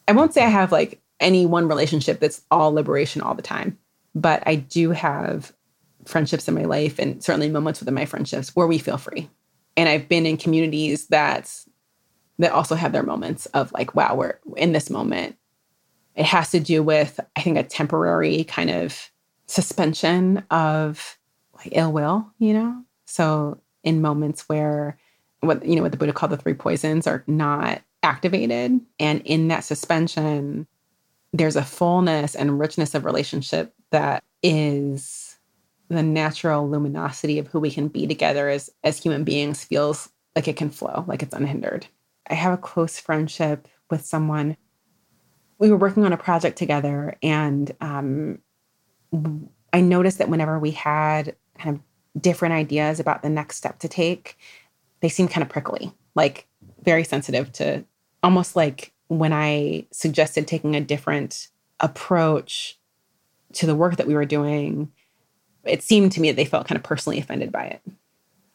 I 0.09 0.11
won't 0.11 0.33
say 0.33 0.43
I 0.43 0.49
have 0.49 0.73
like 0.73 1.01
any 1.21 1.45
one 1.45 1.69
relationship 1.69 2.19
that's 2.19 2.41
all 2.51 2.73
liberation 2.73 3.21
all 3.21 3.33
the 3.33 3.41
time, 3.41 3.77
but 4.13 4.43
I 4.45 4.55
do 4.55 4.91
have 4.91 5.53
friendships 6.03 6.49
in 6.49 6.53
my 6.53 6.65
life 6.65 6.99
and 6.99 7.23
certainly 7.23 7.49
moments 7.49 7.79
within 7.79 7.93
my 7.93 8.03
friendships 8.03 8.53
where 8.57 8.67
we 8.67 8.77
feel 8.77 8.97
free. 8.97 9.29
And 9.75 9.89
I've 9.89 10.07
been 10.07 10.25
in 10.25 10.37
communities 10.37 11.07
that 11.07 11.53
that 12.39 12.51
also 12.51 12.75
have 12.75 12.91
their 12.91 13.03
moments 13.03 13.45
of 13.47 13.71
like, 13.73 13.95
wow, 13.95 14.15
we're 14.15 14.39
in 14.57 14.71
this 14.71 14.89
moment. 14.89 15.37
It 16.15 16.25
has 16.25 16.51
to 16.51 16.59
do 16.59 16.83
with, 16.83 17.19
I 17.35 17.41
think, 17.41 17.57
a 17.57 17.63
temporary 17.63 18.43
kind 18.43 18.69
of 18.69 19.11
suspension 19.47 20.43
of 20.49 21.17
like 21.55 21.69
ill 21.71 21.91
will, 21.91 22.27
you 22.39 22.53
know? 22.53 22.83
So 23.05 23.59
in 23.83 24.01
moments 24.01 24.47
where 24.49 24.97
what 25.41 25.65
you 25.65 25.75
know 25.75 25.81
what 25.81 25.91
the 25.91 25.97
Buddha 25.97 26.13
called 26.13 26.31
the 26.31 26.37
three 26.37 26.53
poisons 26.53 27.05
are 27.05 27.23
not 27.27 27.81
activated. 28.01 28.79
And 28.99 29.21
in 29.25 29.47
that 29.49 29.63
suspension, 29.63 30.67
there's 31.33 31.55
a 31.55 31.63
fullness 31.63 32.35
and 32.35 32.59
richness 32.59 32.95
of 32.95 33.05
relationship 33.05 33.73
that 33.91 34.23
is 34.41 35.22
the 35.93 36.03
natural 36.03 36.69
luminosity 36.69 37.39
of 37.39 37.47
who 37.47 37.59
we 37.59 37.71
can 37.71 37.87
be 37.87 38.07
together 38.07 38.49
as 38.49 38.69
as 38.83 38.97
human 38.97 39.23
beings 39.23 39.63
feels 39.63 40.09
like 40.35 40.47
it 40.47 40.57
can 40.57 40.69
flow, 40.69 41.03
like 41.07 41.23
it's 41.23 41.33
unhindered. 41.33 41.87
I 42.29 42.33
have 42.35 42.53
a 42.53 42.57
close 42.57 42.99
friendship 42.99 43.67
with 43.89 44.05
someone. 44.05 44.57
We 45.59 45.69
were 45.69 45.77
working 45.77 46.05
on 46.05 46.13
a 46.13 46.17
project 46.17 46.57
together, 46.57 47.15
and 47.21 47.73
um, 47.81 48.39
I 49.71 49.81
noticed 49.81 50.17
that 50.17 50.29
whenever 50.29 50.59
we 50.59 50.71
had 50.71 51.35
kind 51.57 51.75
of 51.75 52.21
different 52.21 52.53
ideas 52.53 52.99
about 52.99 53.21
the 53.21 53.29
next 53.29 53.57
step 53.57 53.79
to 53.79 53.87
take, 53.87 54.37
they 55.01 55.09
seemed 55.09 55.31
kind 55.31 55.43
of 55.43 55.49
prickly, 55.49 55.93
like 56.15 56.47
very 56.83 57.03
sensitive 57.03 57.51
to 57.53 57.83
almost 58.21 58.55
like 58.55 58.93
when 59.07 59.33
I 59.33 59.85
suggested 59.91 60.47
taking 60.47 60.75
a 60.75 60.81
different 60.81 61.49
approach 61.79 62.79
to 63.53 63.65
the 63.65 63.75
work 63.75 63.97
that 63.97 64.07
we 64.07 64.15
were 64.15 64.25
doing, 64.25 64.91
it 65.63 65.83
seemed 65.83 66.11
to 66.13 66.21
me 66.21 66.29
that 66.29 66.35
they 66.35 66.45
felt 66.45 66.67
kind 66.67 66.77
of 66.77 66.83
personally 66.83 67.19
offended 67.19 67.51
by 67.51 67.65
it. 67.65 67.81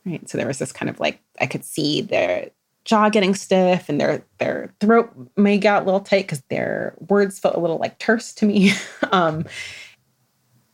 Right. 0.04 0.28
So 0.28 0.38
there 0.38 0.46
was 0.46 0.58
this 0.58 0.72
kind 0.72 0.88
of 0.88 1.00
like 1.00 1.20
I 1.40 1.46
could 1.46 1.64
see 1.64 2.00
their 2.02 2.50
jaw 2.84 3.08
getting 3.10 3.34
stiff 3.34 3.88
and 3.88 4.00
their 4.00 4.22
their 4.38 4.72
throat 4.80 5.10
may 5.36 5.58
get 5.58 5.82
a 5.82 5.84
little 5.84 6.00
tight 6.00 6.24
because 6.24 6.42
their 6.48 6.94
words 7.08 7.38
felt 7.38 7.56
a 7.56 7.60
little 7.60 7.78
like 7.78 7.98
terse 7.98 8.32
to 8.34 8.46
me. 8.46 8.72
um, 9.12 9.44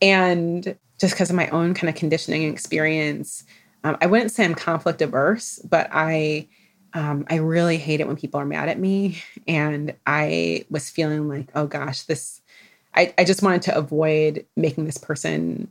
and 0.01 0.77
just 1.01 1.15
because 1.15 1.31
of 1.31 1.37
my 1.37 1.49
own 1.49 1.75
kind 1.75 1.89
of 1.89 1.97
conditioning 1.97 2.45
and 2.45 2.53
experience, 2.53 3.45
um, 3.83 3.97
I 4.01 4.07
wouldn't 4.07 4.31
say 4.31 4.45
I'm 4.45 4.55
conflict 4.55 5.03
averse, 5.03 5.59
but 5.59 5.89
I 5.91 6.49
um, 6.95 7.27
I 7.29 7.37
really 7.37 7.77
hate 7.77 8.01
it 8.01 8.07
when 8.07 8.17
people 8.17 8.41
are 8.41 8.47
mad 8.47 8.69
at 8.69 8.79
me. 8.79 9.21
And 9.49 9.95
I 10.07 10.65
was 10.71 10.89
feeling 10.89 11.29
like, 11.29 11.49
oh 11.55 11.67
gosh, 11.67 12.03
this, 12.03 12.41
I, 12.95 13.13
I 13.19 13.25
just 13.25 13.43
wanted 13.43 13.63
to 13.63 13.77
avoid 13.77 14.47
making 14.57 14.85
this 14.85 14.97
person 14.97 15.71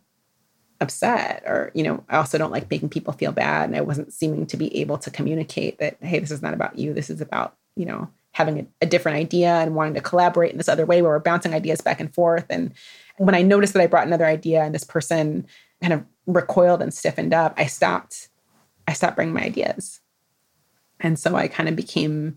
upset. 0.84 1.44
Or, 1.46 1.72
you 1.74 1.84
know, 1.84 2.04
I 2.10 2.18
also 2.18 2.38
don't 2.38 2.52
like 2.52 2.70
making 2.70 2.90
people 2.90 3.14
feel 3.14 3.32
bad. 3.32 3.70
And 3.70 3.76
I 3.76 3.82
wasn't 3.82 4.14
seeming 4.14 4.46
to 4.48 4.58
be 4.58 4.76
able 4.80 4.98
to 5.00 5.10
communicate 5.10 5.80
that, 5.80 5.98
hey, 6.02 6.20
this 6.20 6.32
is 6.32 6.42
not 6.42 6.54
about 6.54 6.78
you. 6.78 6.94
This 6.94 7.10
is 7.10 7.22
about, 7.22 7.56
you 7.76 7.86
know, 7.86 8.10
having 8.34 8.60
a, 8.60 8.68
a 8.82 8.86
different 8.86 9.18
idea 9.18 9.50
and 9.56 9.76
wanting 9.76 9.96
to 9.96 10.02
collaborate 10.02 10.52
in 10.52 10.58
this 10.58 10.70
other 10.70 10.86
way 10.86 11.02
where 11.02 11.12
we're 11.12 11.20
bouncing 11.20 11.54
ideas 11.54 11.82
back 11.82 12.00
and 12.00 12.14
forth. 12.14 12.46
And 12.50 12.74
when 13.18 13.36
I 13.36 13.42
noticed 13.42 13.74
that 13.74 13.82
I 13.82 13.88
brought 13.88 14.08
another 14.08 14.26
idea 14.26 14.62
and 14.64 14.74
this 14.74 14.84
person 14.84 15.48
kind 15.82 15.94
of 15.94 16.04
recoiled 16.28 16.82
and 16.82 16.94
stiffened 16.94 17.34
up, 17.34 17.54
I 17.58 17.66
stopped, 17.66 18.30
I 18.88 18.94
stopped 18.94 19.16
bringing 19.16 19.34
my 19.34 19.44
ideas 19.44 20.02
and 21.04 21.20
so 21.20 21.36
I 21.36 21.48
kind 21.48 21.70
of 21.70 21.76
became 21.76 22.36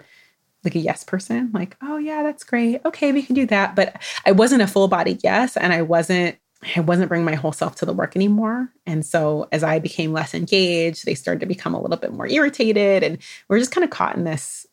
like 0.65 0.75
a 0.75 0.81
yes 0.81 1.05
person, 1.05 1.51
like, 1.55 1.77
oh 1.81 1.97
yeah, 1.97 2.25
that's 2.25 2.43
great. 2.43 2.81
Okay, 2.85 3.13
we 3.13 3.23
can 3.23 3.37
do 3.37 3.47
that. 3.47 3.77
But 3.77 4.03
I 4.27 4.33
wasn't 4.33 4.63
a 4.63 4.67
full 4.67 4.89
body 4.89 5.19
yes, 5.23 5.57
and 5.57 5.73
I 5.73 5.83
wasn't 5.83 6.37
I 6.75 6.81
wasn't 6.81 7.09
bringing 7.09 7.25
my 7.25 7.35
whole 7.35 7.53
self 7.53 7.77
to 7.77 7.87
the 7.87 7.93
work 7.93 8.17
anymore. 8.17 8.73
And 8.87 9.05
so 9.05 9.49
as 9.53 9.63
I 9.63 9.79
became 9.79 10.13
less 10.13 10.35
engaged, 10.35 11.05
they 11.05 11.15
started 11.15 11.41
to 11.41 11.47
become 11.47 11.75
a 11.75 11.81
little 11.81 11.97
bit 11.97 12.13
more 12.13 12.27
irritated, 12.27 13.03
and 13.03 13.19
we're 13.49 13.59
just 13.59 13.71
kind 13.71 13.85
of 13.85 13.91
caught 13.91 14.17
in 14.17 14.25
this 14.25 14.67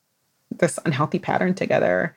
this 0.50 0.80
unhealthy 0.86 1.20
pattern 1.20 1.54
together. 1.54 2.16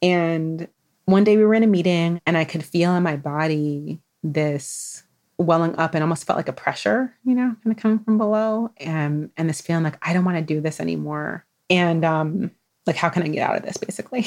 And 0.00 0.68
one 1.04 1.24
day 1.24 1.36
we 1.36 1.44
were 1.44 1.54
in 1.54 1.62
a 1.62 1.68
meeting, 1.68 2.20
and 2.26 2.36
I 2.36 2.44
could 2.44 2.64
feel 2.64 2.94
in 2.94 3.02
my 3.02 3.16
body 3.16 4.00
this 4.22 5.02
welling 5.38 5.76
up 5.76 5.94
and 5.94 6.02
almost 6.02 6.24
felt 6.24 6.36
like 6.36 6.48
a 6.48 6.52
pressure, 6.52 7.14
you 7.24 7.34
know, 7.34 7.56
kind 7.62 7.76
of 7.76 7.82
coming 7.82 7.98
from 7.98 8.18
below. 8.18 8.70
And 8.78 9.30
and 9.36 9.48
this 9.48 9.60
feeling 9.60 9.84
like 9.84 9.98
I 10.02 10.12
don't 10.12 10.24
want 10.24 10.38
to 10.38 10.54
do 10.54 10.60
this 10.60 10.80
anymore. 10.80 11.44
And 11.70 12.04
um, 12.04 12.50
like 12.86 12.96
how 12.96 13.08
can 13.08 13.22
I 13.22 13.28
get 13.28 13.48
out 13.48 13.56
of 13.56 13.62
this 13.62 13.76
basically? 13.76 14.26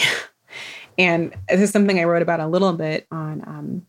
and 0.98 1.34
this 1.50 1.62
is 1.62 1.72
something 1.72 2.00
I 2.00 2.06
wrote 2.06 2.22
about 2.22 2.40
a 2.40 2.48
little 2.48 2.74
bit 2.74 3.08
on 3.12 3.42
um, 3.46 3.86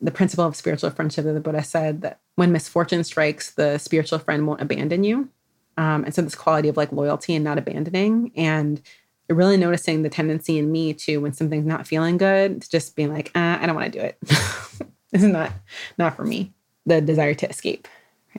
the 0.00 0.10
principle 0.10 0.44
of 0.44 0.56
spiritual 0.56 0.90
friendship 0.90 1.24
that 1.24 1.32
the 1.32 1.40
Buddha 1.40 1.62
said 1.62 2.02
that 2.02 2.20
when 2.36 2.52
misfortune 2.52 3.02
strikes, 3.04 3.50
the 3.52 3.78
spiritual 3.78 4.18
friend 4.18 4.46
won't 4.46 4.60
abandon 4.60 5.04
you. 5.04 5.28
Um, 5.76 6.04
and 6.04 6.14
so 6.14 6.22
this 6.22 6.34
quality 6.34 6.68
of 6.68 6.76
like 6.76 6.92
loyalty 6.92 7.34
and 7.34 7.44
not 7.44 7.58
abandoning 7.58 8.32
and 8.36 8.80
really 9.28 9.56
noticing 9.56 10.02
the 10.02 10.08
tendency 10.08 10.58
in 10.58 10.72
me 10.72 10.94
to 10.94 11.18
when 11.18 11.32
something's 11.32 11.66
not 11.66 11.86
feeling 11.86 12.16
good 12.16 12.62
to 12.62 12.70
just 12.70 12.96
being 12.96 13.12
like 13.12 13.30
uh, 13.34 13.58
i 13.60 13.66
don't 13.66 13.74
want 13.74 13.92
to 13.92 13.98
do 13.98 14.02
it 14.02 14.16
this 14.22 15.22
is 15.22 15.24
not 15.24 15.52
not 15.98 16.16
for 16.16 16.24
me 16.24 16.50
the 16.88 17.00
desire 17.00 17.34
to 17.34 17.48
escape, 17.48 17.86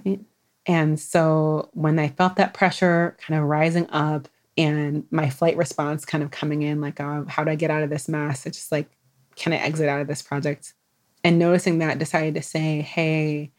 right? 0.03 0.19
And 0.65 0.99
so 0.99 1.69
when 1.73 1.97
I 1.99 2.09
felt 2.09 2.35
that 2.35 2.53
pressure 2.53 3.15
kind 3.19 3.39
of 3.39 3.47
rising 3.47 3.89
up 3.89 4.27
and 4.57 5.05
my 5.09 5.29
flight 5.29 5.55
response 5.55 6.03
kind 6.03 6.23
of 6.23 6.31
coming 6.31 6.63
in, 6.63 6.81
like, 6.81 6.99
oh, 6.99 7.25
how 7.29 7.43
do 7.43 7.51
I 7.51 7.55
get 7.55 7.71
out 7.71 7.83
of 7.83 7.89
this 7.89 8.09
mess? 8.09 8.45
It's 8.45 8.57
just 8.57 8.71
like, 8.71 8.89
can 9.35 9.53
I 9.53 9.57
exit 9.57 9.87
out 9.87 10.01
of 10.01 10.07
this 10.07 10.21
project? 10.21 10.73
And 11.23 11.37
noticing 11.37 11.79
that, 11.79 11.99
decided 11.99 12.35
to 12.35 12.41
say, 12.41 12.81
hey, 12.81 13.51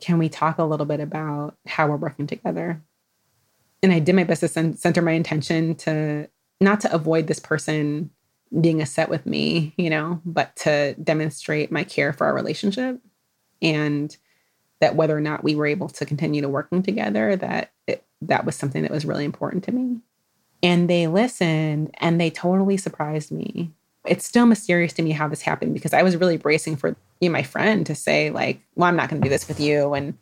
can 0.00 0.18
we 0.18 0.28
talk 0.28 0.58
a 0.58 0.64
little 0.64 0.86
bit 0.86 1.00
about 1.00 1.56
how 1.66 1.88
we're 1.88 1.96
working 1.96 2.26
together? 2.26 2.82
And 3.82 3.92
I 3.92 3.98
did 3.98 4.14
my 4.14 4.24
best 4.24 4.40
to 4.40 4.48
center 4.48 5.02
my 5.02 5.12
intention 5.12 5.74
to 5.76 6.28
not 6.60 6.80
to 6.80 6.94
avoid 6.94 7.26
this 7.26 7.40
person 7.40 8.10
being 8.60 8.80
a 8.80 8.86
set 8.86 9.08
with 9.08 9.26
me, 9.26 9.74
you 9.76 9.90
know, 9.90 10.20
but 10.24 10.54
to 10.56 10.94
demonstrate 10.94 11.72
my 11.72 11.84
care 11.84 12.12
for 12.12 12.26
our 12.26 12.34
relationship 12.34 13.00
and 13.60 14.16
that 14.80 14.94
whether 14.94 15.16
or 15.16 15.20
not 15.20 15.42
we 15.42 15.54
were 15.54 15.66
able 15.66 15.88
to 15.88 16.06
continue 16.06 16.40
to 16.42 16.48
working 16.48 16.82
together 16.82 17.34
that 17.36 17.72
it, 17.86 18.04
that 18.22 18.44
was 18.44 18.54
something 18.54 18.82
that 18.82 18.90
was 18.90 19.04
really 19.04 19.24
important 19.24 19.64
to 19.64 19.72
me 19.72 19.98
and 20.62 20.88
they 20.88 21.06
listened 21.06 21.94
and 21.98 22.20
they 22.20 22.30
totally 22.30 22.76
surprised 22.76 23.30
me 23.30 23.72
it's 24.08 24.26
still 24.26 24.46
mysterious 24.46 24.92
to 24.92 25.02
me 25.02 25.10
how 25.10 25.28
this 25.28 25.42
happened 25.42 25.74
because 25.74 25.92
i 25.92 26.02
was 26.02 26.16
really 26.16 26.36
bracing 26.36 26.76
for 26.76 26.96
you 27.20 27.30
my 27.30 27.42
friend 27.42 27.86
to 27.86 27.94
say 27.94 28.30
like 28.30 28.60
well 28.74 28.88
i'm 28.88 28.96
not 28.96 29.08
going 29.08 29.20
to 29.20 29.26
do 29.26 29.30
this 29.30 29.48
with 29.48 29.60
you 29.60 29.94
and 29.94 30.14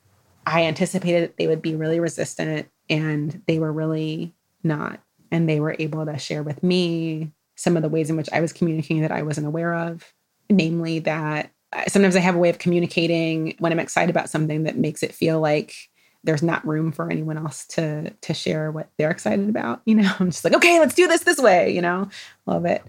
i 0.47 0.64
anticipated 0.64 1.32
they 1.39 1.47
would 1.47 1.62
be 1.62 1.74
really 1.74 2.01
resistant 2.01 2.68
and 2.89 3.43
they 3.47 3.59
were 3.59 3.72
really 3.72 4.32
not 4.62 5.01
and 5.30 5.49
they 5.49 5.61
were 5.61 5.76
able 5.78 6.05
to 6.05 6.18
share 6.18 6.43
with 6.43 6.62
me 6.62 7.32
some 7.57 7.76
of 7.76 7.82
the 7.82 7.89
ways 7.89 8.11
in 8.11 8.16
which 8.16 8.28
i 8.32 8.41
was 8.41 8.53
communicating 8.53 9.03
that 9.03 9.12
i 9.12 9.22
wasn't 9.22 9.47
aware 9.47 9.74
of 9.74 10.12
namely 10.51 10.99
that 10.99 11.51
sometimes 11.89 12.16
I 12.16 12.20
have 12.20 12.35
a 12.35 12.39
way 12.39 12.51
of 12.51 12.59
communicating 12.59 13.55
when 13.59 13.72
I'm 13.72 13.80
excited 13.80 14.11
about 14.11 14.30
something 14.30 14.64
that 14.64 14.76
makes 14.76 15.03
it 15.03 15.14
feel 15.14 15.41
like 15.41 15.74
there's 16.22 16.43
not 16.43 16.66
room 16.66 16.91
for 16.93 17.11
anyone 17.11 17.37
else 17.37 17.66
to 17.66 18.11
to 18.11 18.35
share 18.35 18.70
what 18.70 18.89
they're 18.97 19.11
excited 19.11 19.49
about. 19.49 19.82
You 19.85 19.97
know, 19.97 20.12
I'm 20.18 20.30
just 20.30 20.45
like, 20.45 20.55
okay, 20.55 20.78
let's 20.80 20.95
do 20.95 21.07
this 21.07 21.24
this 21.24 21.39
way. 21.39 21.70
You 21.70 21.82
know, 21.82 22.09
love 22.47 22.64
it. 22.64 22.82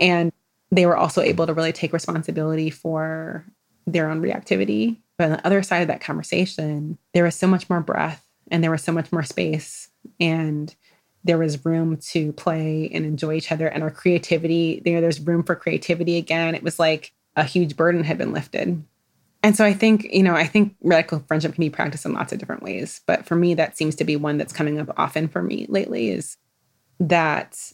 And 0.00 0.32
they 0.70 0.86
were 0.86 0.96
also 0.96 1.20
able 1.22 1.46
to 1.46 1.54
really 1.54 1.72
take 1.72 1.92
responsibility 1.92 2.70
for 2.70 3.44
their 3.86 4.10
own 4.10 4.20
reactivity. 4.20 4.98
But 5.16 5.24
on 5.24 5.30
the 5.32 5.46
other 5.46 5.62
side 5.62 5.82
of 5.82 5.88
that 5.88 6.00
conversation, 6.00 6.98
there 7.14 7.24
was 7.24 7.34
so 7.34 7.46
much 7.46 7.68
more 7.70 7.80
breath 7.80 8.24
and 8.50 8.62
there 8.62 8.70
was 8.70 8.82
so 8.82 8.92
much 8.92 9.10
more 9.12 9.22
space 9.22 9.88
and 10.20 10.74
there 11.24 11.38
was 11.38 11.64
room 11.64 11.96
to 11.96 12.32
play 12.32 12.88
and 12.92 13.04
enjoy 13.04 13.34
each 13.34 13.50
other 13.50 13.66
and 13.66 13.82
our 13.82 13.90
creativity. 13.90 14.82
You 14.84 14.94
know, 14.94 15.00
there's 15.00 15.20
room 15.20 15.42
for 15.42 15.56
creativity 15.56 16.16
again. 16.16 16.54
It 16.54 16.62
was 16.62 16.78
like 16.78 17.12
a 17.36 17.44
huge 17.44 17.76
burden 17.76 18.04
had 18.04 18.18
been 18.18 18.32
lifted. 18.32 18.82
And 19.42 19.56
so 19.56 19.64
I 19.64 19.72
think, 19.72 20.04
you 20.12 20.22
know, 20.22 20.34
I 20.34 20.46
think 20.46 20.74
radical 20.82 21.20
friendship 21.20 21.54
can 21.54 21.62
be 21.62 21.70
practiced 21.70 22.04
in 22.04 22.12
lots 22.12 22.32
of 22.32 22.38
different 22.38 22.62
ways. 22.62 23.02
But 23.06 23.24
for 23.24 23.36
me, 23.36 23.54
that 23.54 23.76
seems 23.76 23.94
to 23.96 24.04
be 24.04 24.16
one 24.16 24.36
that's 24.36 24.52
coming 24.52 24.80
up 24.80 24.92
often 24.96 25.28
for 25.28 25.42
me 25.42 25.66
lately 25.68 26.10
is 26.10 26.36
that 27.00 27.72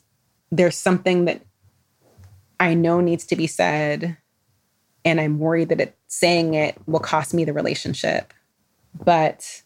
there's 0.51 0.76
something 0.76 1.24
that 1.24 1.42
I 2.61 2.74
know 2.74 3.00
needs 3.00 3.26
to 3.26 3.36
be 3.36 3.46
said. 3.46 4.16
And 5.05 5.20
I'm 5.20 5.38
worried 5.38 5.68
that 5.68 5.80
it, 5.80 5.98
saying 6.09 6.55
it 6.55 6.76
will 6.86 7.00
cost 7.00 7.34
me 7.34 7.44
the 7.44 7.52
relationship. 7.52 8.32
But 9.05 9.62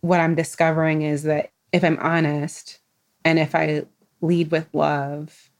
what 0.00 0.20
I'm 0.20 0.34
discovering 0.34 1.02
is 1.02 1.22
that 1.24 1.52
if 1.72 1.84
I'm 1.84 1.98
honest 1.98 2.78
and 3.24 3.38
if 3.38 3.54
I 3.54 3.84
lead 4.20 4.50
with 4.50 4.68
love 4.72 5.50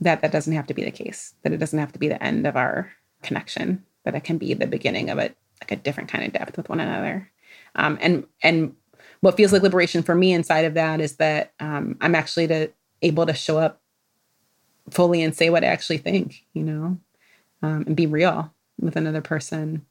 that 0.00 0.20
that 0.22 0.32
doesn't 0.32 0.52
have 0.52 0.66
to 0.66 0.74
be 0.74 0.84
the 0.84 0.90
case 0.90 1.34
that 1.42 1.52
it 1.52 1.58
doesn't 1.58 1.78
have 1.78 1.92
to 1.92 1.98
be 1.98 2.08
the 2.08 2.22
end 2.22 2.46
of 2.46 2.56
our 2.56 2.90
connection 3.22 3.84
that 4.04 4.14
it 4.14 4.24
can 4.24 4.38
be 4.38 4.54
the 4.54 4.66
beginning 4.66 5.10
of 5.10 5.18
it 5.18 5.36
like 5.60 5.72
a 5.72 5.76
different 5.76 6.08
kind 6.08 6.24
of 6.24 6.32
depth 6.32 6.56
with 6.56 6.68
one 6.68 6.80
another 6.80 7.30
um, 7.74 7.98
and 8.00 8.24
and 8.42 8.74
what 9.20 9.36
feels 9.36 9.52
like 9.52 9.62
liberation 9.62 10.02
for 10.02 10.14
me 10.14 10.32
inside 10.32 10.64
of 10.64 10.74
that 10.74 11.00
is 11.00 11.16
that 11.16 11.52
um, 11.58 11.96
i'm 12.00 12.14
actually 12.14 12.46
to 12.46 12.70
able 13.02 13.26
to 13.26 13.34
show 13.34 13.58
up 13.58 13.80
fully 14.90 15.22
and 15.22 15.34
say 15.34 15.50
what 15.50 15.64
i 15.64 15.68
actually 15.68 15.98
think 15.98 16.44
you 16.52 16.62
know 16.62 16.98
um, 17.62 17.84
and 17.86 17.96
be 17.96 18.06
real 18.06 18.52
with 18.80 18.96
another 18.96 19.20
person 19.20 19.84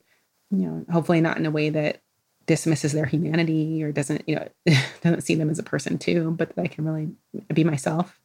you 0.51 0.65
know 0.65 0.85
hopefully 0.91 1.21
not 1.21 1.37
in 1.37 1.45
a 1.45 1.51
way 1.51 1.69
that 1.69 2.01
dismisses 2.45 2.93
their 2.93 3.05
humanity 3.05 3.83
or 3.83 3.91
doesn't 3.91 4.23
you 4.27 4.35
know 4.35 4.47
doesn't 5.01 5.21
see 5.21 5.35
them 5.35 5.49
as 5.49 5.59
a 5.59 5.63
person 5.63 5.97
too 5.97 6.31
but 6.31 6.55
that 6.55 6.61
i 6.61 6.67
can 6.67 6.85
really 6.85 7.09
be 7.53 7.63
myself 7.63 8.19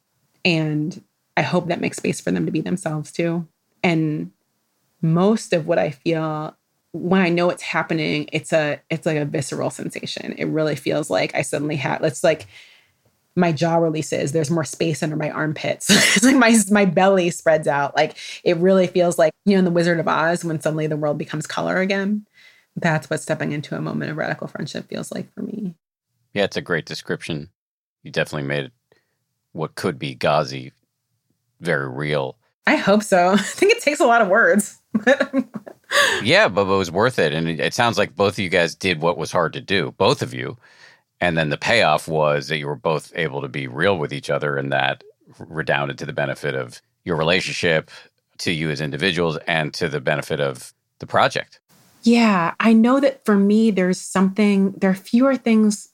and 0.45 1.01
I 1.35 1.41
hope 1.41 1.67
that 1.67 1.81
makes 1.81 1.97
space 1.97 2.21
for 2.21 2.31
them 2.31 2.45
to 2.45 2.51
be 2.51 2.61
themselves 2.61 3.11
too. 3.11 3.47
And 3.83 4.31
most 5.01 5.53
of 5.53 5.67
what 5.67 5.79
I 5.79 5.91
feel 5.91 6.55
when 6.91 7.21
I 7.21 7.29
know 7.29 7.49
it's 7.49 7.63
happening, 7.63 8.29
it's 8.31 8.53
a 8.53 8.79
it's 8.89 9.05
like 9.05 9.17
a 9.17 9.25
visceral 9.25 9.71
sensation. 9.71 10.35
It 10.37 10.45
really 10.45 10.75
feels 10.75 11.09
like 11.09 11.33
I 11.33 11.41
suddenly 11.41 11.75
have 11.77 12.03
it's 12.03 12.23
like 12.23 12.45
my 13.35 13.51
jaw 13.51 13.75
releases. 13.75 14.31
There's 14.31 14.51
more 14.51 14.63
space 14.63 15.01
under 15.01 15.15
my 15.15 15.29
armpits. 15.29 15.87
it's 15.89 16.23
like 16.23 16.35
my 16.35 16.57
my 16.71 16.85
belly 16.85 17.29
spreads 17.29 17.67
out. 17.67 17.95
Like 17.95 18.17
it 18.43 18.57
really 18.57 18.87
feels 18.87 19.17
like 19.17 19.33
you 19.45 19.53
know 19.53 19.59
in 19.59 19.65
the 19.65 19.71
Wizard 19.71 19.99
of 19.99 20.07
Oz 20.07 20.43
when 20.43 20.59
suddenly 20.59 20.87
the 20.87 20.97
world 20.97 21.17
becomes 21.17 21.47
color 21.47 21.77
again. 21.77 22.25
That's 22.75 23.09
what 23.09 23.21
stepping 23.21 23.51
into 23.51 23.75
a 23.75 23.81
moment 23.81 24.11
of 24.11 24.17
radical 24.17 24.47
friendship 24.47 24.89
feels 24.89 25.11
like 25.11 25.31
for 25.33 25.41
me. 25.41 25.75
Yeah, 26.33 26.45
it's 26.45 26.57
a 26.57 26.61
great 26.61 26.85
description. 26.85 27.49
You 28.01 28.11
definitely 28.11 28.47
made 28.47 28.71
what 29.51 29.75
could 29.75 29.99
be 29.99 30.15
gauzy 30.15 30.71
very 31.63 31.89
real. 31.89 32.37
I 32.67 32.75
hope 32.75 33.03
so. 33.03 33.29
I 33.33 33.37
think 33.37 33.71
it 33.71 33.81
takes 33.81 33.99
a 33.99 34.05
lot 34.05 34.21
of 34.21 34.27
words. 34.27 34.79
yeah, 36.23 36.47
but 36.47 36.61
it 36.61 36.77
was 36.77 36.91
worth 36.91 37.17
it. 37.17 37.33
And 37.33 37.47
it, 37.47 37.59
it 37.59 37.73
sounds 37.73 37.97
like 37.97 38.15
both 38.15 38.33
of 38.33 38.39
you 38.39 38.49
guys 38.49 38.75
did 38.75 39.01
what 39.01 39.17
was 39.17 39.31
hard 39.31 39.53
to 39.53 39.61
do, 39.61 39.93
both 39.97 40.21
of 40.21 40.33
you. 40.33 40.57
And 41.23 41.37
then 41.37 41.47
the 41.47 41.57
payoff 41.57 42.09
was 42.09 42.49
that 42.49 42.57
you 42.57 42.67
were 42.67 42.75
both 42.75 43.13
able 43.15 43.39
to 43.39 43.47
be 43.47 43.65
real 43.65 43.97
with 43.97 44.11
each 44.11 44.29
other, 44.29 44.57
and 44.57 44.73
that 44.73 45.05
redounded 45.39 45.97
to 45.99 46.05
the 46.05 46.11
benefit 46.11 46.53
of 46.53 46.81
your 47.05 47.15
relationship, 47.15 47.89
to 48.39 48.51
you 48.51 48.69
as 48.69 48.81
individuals, 48.81 49.37
and 49.47 49.73
to 49.75 49.87
the 49.87 50.01
benefit 50.01 50.41
of 50.41 50.73
the 50.99 51.07
project. 51.07 51.61
Yeah, 52.01 52.55
I 52.59 52.73
know 52.73 52.99
that 52.99 53.23
for 53.23 53.37
me, 53.37 53.71
there's 53.71 54.01
something, 54.01 54.73
there 54.73 54.89
are 54.89 54.95
fewer 54.95 55.37
things 55.37 55.93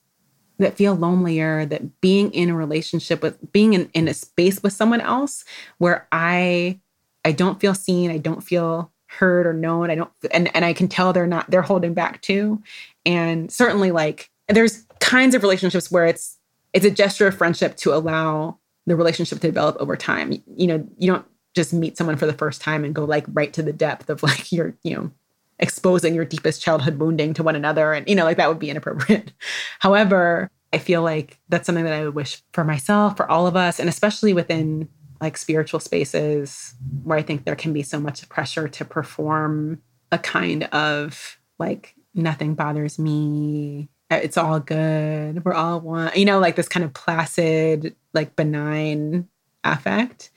that 0.57 0.75
feel 0.75 0.95
lonelier 0.95 1.63
that 1.63 2.01
being 2.01 2.33
in 2.33 2.49
a 2.49 2.55
relationship 2.55 3.21
with 3.21 3.51
being 3.51 3.73
in, 3.73 3.87
in 3.93 4.07
a 4.07 4.15
space 4.15 4.63
with 4.63 4.73
someone 4.73 4.99
else 4.99 5.45
where 5.77 6.05
i 6.11 6.77
i 7.23 7.31
don't 7.31 7.61
feel 7.61 7.73
seen 7.73 8.11
i 8.11 8.17
don't 8.17 8.41
feel 8.41 8.91
heard 9.07 9.47
or 9.47 9.53
known 9.53 9.89
i 9.89 9.95
don't 9.95 10.11
and, 10.31 10.53
and 10.53 10.65
i 10.65 10.73
can 10.73 10.89
tell 10.89 11.13
they're 11.13 11.25
not 11.25 11.49
they're 11.49 11.61
holding 11.61 11.93
back 11.93 12.21
too 12.21 12.61
and 13.05 13.49
certainly 13.49 13.91
like 13.91 14.29
there's 14.49 14.85
kinds 15.09 15.33
of 15.33 15.41
relationships 15.41 15.89
where 15.89 16.05
it's 16.05 16.37
it's 16.71 16.85
a 16.85 16.91
gesture 16.91 17.25
of 17.25 17.35
friendship 17.35 17.75
to 17.77 17.91
allow 17.93 18.59
the 18.85 18.95
relationship 18.95 19.39
to 19.39 19.47
develop 19.47 19.75
over 19.79 19.97
time. 19.97 20.33
You 20.55 20.67
know, 20.67 20.87
you 20.99 21.11
don't 21.11 21.25
just 21.55 21.73
meet 21.73 21.97
someone 21.97 22.15
for 22.15 22.27
the 22.27 22.33
first 22.33 22.61
time 22.61 22.85
and 22.85 22.93
go 22.93 23.05
like 23.05 23.25
right 23.29 23.51
to 23.53 23.63
the 23.63 23.73
depth 23.73 24.11
of 24.11 24.21
like 24.29 24.51
your, 24.51 24.75
you 24.83 24.95
know, 24.95 25.11
exposing 25.57 26.13
your 26.13 26.25
deepest 26.25 26.61
childhood 26.61 26.99
wounding 26.99 27.33
to 27.33 27.43
one 27.43 27.55
another. 27.55 27.91
And, 27.91 28.07
you 28.07 28.15
know, 28.15 28.23
like 28.23 28.37
that 28.37 28.49
would 28.49 28.59
be 28.59 28.69
inappropriate. 28.69 29.33
However, 29.79 30.51
I 30.71 30.77
feel 30.77 31.01
like 31.01 31.39
that's 31.49 31.65
something 31.65 31.85
that 31.85 31.93
I 31.93 32.05
would 32.05 32.13
wish 32.13 32.43
for 32.53 32.63
myself, 32.63 33.17
for 33.17 33.29
all 33.29 33.47
of 33.47 33.55
us, 33.55 33.79
and 33.79 33.89
especially 33.89 34.33
within 34.33 34.87
like 35.19 35.37
spiritual 35.37 35.79
spaces 35.79 36.75
where 37.03 37.17
I 37.17 37.23
think 37.23 37.45
there 37.45 37.55
can 37.55 37.73
be 37.73 37.81
so 37.81 37.99
much 37.99 38.29
pressure 38.29 38.67
to 38.67 38.85
perform 38.85 39.81
a 40.11 40.19
kind 40.19 40.65
of 40.65 41.39
like 41.57 41.95
nothing 42.13 42.53
bothers 42.53 42.99
me. 42.99 43.89
Eh, 44.09 44.17
it's 44.17 44.37
all 44.37 44.59
good. 44.59 45.43
We're 45.45 45.53
all 45.53 45.79
one. 45.81 46.11
You 46.15 46.25
know, 46.25 46.39
like 46.39 46.55
this 46.55 46.69
kind 46.69 46.83
of 46.83 46.93
placid, 46.93 47.95
like 48.13 48.35
benign 48.35 49.27
affect. 49.63 50.31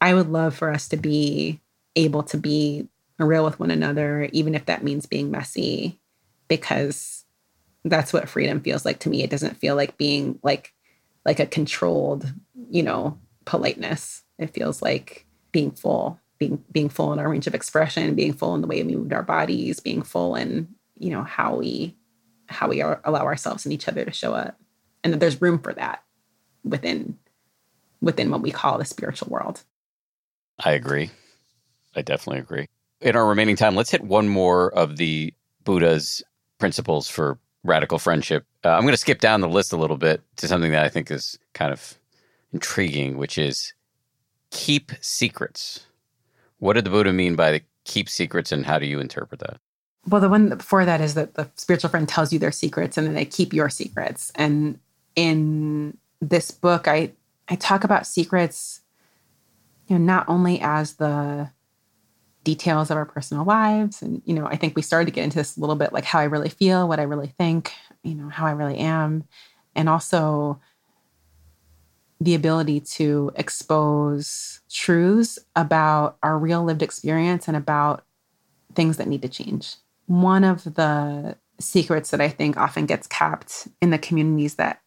I 0.00 0.14
would 0.14 0.28
love 0.30 0.54
for 0.54 0.70
us 0.70 0.88
to 0.88 0.96
be 0.96 1.60
able 1.96 2.22
to 2.24 2.36
be 2.36 2.88
real 3.18 3.44
with 3.44 3.60
one 3.60 3.70
another, 3.70 4.28
even 4.32 4.54
if 4.54 4.66
that 4.66 4.84
means 4.84 5.06
being 5.06 5.30
messy, 5.30 6.00
because 6.48 7.24
that's 7.84 8.12
what 8.12 8.28
freedom 8.28 8.60
feels 8.60 8.84
like 8.84 9.00
to 9.00 9.08
me. 9.10 9.22
It 9.22 9.30
doesn't 9.30 9.58
feel 9.58 9.76
like 9.76 9.96
being 9.98 10.38
like 10.42 10.72
like 11.26 11.40
a 11.40 11.46
controlled, 11.46 12.32
you 12.70 12.82
know, 12.82 13.18
politeness. 13.46 14.22
It 14.38 14.54
feels 14.54 14.82
like 14.82 15.26
being 15.52 15.70
full, 15.72 16.20
being 16.38 16.64
being 16.72 16.88
full 16.88 17.12
in 17.12 17.18
our 17.18 17.28
range 17.28 17.46
of 17.46 17.54
expression, 17.54 18.14
being 18.14 18.34
full 18.34 18.54
in 18.54 18.60
the 18.62 18.66
way 18.66 18.82
we 18.82 18.96
move 18.96 19.12
our 19.12 19.22
bodies, 19.22 19.80
being 19.80 20.02
full 20.02 20.34
in 20.36 20.68
you 20.98 21.10
know 21.10 21.24
how 21.24 21.56
we 21.56 21.96
how 22.48 22.68
we 22.68 22.82
are, 22.82 23.00
allow 23.04 23.24
ourselves 23.24 23.64
and 23.64 23.72
each 23.72 23.88
other 23.88 24.04
to 24.04 24.12
show 24.12 24.34
up, 24.34 24.58
and 25.02 25.12
that 25.12 25.20
there's 25.20 25.40
room 25.40 25.58
for 25.58 25.72
that 25.74 26.02
within 26.64 27.18
within 28.00 28.30
what 28.30 28.42
we 28.42 28.50
call 28.50 28.78
the 28.78 28.84
spiritual 28.84 29.28
world. 29.28 29.62
I 30.62 30.72
agree. 30.72 31.10
I 31.96 32.02
definitely 32.02 32.40
agree. 32.40 32.68
In 33.00 33.16
our 33.16 33.26
remaining 33.26 33.56
time, 33.56 33.74
let's 33.74 33.90
hit 33.90 34.02
one 34.02 34.28
more 34.28 34.72
of 34.74 34.96
the 34.96 35.32
Buddha's 35.64 36.22
principles 36.58 37.08
for 37.08 37.38
radical 37.64 37.98
friendship. 37.98 38.44
Uh, 38.64 38.70
I'm 38.70 38.82
going 38.82 38.92
to 38.92 38.98
skip 38.98 39.20
down 39.20 39.40
the 39.40 39.48
list 39.48 39.72
a 39.72 39.76
little 39.76 39.96
bit 39.96 40.22
to 40.36 40.48
something 40.48 40.72
that 40.72 40.84
I 40.84 40.88
think 40.88 41.10
is 41.10 41.38
kind 41.54 41.72
of 41.72 41.98
intriguing, 42.52 43.16
which 43.16 43.38
is 43.38 43.72
keep 44.50 44.92
secrets. 45.00 45.86
What 46.58 46.74
did 46.74 46.84
the 46.84 46.90
Buddha 46.90 47.12
mean 47.12 47.36
by 47.36 47.50
the 47.52 47.62
keep 47.84 48.08
secrets 48.08 48.52
and 48.52 48.64
how 48.64 48.78
do 48.78 48.86
you 48.86 49.00
interpret 49.00 49.40
that? 49.40 49.58
Well, 50.08 50.20
the 50.20 50.28
one 50.28 50.50
before 50.50 50.84
that 50.84 51.00
is 51.00 51.14
that 51.14 51.34
the 51.34 51.50
spiritual 51.56 51.90
friend 51.90 52.08
tells 52.08 52.32
you 52.32 52.38
their 52.38 52.52
secrets 52.52 52.98
and 52.98 53.06
then 53.06 53.14
they 53.14 53.24
keep 53.24 53.52
your 53.52 53.70
secrets. 53.70 54.30
And 54.34 54.78
in 55.16 55.96
this 56.20 56.50
book, 56.50 56.88
I 56.88 57.12
I 57.48 57.56
talk 57.56 57.84
about 57.84 58.06
secrets, 58.06 58.80
you 59.86 59.98
know, 59.98 60.04
not 60.04 60.28
only 60.28 60.60
as 60.60 60.94
the 60.94 61.50
details 62.44 62.90
of 62.90 62.96
our 62.96 63.06
personal 63.06 63.44
lives. 63.44 64.02
And, 64.02 64.22
you 64.24 64.34
know, 64.34 64.46
I 64.46 64.56
think 64.56 64.76
we 64.76 64.82
started 64.82 65.06
to 65.06 65.12
get 65.12 65.24
into 65.24 65.38
this 65.38 65.56
a 65.56 65.60
little 65.60 65.76
bit 65.76 65.92
like 65.92 66.04
how 66.04 66.20
I 66.20 66.24
really 66.24 66.50
feel, 66.50 66.86
what 66.86 67.00
I 67.00 67.04
really 67.04 67.34
think, 67.38 67.72
you 68.02 68.14
know, 68.14 68.28
how 68.28 68.46
I 68.46 68.52
really 68.52 68.76
am. 68.76 69.24
And 69.74 69.88
also 69.88 70.60
the 72.20 72.34
ability 72.34 72.80
to 72.80 73.32
expose 73.34 74.60
truths 74.70 75.38
about 75.56 76.16
our 76.22 76.38
real 76.38 76.62
lived 76.62 76.82
experience 76.82 77.48
and 77.48 77.56
about 77.56 78.04
things 78.74 78.98
that 78.98 79.08
need 79.08 79.22
to 79.22 79.28
change. 79.28 79.76
One 80.06 80.44
of 80.44 80.64
the 80.64 81.36
secrets 81.60 82.10
that 82.10 82.20
I 82.20 82.28
think 82.28 82.56
often 82.56 82.86
gets 82.86 83.06
kept 83.06 83.68
in 83.80 83.90
the 83.90 83.98
communities 83.98 84.56
that 84.56 84.80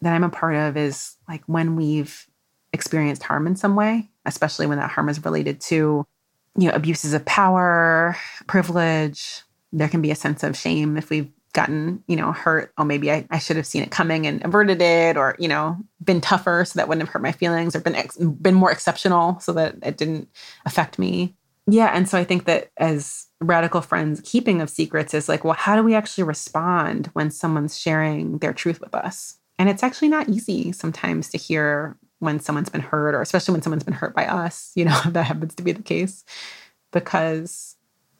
that 0.00 0.14
I'm 0.14 0.24
a 0.24 0.30
part 0.30 0.56
of 0.56 0.76
is 0.76 1.16
like 1.28 1.42
when 1.46 1.76
we've 1.76 2.26
experienced 2.72 3.22
harm 3.22 3.46
in 3.46 3.54
some 3.54 3.76
way, 3.76 4.10
especially 4.26 4.66
when 4.66 4.78
that 4.78 4.90
harm 4.90 5.08
is 5.08 5.24
related 5.24 5.60
to 5.62 6.06
you 6.56 6.68
know 6.68 6.74
abuses 6.74 7.12
of 7.12 7.24
power, 7.24 8.16
privilege, 8.46 9.42
there 9.72 9.88
can 9.88 10.02
be 10.02 10.10
a 10.10 10.16
sense 10.16 10.42
of 10.42 10.56
shame 10.56 10.96
if 10.96 11.10
we've 11.10 11.30
gotten, 11.52 12.02
you 12.06 12.16
know, 12.16 12.32
hurt. 12.32 12.72
Oh, 12.78 12.84
maybe 12.84 13.10
I, 13.10 13.26
I 13.30 13.38
should 13.38 13.56
have 13.56 13.66
seen 13.66 13.82
it 13.82 13.90
coming 13.90 14.26
and 14.26 14.44
averted 14.44 14.80
it, 14.80 15.16
or, 15.16 15.36
you 15.38 15.48
know, 15.48 15.76
been 16.02 16.20
tougher 16.20 16.64
so 16.64 16.78
that 16.78 16.88
wouldn't 16.88 17.06
have 17.06 17.12
hurt 17.12 17.22
my 17.22 17.32
feelings, 17.32 17.76
or 17.76 17.80
been 17.80 17.94
ex- 17.94 18.16
been 18.16 18.54
more 18.54 18.70
exceptional 18.70 19.38
so 19.40 19.52
that 19.52 19.76
it 19.82 19.96
didn't 19.96 20.28
affect 20.64 20.98
me. 20.98 21.34
Yeah. 21.72 21.90
And 21.94 22.06
so 22.06 22.18
I 22.18 22.24
think 22.24 22.44
that 22.44 22.68
as 22.76 23.28
radical 23.40 23.80
friends, 23.80 24.20
keeping 24.26 24.60
of 24.60 24.68
secrets 24.68 25.14
is 25.14 25.26
like, 25.26 25.42
well, 25.42 25.54
how 25.54 25.74
do 25.74 25.82
we 25.82 25.94
actually 25.94 26.24
respond 26.24 27.06
when 27.14 27.30
someone's 27.30 27.78
sharing 27.78 28.36
their 28.38 28.52
truth 28.52 28.78
with 28.78 28.94
us? 28.94 29.38
And 29.58 29.70
it's 29.70 29.82
actually 29.82 30.08
not 30.08 30.28
easy 30.28 30.72
sometimes 30.72 31.30
to 31.30 31.38
hear 31.38 31.96
when 32.18 32.40
someone's 32.40 32.68
been 32.68 32.82
hurt, 32.82 33.14
or 33.14 33.22
especially 33.22 33.52
when 33.52 33.62
someone's 33.62 33.84
been 33.84 33.94
hurt 33.94 34.14
by 34.14 34.26
us, 34.26 34.70
you 34.76 34.84
know, 34.84 35.00
that 35.06 35.24
happens 35.24 35.54
to 35.54 35.62
be 35.62 35.72
the 35.72 35.82
case, 35.82 36.24
because 36.92 37.74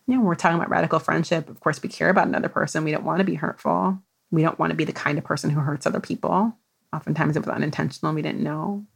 you 0.06 0.14
know, 0.14 0.20
when 0.20 0.28
we're 0.28 0.34
talking 0.34 0.56
about 0.56 0.70
radical 0.70 0.98
friendship, 0.98 1.50
of 1.50 1.60
course, 1.60 1.82
we 1.82 1.90
care 1.90 2.08
about 2.08 2.28
another 2.28 2.48
person. 2.48 2.84
We 2.84 2.90
don't 2.90 3.04
want 3.04 3.18
to 3.18 3.24
be 3.24 3.34
hurtful. 3.34 3.98
We 4.30 4.40
don't 4.40 4.58
want 4.58 4.70
to 4.70 4.76
be 4.76 4.84
the 4.84 4.94
kind 4.94 5.18
of 5.18 5.24
person 5.24 5.50
who 5.50 5.60
hurts 5.60 5.86
other 5.86 6.00
people. 6.00 6.56
Oftentimes 6.94 7.36
it 7.36 7.40
was 7.40 7.54
unintentional, 7.54 8.14
we 8.14 8.22
didn't 8.22 8.42
know. 8.42 8.86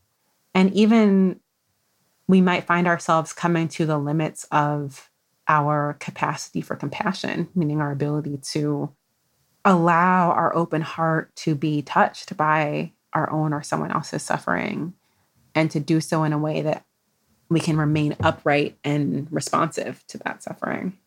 And 0.54 0.72
even 0.72 1.40
we 2.28 2.40
might 2.40 2.64
find 2.64 2.86
ourselves 2.86 3.32
coming 3.32 3.68
to 3.68 3.86
the 3.86 3.98
limits 3.98 4.44
of 4.50 5.10
our 5.48 5.96
capacity 6.00 6.60
for 6.60 6.74
compassion, 6.74 7.48
meaning 7.54 7.80
our 7.80 7.92
ability 7.92 8.38
to 8.38 8.92
allow 9.64 10.30
our 10.30 10.54
open 10.54 10.82
heart 10.82 11.34
to 11.36 11.54
be 11.54 11.82
touched 11.82 12.36
by 12.36 12.92
our 13.12 13.30
own 13.30 13.52
or 13.52 13.62
someone 13.62 13.92
else's 13.92 14.22
suffering, 14.22 14.92
and 15.54 15.70
to 15.70 15.80
do 15.80 16.00
so 16.00 16.24
in 16.24 16.32
a 16.32 16.38
way 16.38 16.62
that 16.62 16.84
we 17.48 17.60
can 17.60 17.76
remain 17.76 18.16
upright 18.20 18.76
and 18.82 19.28
responsive 19.30 20.04
to 20.08 20.18
that 20.18 20.42
suffering. 20.42 20.98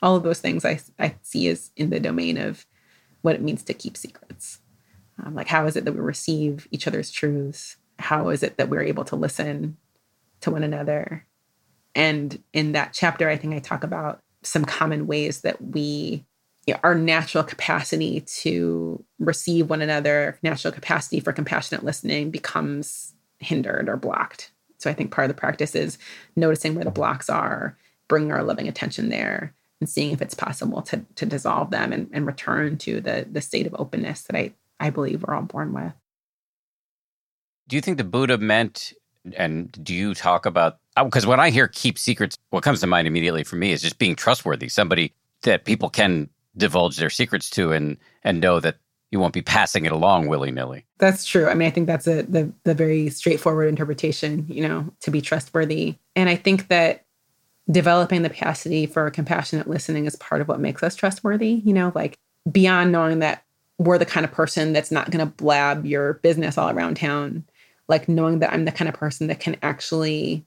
All 0.00 0.14
of 0.14 0.22
those 0.22 0.40
things 0.40 0.64
I, 0.64 0.80
I 0.98 1.16
see 1.22 1.48
as 1.48 1.72
in 1.76 1.90
the 1.90 1.98
domain 1.98 2.38
of 2.38 2.64
what 3.22 3.34
it 3.34 3.42
means 3.42 3.64
to 3.64 3.74
keep 3.74 3.96
secrets. 3.96 4.60
Um, 5.22 5.34
like, 5.34 5.48
how 5.48 5.66
is 5.66 5.74
it 5.74 5.84
that 5.84 5.92
we 5.92 6.00
receive 6.00 6.68
each 6.70 6.86
other's 6.86 7.10
truths? 7.10 7.76
How 7.98 8.28
is 8.28 8.44
it 8.44 8.56
that 8.56 8.68
we're 8.68 8.82
able 8.82 9.04
to 9.06 9.16
listen 9.16 9.76
to 10.40 10.50
one 10.50 10.62
another? 10.62 11.26
And 11.94 12.42
in 12.52 12.72
that 12.72 12.92
chapter, 12.92 13.28
I 13.28 13.36
think 13.36 13.54
I 13.54 13.58
talk 13.58 13.84
about 13.84 14.20
some 14.42 14.64
common 14.64 15.06
ways 15.06 15.40
that 15.40 15.60
we, 15.60 16.24
you 16.66 16.74
know, 16.74 16.80
our 16.82 16.94
natural 16.94 17.42
capacity 17.42 18.20
to 18.42 19.04
receive 19.18 19.70
one 19.70 19.82
another, 19.82 20.38
natural 20.42 20.72
capacity 20.72 21.20
for 21.20 21.32
compassionate 21.32 21.84
listening 21.84 22.30
becomes 22.30 23.14
hindered 23.40 23.88
or 23.88 23.96
blocked 23.96 24.52
so 24.78 24.88
I 24.88 24.94
think 24.94 25.10
part 25.10 25.28
of 25.28 25.36
the 25.36 25.40
practice 25.40 25.74
is 25.74 25.98
noticing 26.36 26.74
where 26.74 26.84
the 26.84 26.90
blocks 26.90 27.28
are, 27.28 27.76
bringing 28.06 28.32
our 28.32 28.42
loving 28.42 28.68
attention 28.68 29.08
there, 29.08 29.54
and 29.80 29.88
seeing 29.88 30.12
if 30.12 30.22
it's 30.22 30.34
possible 30.34 30.82
to, 30.82 31.04
to 31.16 31.26
dissolve 31.26 31.70
them 31.70 31.92
and, 31.92 32.08
and 32.12 32.26
return 32.26 32.78
to 32.78 33.00
the, 33.00 33.26
the 33.30 33.40
state 33.40 33.66
of 33.66 33.76
openness 33.78 34.22
that 34.22 34.36
I, 34.36 34.52
I 34.80 34.90
believe 34.90 35.22
we're 35.22 35.34
all 35.34 35.42
born 35.42 35.72
with. 35.72 35.92
Do 37.68 37.76
you 37.76 37.82
think 37.82 37.98
the 37.98 38.04
Buddha 38.04 38.38
meant, 38.38 38.92
and 39.36 39.72
do 39.84 39.94
you 39.94 40.14
talk 40.14 40.46
about, 40.46 40.78
because 40.96 41.24
uh, 41.24 41.28
when 41.28 41.40
I 41.40 41.50
hear 41.50 41.68
keep 41.68 41.98
secrets, 41.98 42.36
what 42.50 42.62
comes 42.62 42.80
to 42.80 42.86
mind 42.86 43.06
immediately 43.06 43.44
for 43.44 43.56
me 43.56 43.72
is 43.72 43.82
just 43.82 43.98
being 43.98 44.16
trustworthy, 44.16 44.68
somebody 44.68 45.12
that 45.42 45.64
people 45.64 45.90
can 45.90 46.28
divulge 46.56 46.96
their 46.96 47.10
secrets 47.10 47.48
to 47.50 47.72
and 47.72 47.96
and 48.24 48.40
know 48.40 48.58
that 48.60 48.76
you 49.10 49.20
won't 49.20 49.32
be 49.32 49.42
passing 49.42 49.86
it 49.86 49.92
along 49.92 50.26
willy 50.26 50.50
nilly. 50.50 50.84
That's 50.98 51.24
true. 51.24 51.48
I 51.48 51.54
mean, 51.54 51.68
I 51.68 51.70
think 51.70 51.86
that's 51.86 52.06
a 52.06 52.22
the 52.22 52.52
the 52.64 52.74
very 52.74 53.10
straightforward 53.10 53.68
interpretation. 53.68 54.46
You 54.48 54.68
know, 54.68 54.92
to 55.00 55.10
be 55.10 55.20
trustworthy, 55.20 55.96
and 56.16 56.28
I 56.28 56.36
think 56.36 56.68
that 56.68 57.04
developing 57.70 58.22
the 58.22 58.30
capacity 58.30 58.86
for 58.86 59.10
compassionate 59.10 59.68
listening 59.68 60.06
is 60.06 60.16
part 60.16 60.40
of 60.40 60.48
what 60.48 60.60
makes 60.60 60.82
us 60.82 60.94
trustworthy. 60.94 61.62
You 61.64 61.72
know, 61.72 61.92
like 61.94 62.18
beyond 62.50 62.92
knowing 62.92 63.20
that 63.20 63.44
we're 63.78 63.98
the 63.98 64.06
kind 64.06 64.24
of 64.24 64.32
person 64.32 64.72
that's 64.72 64.90
not 64.90 65.10
going 65.10 65.24
to 65.24 65.32
blab 65.32 65.86
your 65.86 66.14
business 66.14 66.58
all 66.58 66.68
around 66.68 66.96
town, 66.96 67.44
like 67.88 68.08
knowing 68.08 68.40
that 68.40 68.52
I'm 68.52 68.64
the 68.64 68.72
kind 68.72 68.88
of 68.88 68.94
person 68.94 69.26
that 69.28 69.40
can 69.40 69.56
actually 69.62 70.44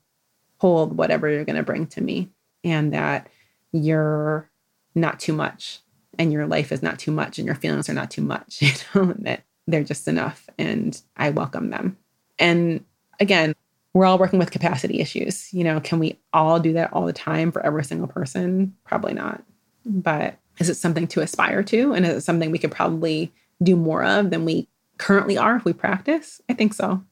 hold 0.58 0.96
whatever 0.98 1.28
you're 1.28 1.46
going 1.46 1.56
to 1.56 1.64
bring 1.64 1.88
to 1.88 2.02
me, 2.02 2.30
and 2.64 2.94
that 2.94 3.28
you're 3.72 4.50
not 4.96 5.20
too 5.20 5.34
much 5.34 5.80
and 6.20 6.32
your 6.32 6.46
life 6.46 6.72
is 6.72 6.84
not 6.84 7.00
too 7.00 7.12
much 7.12 7.40
and 7.40 7.46
your 7.46 7.56
feelings 7.56 7.90
are 7.90 7.94
not 7.94 8.12
too 8.12 8.22
much, 8.22 8.62
you 8.62 8.72
know, 8.94 9.14
that 9.20 9.44
they're 9.68 9.84
just 9.84 10.08
enough 10.08 10.48
and 10.58 11.02
I 11.18 11.30
welcome 11.30 11.70
them. 11.70 11.98
And 12.40 12.84
again, 13.20 13.56
we're 13.94 14.06
all 14.06 14.18
working 14.18 14.40
with 14.40 14.52
capacity 14.52 15.00
issues. 15.00 15.54
You 15.54 15.64
know, 15.64 15.80
can 15.80 16.00
we 16.00 16.20
all 16.34 16.60
do 16.60 16.74
that 16.74 16.94
all 16.94 17.06
the 17.06 17.14
time 17.14 17.52
for 17.52 17.66
every 17.66 17.84
single 17.84 18.08
person? 18.08 18.76
Probably 18.86 19.14
not. 19.14 19.44
But 19.86 20.38
is 20.60 20.70
it 20.70 20.76
something 20.76 21.08
to 21.08 21.22
aspire 21.22 21.64
to? 21.64 21.94
And 21.94 22.06
is 22.06 22.18
it 22.18 22.22
something 22.22 22.52
we 22.52 22.60
could 22.60 22.72
probably 22.72 23.32
do 23.62 23.76
more 23.76 24.04
of 24.04 24.30
than 24.30 24.46
we 24.46 24.68
currently 24.98 25.38
are 25.38 25.56
if 25.56 25.66
we 25.66 25.74
practice? 25.74 26.42
I 26.50 26.54
think 26.54 26.74
so. 26.74 27.04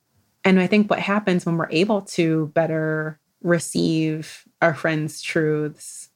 And 0.43 0.59
I 0.59 0.67
think 0.67 0.89
what 0.89 0.99
happens 0.99 1.45
when 1.45 1.57
we're 1.57 1.69
able 1.69 2.01
to 2.01 2.47
better 2.47 3.19
receive 3.41 4.43
our 4.61 4.73
friends' 4.73 5.21
truths, 5.21 6.09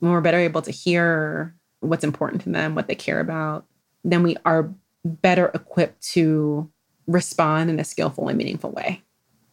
when 0.00 0.12
we're 0.12 0.20
better 0.20 0.38
able 0.38 0.62
to 0.62 0.70
hear 0.70 1.54
what's 1.80 2.04
important 2.04 2.42
to 2.42 2.50
them, 2.50 2.74
what 2.74 2.88
they 2.88 2.94
care 2.94 3.20
about, 3.20 3.66
then 4.04 4.22
we 4.22 4.36
are 4.44 4.72
better 5.04 5.50
equipped 5.54 6.02
to 6.02 6.70
respond 7.06 7.70
in 7.70 7.80
a 7.80 7.84
skillful 7.84 8.28
and 8.28 8.36
meaningful 8.36 8.70
way. 8.70 9.02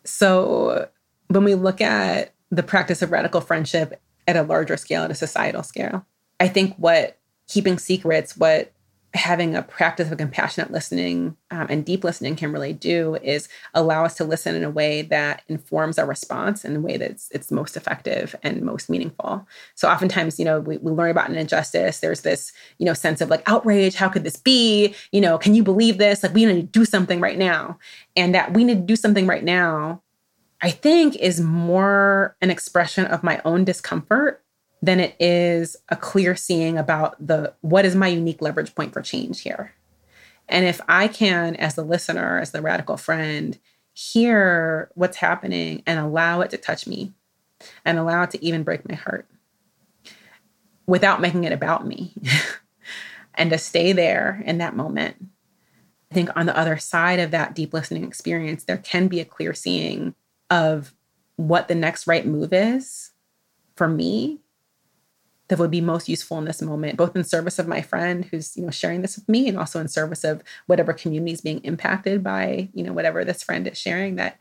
So 0.03 0.89
when 1.27 1.43
we 1.43 1.55
look 1.55 1.81
at 1.81 2.33
the 2.51 2.63
practice 2.63 3.01
of 3.01 3.11
radical 3.11 3.41
friendship 3.41 4.01
at 4.27 4.35
a 4.35 4.43
larger 4.43 4.77
scale, 4.77 5.03
at 5.03 5.11
a 5.11 5.15
societal 5.15 5.63
scale, 5.63 6.05
I 6.39 6.47
think 6.47 6.75
what 6.75 7.17
keeping 7.47 7.77
secrets, 7.77 8.35
what 8.35 8.71
having 9.15 9.55
a 9.55 9.63
practice 9.63 10.11
of 10.11 10.17
compassionate 10.17 10.71
listening 10.71 11.37
um, 11.49 11.67
and 11.69 11.85
deep 11.85 12.03
listening 12.03 12.35
can 12.35 12.51
really 12.51 12.73
do 12.73 13.15
is 13.23 13.47
allow 13.73 14.03
us 14.03 14.15
to 14.15 14.25
listen 14.25 14.55
in 14.55 14.63
a 14.63 14.69
way 14.69 15.01
that 15.01 15.41
informs 15.47 15.97
our 15.97 16.05
response 16.05 16.65
in 16.65 16.75
a 16.75 16.79
way 16.79 16.97
that's 16.97 17.29
it's 17.31 17.51
most 17.51 17.77
effective 17.77 18.35
and 18.43 18.61
most 18.61 18.89
meaningful. 18.89 19.47
So 19.73 19.89
oftentimes 19.89 20.37
you 20.37 20.45
know 20.45 20.59
we, 20.59 20.77
we 20.77 20.91
learn 20.91 21.11
about 21.11 21.29
an 21.29 21.37
injustice 21.37 21.99
there's 21.99 22.21
this 22.21 22.51
you 22.77 22.85
know 22.85 22.93
sense 22.93 23.21
of 23.21 23.29
like 23.29 23.47
outrage 23.49 23.95
how 23.95 24.09
could 24.09 24.23
this 24.23 24.37
be? 24.37 24.93
You 25.11 25.21
know 25.21 25.37
can 25.37 25.55
you 25.55 25.63
believe 25.63 25.97
this? 25.97 26.21
Like 26.21 26.33
we 26.33 26.45
need 26.45 26.61
to 26.61 26.79
do 26.79 26.85
something 26.85 27.19
right 27.19 27.37
now. 27.37 27.79
And 28.15 28.35
that 28.35 28.53
we 28.53 28.63
need 28.63 28.75
to 28.75 28.81
do 28.81 28.95
something 28.95 29.27
right 29.27 29.43
now 29.43 30.01
i 30.61 30.69
think 30.71 31.15
is 31.17 31.41
more 31.41 32.35
an 32.41 32.49
expression 32.49 33.05
of 33.05 33.23
my 33.23 33.41
own 33.43 33.65
discomfort 33.65 34.44
than 34.85 34.99
it 34.99 35.15
is 35.19 35.75
a 35.89 35.95
clear 35.95 36.35
seeing 36.35 36.77
about 36.77 37.15
the 37.25 37.53
what 37.61 37.85
is 37.85 37.95
my 37.95 38.07
unique 38.07 38.41
leverage 38.41 38.75
point 38.75 38.93
for 38.93 39.01
change 39.01 39.41
here. 39.41 39.73
And 40.47 40.63
if 40.63 40.79
I 40.87 41.07
can, 41.07 41.55
as 41.55 41.73
the 41.73 41.83
listener, 41.83 42.39
as 42.39 42.51
the 42.51 42.61
radical 42.61 42.95
friend, 42.95 43.57
hear 43.93 44.91
what's 44.93 45.17
happening 45.17 45.81
and 45.87 45.99
allow 45.99 46.41
it 46.41 46.51
to 46.51 46.57
touch 46.57 46.85
me 46.85 47.13
and 47.83 47.97
allow 47.97 48.23
it 48.23 48.31
to 48.31 48.45
even 48.45 48.61
break 48.61 48.87
my 48.87 48.93
heart 48.95 49.27
without 50.85 51.19
making 51.19 51.45
it 51.45 51.53
about 51.53 51.87
me 51.87 52.13
and 53.33 53.49
to 53.49 53.57
stay 53.57 53.91
there 53.91 54.43
in 54.45 54.59
that 54.59 54.75
moment. 54.75 55.15
I 56.11 56.13
think 56.13 56.29
on 56.35 56.45
the 56.45 56.55
other 56.55 56.77
side 56.77 57.19
of 57.19 57.31
that 57.31 57.55
deep 57.55 57.73
listening 57.73 58.03
experience, 58.03 58.65
there 58.65 58.77
can 58.77 59.07
be 59.07 59.19
a 59.19 59.25
clear 59.25 59.55
seeing 59.55 60.13
of 60.51 60.93
what 61.37 61.67
the 61.67 61.75
next 61.75 62.05
right 62.05 62.25
move 62.25 62.53
is 62.53 63.11
for 63.75 63.87
me 63.87 64.41
that 65.47 65.59
would 65.59 65.71
be 65.71 65.81
most 65.81 66.09
useful 66.09 66.37
in 66.37 66.45
this 66.45 66.61
moment, 66.61 66.97
both 66.97 67.15
in 67.15 67.23
service 67.23 67.59
of 67.59 67.67
my 67.67 67.81
friend 67.81 68.25
who's, 68.25 68.57
you 68.57 68.63
know, 68.63 68.71
sharing 68.71 69.01
this 69.01 69.15
with 69.15 69.29
me 69.29 69.47
and 69.47 69.59
also 69.59 69.79
in 69.79 69.87
service 69.87 70.23
of 70.23 70.41
whatever 70.65 70.91
community 70.91 71.33
is 71.33 71.41
being 71.41 71.59
impacted 71.59 72.23
by, 72.23 72.69
you 72.73 72.83
know, 72.83 72.93
whatever 72.93 73.23
this 73.23 73.43
friend 73.43 73.67
is 73.67 73.77
sharing, 73.77 74.15
that 74.15 74.39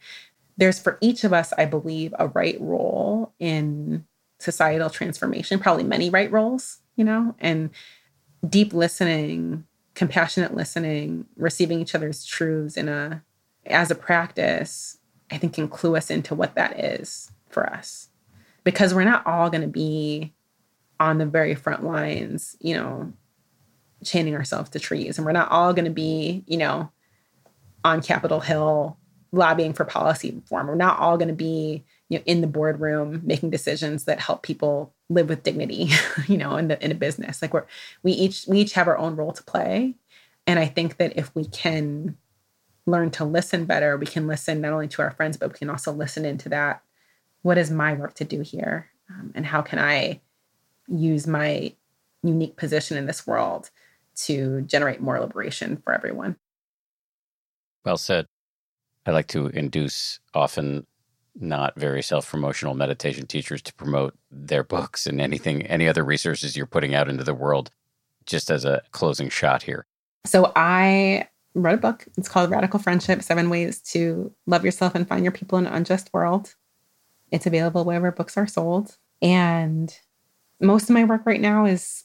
there's 0.56 0.78
for 0.78 0.98
each 1.00 1.24
of 1.24 1.32
us, 1.32 1.52
I 1.58 1.66
believe, 1.66 2.14
a 2.18 2.28
right 2.28 2.58
role 2.60 3.34
in 3.38 4.06
societal 4.38 4.90
transformation, 4.90 5.58
probably 5.58 5.84
many 5.84 6.08
right 6.10 6.30
roles, 6.30 6.78
you 6.96 7.04
know, 7.04 7.34
and 7.38 7.70
deep 8.48 8.72
listening, 8.72 9.64
compassionate 9.94 10.54
listening, 10.54 11.26
receiving 11.36 11.80
each 11.80 11.94
other's 11.94 12.24
truths 12.24 12.76
in 12.76 12.88
a 12.88 13.22
as 13.66 13.90
a 13.90 13.94
practice, 13.94 14.98
I 15.30 15.38
think 15.38 15.54
can 15.54 15.68
clue 15.68 15.96
us 15.96 16.10
into 16.10 16.34
what 16.34 16.54
that 16.54 16.78
is 16.78 17.32
for 17.48 17.66
us. 17.66 18.08
Because 18.62 18.94
we're 18.94 19.04
not 19.04 19.26
all 19.26 19.50
going 19.50 19.62
to 19.62 19.68
be 19.68 20.32
on 21.00 21.18
the 21.18 21.26
very 21.26 21.54
front 21.54 21.84
lines, 21.84 22.56
you 22.60 22.74
know, 22.74 23.12
chaining 24.04 24.34
ourselves 24.34 24.70
to 24.70 24.80
trees. 24.80 25.18
And 25.18 25.26
we're 25.26 25.32
not 25.32 25.50
all 25.50 25.72
going 25.72 25.86
to 25.86 25.90
be, 25.90 26.44
you 26.46 26.56
know, 26.56 26.90
on 27.84 28.02
Capitol 28.02 28.40
Hill 28.40 28.96
lobbying 29.32 29.72
for 29.72 29.84
policy 29.84 30.30
reform. 30.30 30.68
We're 30.68 30.74
not 30.76 30.98
all 30.98 31.16
going 31.16 31.28
to 31.28 31.34
be, 31.34 31.84
you 32.08 32.18
know, 32.18 32.24
in 32.26 32.40
the 32.40 32.46
boardroom 32.46 33.20
making 33.24 33.50
decisions 33.50 34.04
that 34.04 34.20
help 34.20 34.42
people 34.42 34.92
live 35.08 35.28
with 35.28 35.42
dignity, 35.42 35.90
you 36.28 36.36
know, 36.36 36.56
in 36.56 36.68
the 36.68 36.82
in 36.82 36.92
a 36.92 36.94
business. 36.94 37.42
Like 37.42 37.52
we're 37.52 37.66
we 38.02 38.12
each 38.12 38.46
we 38.46 38.60
each 38.60 38.74
have 38.74 38.88
our 38.88 38.98
own 38.98 39.16
role 39.16 39.32
to 39.32 39.42
play. 39.42 39.94
And 40.46 40.58
I 40.58 40.66
think 40.66 40.98
that 40.98 41.16
if 41.16 41.34
we 41.34 41.46
can 41.46 42.16
learn 42.86 43.10
to 43.12 43.24
listen 43.24 43.64
better, 43.64 43.96
we 43.96 44.06
can 44.06 44.26
listen 44.26 44.60
not 44.60 44.72
only 44.72 44.88
to 44.88 45.02
our 45.02 45.10
friends, 45.10 45.36
but 45.36 45.52
we 45.52 45.58
can 45.58 45.70
also 45.70 45.90
listen 45.90 46.24
into 46.24 46.50
that. 46.50 46.82
What 47.42 47.58
is 47.58 47.70
my 47.70 47.94
work 47.94 48.14
to 48.14 48.24
do 48.24 48.40
here? 48.40 48.90
Um, 49.10 49.32
and 49.34 49.46
how 49.46 49.62
can 49.62 49.78
I 49.78 50.20
use 50.88 51.26
my 51.26 51.74
unique 52.22 52.56
position 52.56 52.96
in 52.96 53.06
this 53.06 53.26
world 53.26 53.70
to 54.14 54.62
generate 54.62 55.00
more 55.00 55.20
liberation 55.20 55.76
for 55.76 55.92
everyone. 55.92 56.36
Well 57.84 57.96
said. 57.96 58.26
I 59.06 59.10
like 59.10 59.26
to 59.28 59.48
induce 59.48 60.18
often 60.32 60.86
not 61.34 61.74
very 61.76 62.02
self 62.02 62.30
promotional 62.30 62.74
meditation 62.74 63.26
teachers 63.26 63.60
to 63.62 63.74
promote 63.74 64.14
their 64.30 64.64
books 64.64 65.06
and 65.06 65.20
anything, 65.20 65.62
any 65.66 65.88
other 65.88 66.04
resources 66.04 66.56
you're 66.56 66.66
putting 66.66 66.94
out 66.94 67.08
into 67.08 67.24
the 67.24 67.34
world, 67.34 67.70
just 68.24 68.50
as 68.50 68.64
a 68.64 68.82
closing 68.92 69.28
shot 69.28 69.62
here. 69.62 69.86
So 70.24 70.52
I 70.56 71.28
wrote 71.54 71.74
a 71.74 71.78
book. 71.78 72.06
It's 72.16 72.28
called 72.28 72.50
Radical 72.50 72.78
Friendship 72.78 73.22
Seven 73.22 73.50
Ways 73.50 73.80
to 73.80 74.32
Love 74.46 74.64
Yourself 74.64 74.94
and 74.94 75.06
Find 75.06 75.24
Your 75.24 75.32
People 75.32 75.58
in 75.58 75.66
an 75.66 75.74
Unjust 75.74 76.10
World. 76.14 76.54
It's 77.30 77.46
available 77.46 77.84
wherever 77.84 78.10
books 78.10 78.36
are 78.36 78.46
sold. 78.46 78.96
And 79.20 79.94
most 80.60 80.84
of 80.84 80.94
my 80.94 81.04
work 81.04 81.22
right 81.26 81.40
now 81.40 81.66
is 81.66 82.04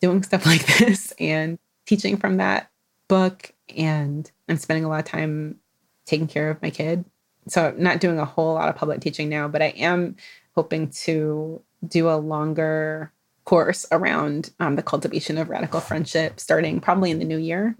doing 0.00 0.22
stuff 0.22 0.46
like 0.46 0.66
this 0.78 1.12
and 1.18 1.58
teaching 1.86 2.16
from 2.16 2.38
that 2.38 2.70
book. 3.08 3.52
And 3.76 4.30
I'm 4.48 4.56
spending 4.56 4.84
a 4.84 4.88
lot 4.88 5.00
of 5.00 5.04
time 5.04 5.56
taking 6.04 6.28
care 6.28 6.50
of 6.50 6.62
my 6.62 6.70
kid. 6.70 7.04
So 7.48 7.68
I'm 7.68 7.82
not 7.82 8.00
doing 8.00 8.18
a 8.18 8.24
whole 8.24 8.54
lot 8.54 8.68
of 8.68 8.76
public 8.76 9.00
teaching 9.00 9.28
now, 9.28 9.48
but 9.48 9.62
I 9.62 9.68
am 9.68 10.16
hoping 10.54 10.90
to 10.90 11.62
do 11.86 12.08
a 12.08 12.16
longer 12.16 13.12
course 13.44 13.86
around 13.92 14.50
um, 14.58 14.76
the 14.76 14.82
cultivation 14.82 15.38
of 15.38 15.48
radical 15.48 15.80
friendship 15.80 16.40
starting 16.40 16.80
probably 16.80 17.10
in 17.10 17.18
the 17.18 17.24
new 17.24 17.38
year. 17.38 17.76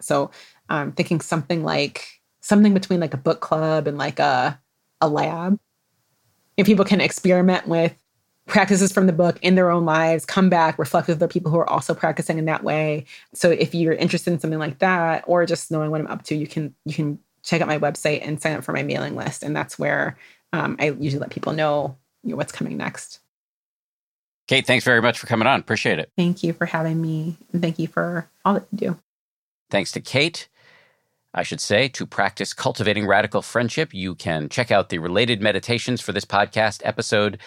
So 0.00 0.30
I'm 0.68 0.88
um, 0.88 0.92
thinking 0.92 1.20
something 1.20 1.62
like 1.62 2.20
something 2.40 2.72
between 2.72 3.00
like 3.00 3.12
a 3.12 3.18
book 3.18 3.40
club 3.40 3.86
and 3.86 3.98
like 3.98 4.18
a 4.18 4.58
a 5.00 5.08
lab. 5.08 5.58
If 6.56 6.66
people 6.66 6.84
can 6.84 7.00
experiment 7.00 7.66
with 7.68 7.94
practices 8.50 8.92
from 8.92 9.06
the 9.06 9.12
book 9.12 9.38
in 9.40 9.54
their 9.54 9.70
own 9.70 9.84
lives, 9.84 10.26
come 10.26 10.50
back, 10.50 10.78
reflect 10.78 11.08
with 11.08 11.16
other 11.16 11.28
people 11.28 11.50
who 11.50 11.58
are 11.58 11.70
also 11.70 11.94
practicing 11.94 12.38
in 12.38 12.44
that 12.44 12.62
way. 12.62 13.06
So 13.32 13.50
if 13.50 13.74
you're 13.74 13.94
interested 13.94 14.32
in 14.32 14.40
something 14.40 14.58
like 14.58 14.80
that, 14.80 15.24
or 15.26 15.46
just 15.46 15.70
knowing 15.70 15.90
what 15.90 16.00
I'm 16.00 16.06
up 16.08 16.22
to, 16.24 16.34
you 16.34 16.46
can 16.46 16.74
you 16.84 16.92
can 16.92 17.18
check 17.42 17.62
out 17.62 17.68
my 17.68 17.78
website 17.78 18.26
and 18.26 18.40
sign 18.40 18.56
up 18.56 18.64
for 18.64 18.72
my 18.72 18.82
mailing 18.82 19.16
list, 19.16 19.42
and 19.42 19.56
that's 19.56 19.78
where 19.78 20.18
um, 20.52 20.76
I 20.78 20.90
usually 20.90 21.20
let 21.20 21.30
people 21.30 21.52
know, 21.52 21.96
you 22.22 22.30
know 22.30 22.36
what's 22.36 22.52
coming 22.52 22.76
next. 22.76 23.20
Kate, 24.48 24.66
thanks 24.66 24.84
very 24.84 25.00
much 25.00 25.18
for 25.18 25.26
coming 25.26 25.46
on. 25.46 25.60
Appreciate 25.60 26.00
it. 26.00 26.10
Thank 26.16 26.42
you 26.42 26.52
for 26.52 26.66
having 26.66 27.00
me, 27.00 27.36
and 27.52 27.62
thank 27.62 27.78
you 27.78 27.86
for 27.86 28.28
all 28.44 28.54
that 28.54 28.66
you 28.72 28.78
do. 28.78 28.98
Thanks 29.70 29.92
to 29.92 30.00
Kate. 30.00 30.48
I 31.32 31.44
should 31.44 31.60
say, 31.60 31.86
to 31.90 32.06
practice 32.06 32.52
cultivating 32.52 33.06
radical 33.06 33.40
friendship, 33.40 33.94
you 33.94 34.16
can 34.16 34.48
check 34.48 34.72
out 34.72 34.88
the 34.88 34.98
related 34.98 35.40
meditations 35.40 36.00
for 36.00 36.10
this 36.10 36.24
podcast 36.24 36.82
episode 36.84 37.38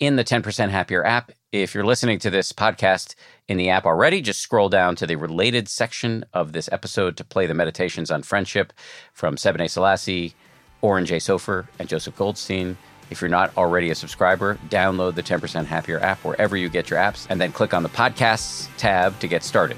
in 0.00 0.16
the 0.16 0.24
10% 0.24 0.70
Happier 0.70 1.04
app. 1.04 1.30
If 1.52 1.74
you're 1.74 1.84
listening 1.84 2.18
to 2.20 2.30
this 2.30 2.52
podcast 2.52 3.14
in 3.48 3.58
the 3.58 3.68
app 3.68 3.84
already, 3.84 4.22
just 4.22 4.40
scroll 4.40 4.70
down 4.70 4.96
to 4.96 5.06
the 5.06 5.16
related 5.16 5.68
section 5.68 6.24
of 6.32 6.52
this 6.52 6.70
episode 6.72 7.18
to 7.18 7.24
play 7.24 7.46
the 7.46 7.54
meditations 7.54 8.10
on 8.10 8.22
friendship 8.22 8.72
from 9.12 9.36
Sebene 9.36 9.68
Selassie, 9.68 10.34
Oren 10.80 11.04
J. 11.04 11.18
Sofer, 11.18 11.68
and 11.78 11.88
Joseph 11.88 12.16
Goldstein. 12.16 12.78
If 13.10 13.20
you're 13.20 13.28
not 13.28 13.54
already 13.58 13.90
a 13.90 13.94
subscriber, 13.94 14.58
download 14.68 15.16
the 15.16 15.22
10% 15.22 15.66
Happier 15.66 16.00
app 16.00 16.24
wherever 16.24 16.56
you 16.56 16.70
get 16.70 16.88
your 16.88 16.98
apps 16.98 17.26
and 17.28 17.40
then 17.40 17.52
click 17.52 17.74
on 17.74 17.82
the 17.82 17.88
podcasts 17.90 18.68
tab 18.78 19.18
to 19.20 19.28
get 19.28 19.42
started. 19.42 19.76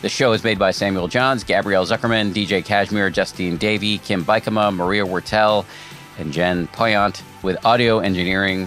The 0.00 0.08
show 0.08 0.32
is 0.32 0.42
made 0.42 0.58
by 0.58 0.70
Samuel 0.70 1.08
Johns, 1.08 1.44
Gabrielle 1.44 1.84
Zuckerman, 1.84 2.32
DJ 2.32 2.64
Cashmere, 2.64 3.10
Justine 3.10 3.58
Davey, 3.58 3.98
Kim 3.98 4.24
Bikama, 4.24 4.74
Maria 4.74 5.04
Wertel, 5.04 5.66
and 6.18 6.32
Jen 6.32 6.66
Poyant, 6.68 7.22
with 7.42 7.62
audio 7.66 7.98
engineering 7.98 8.66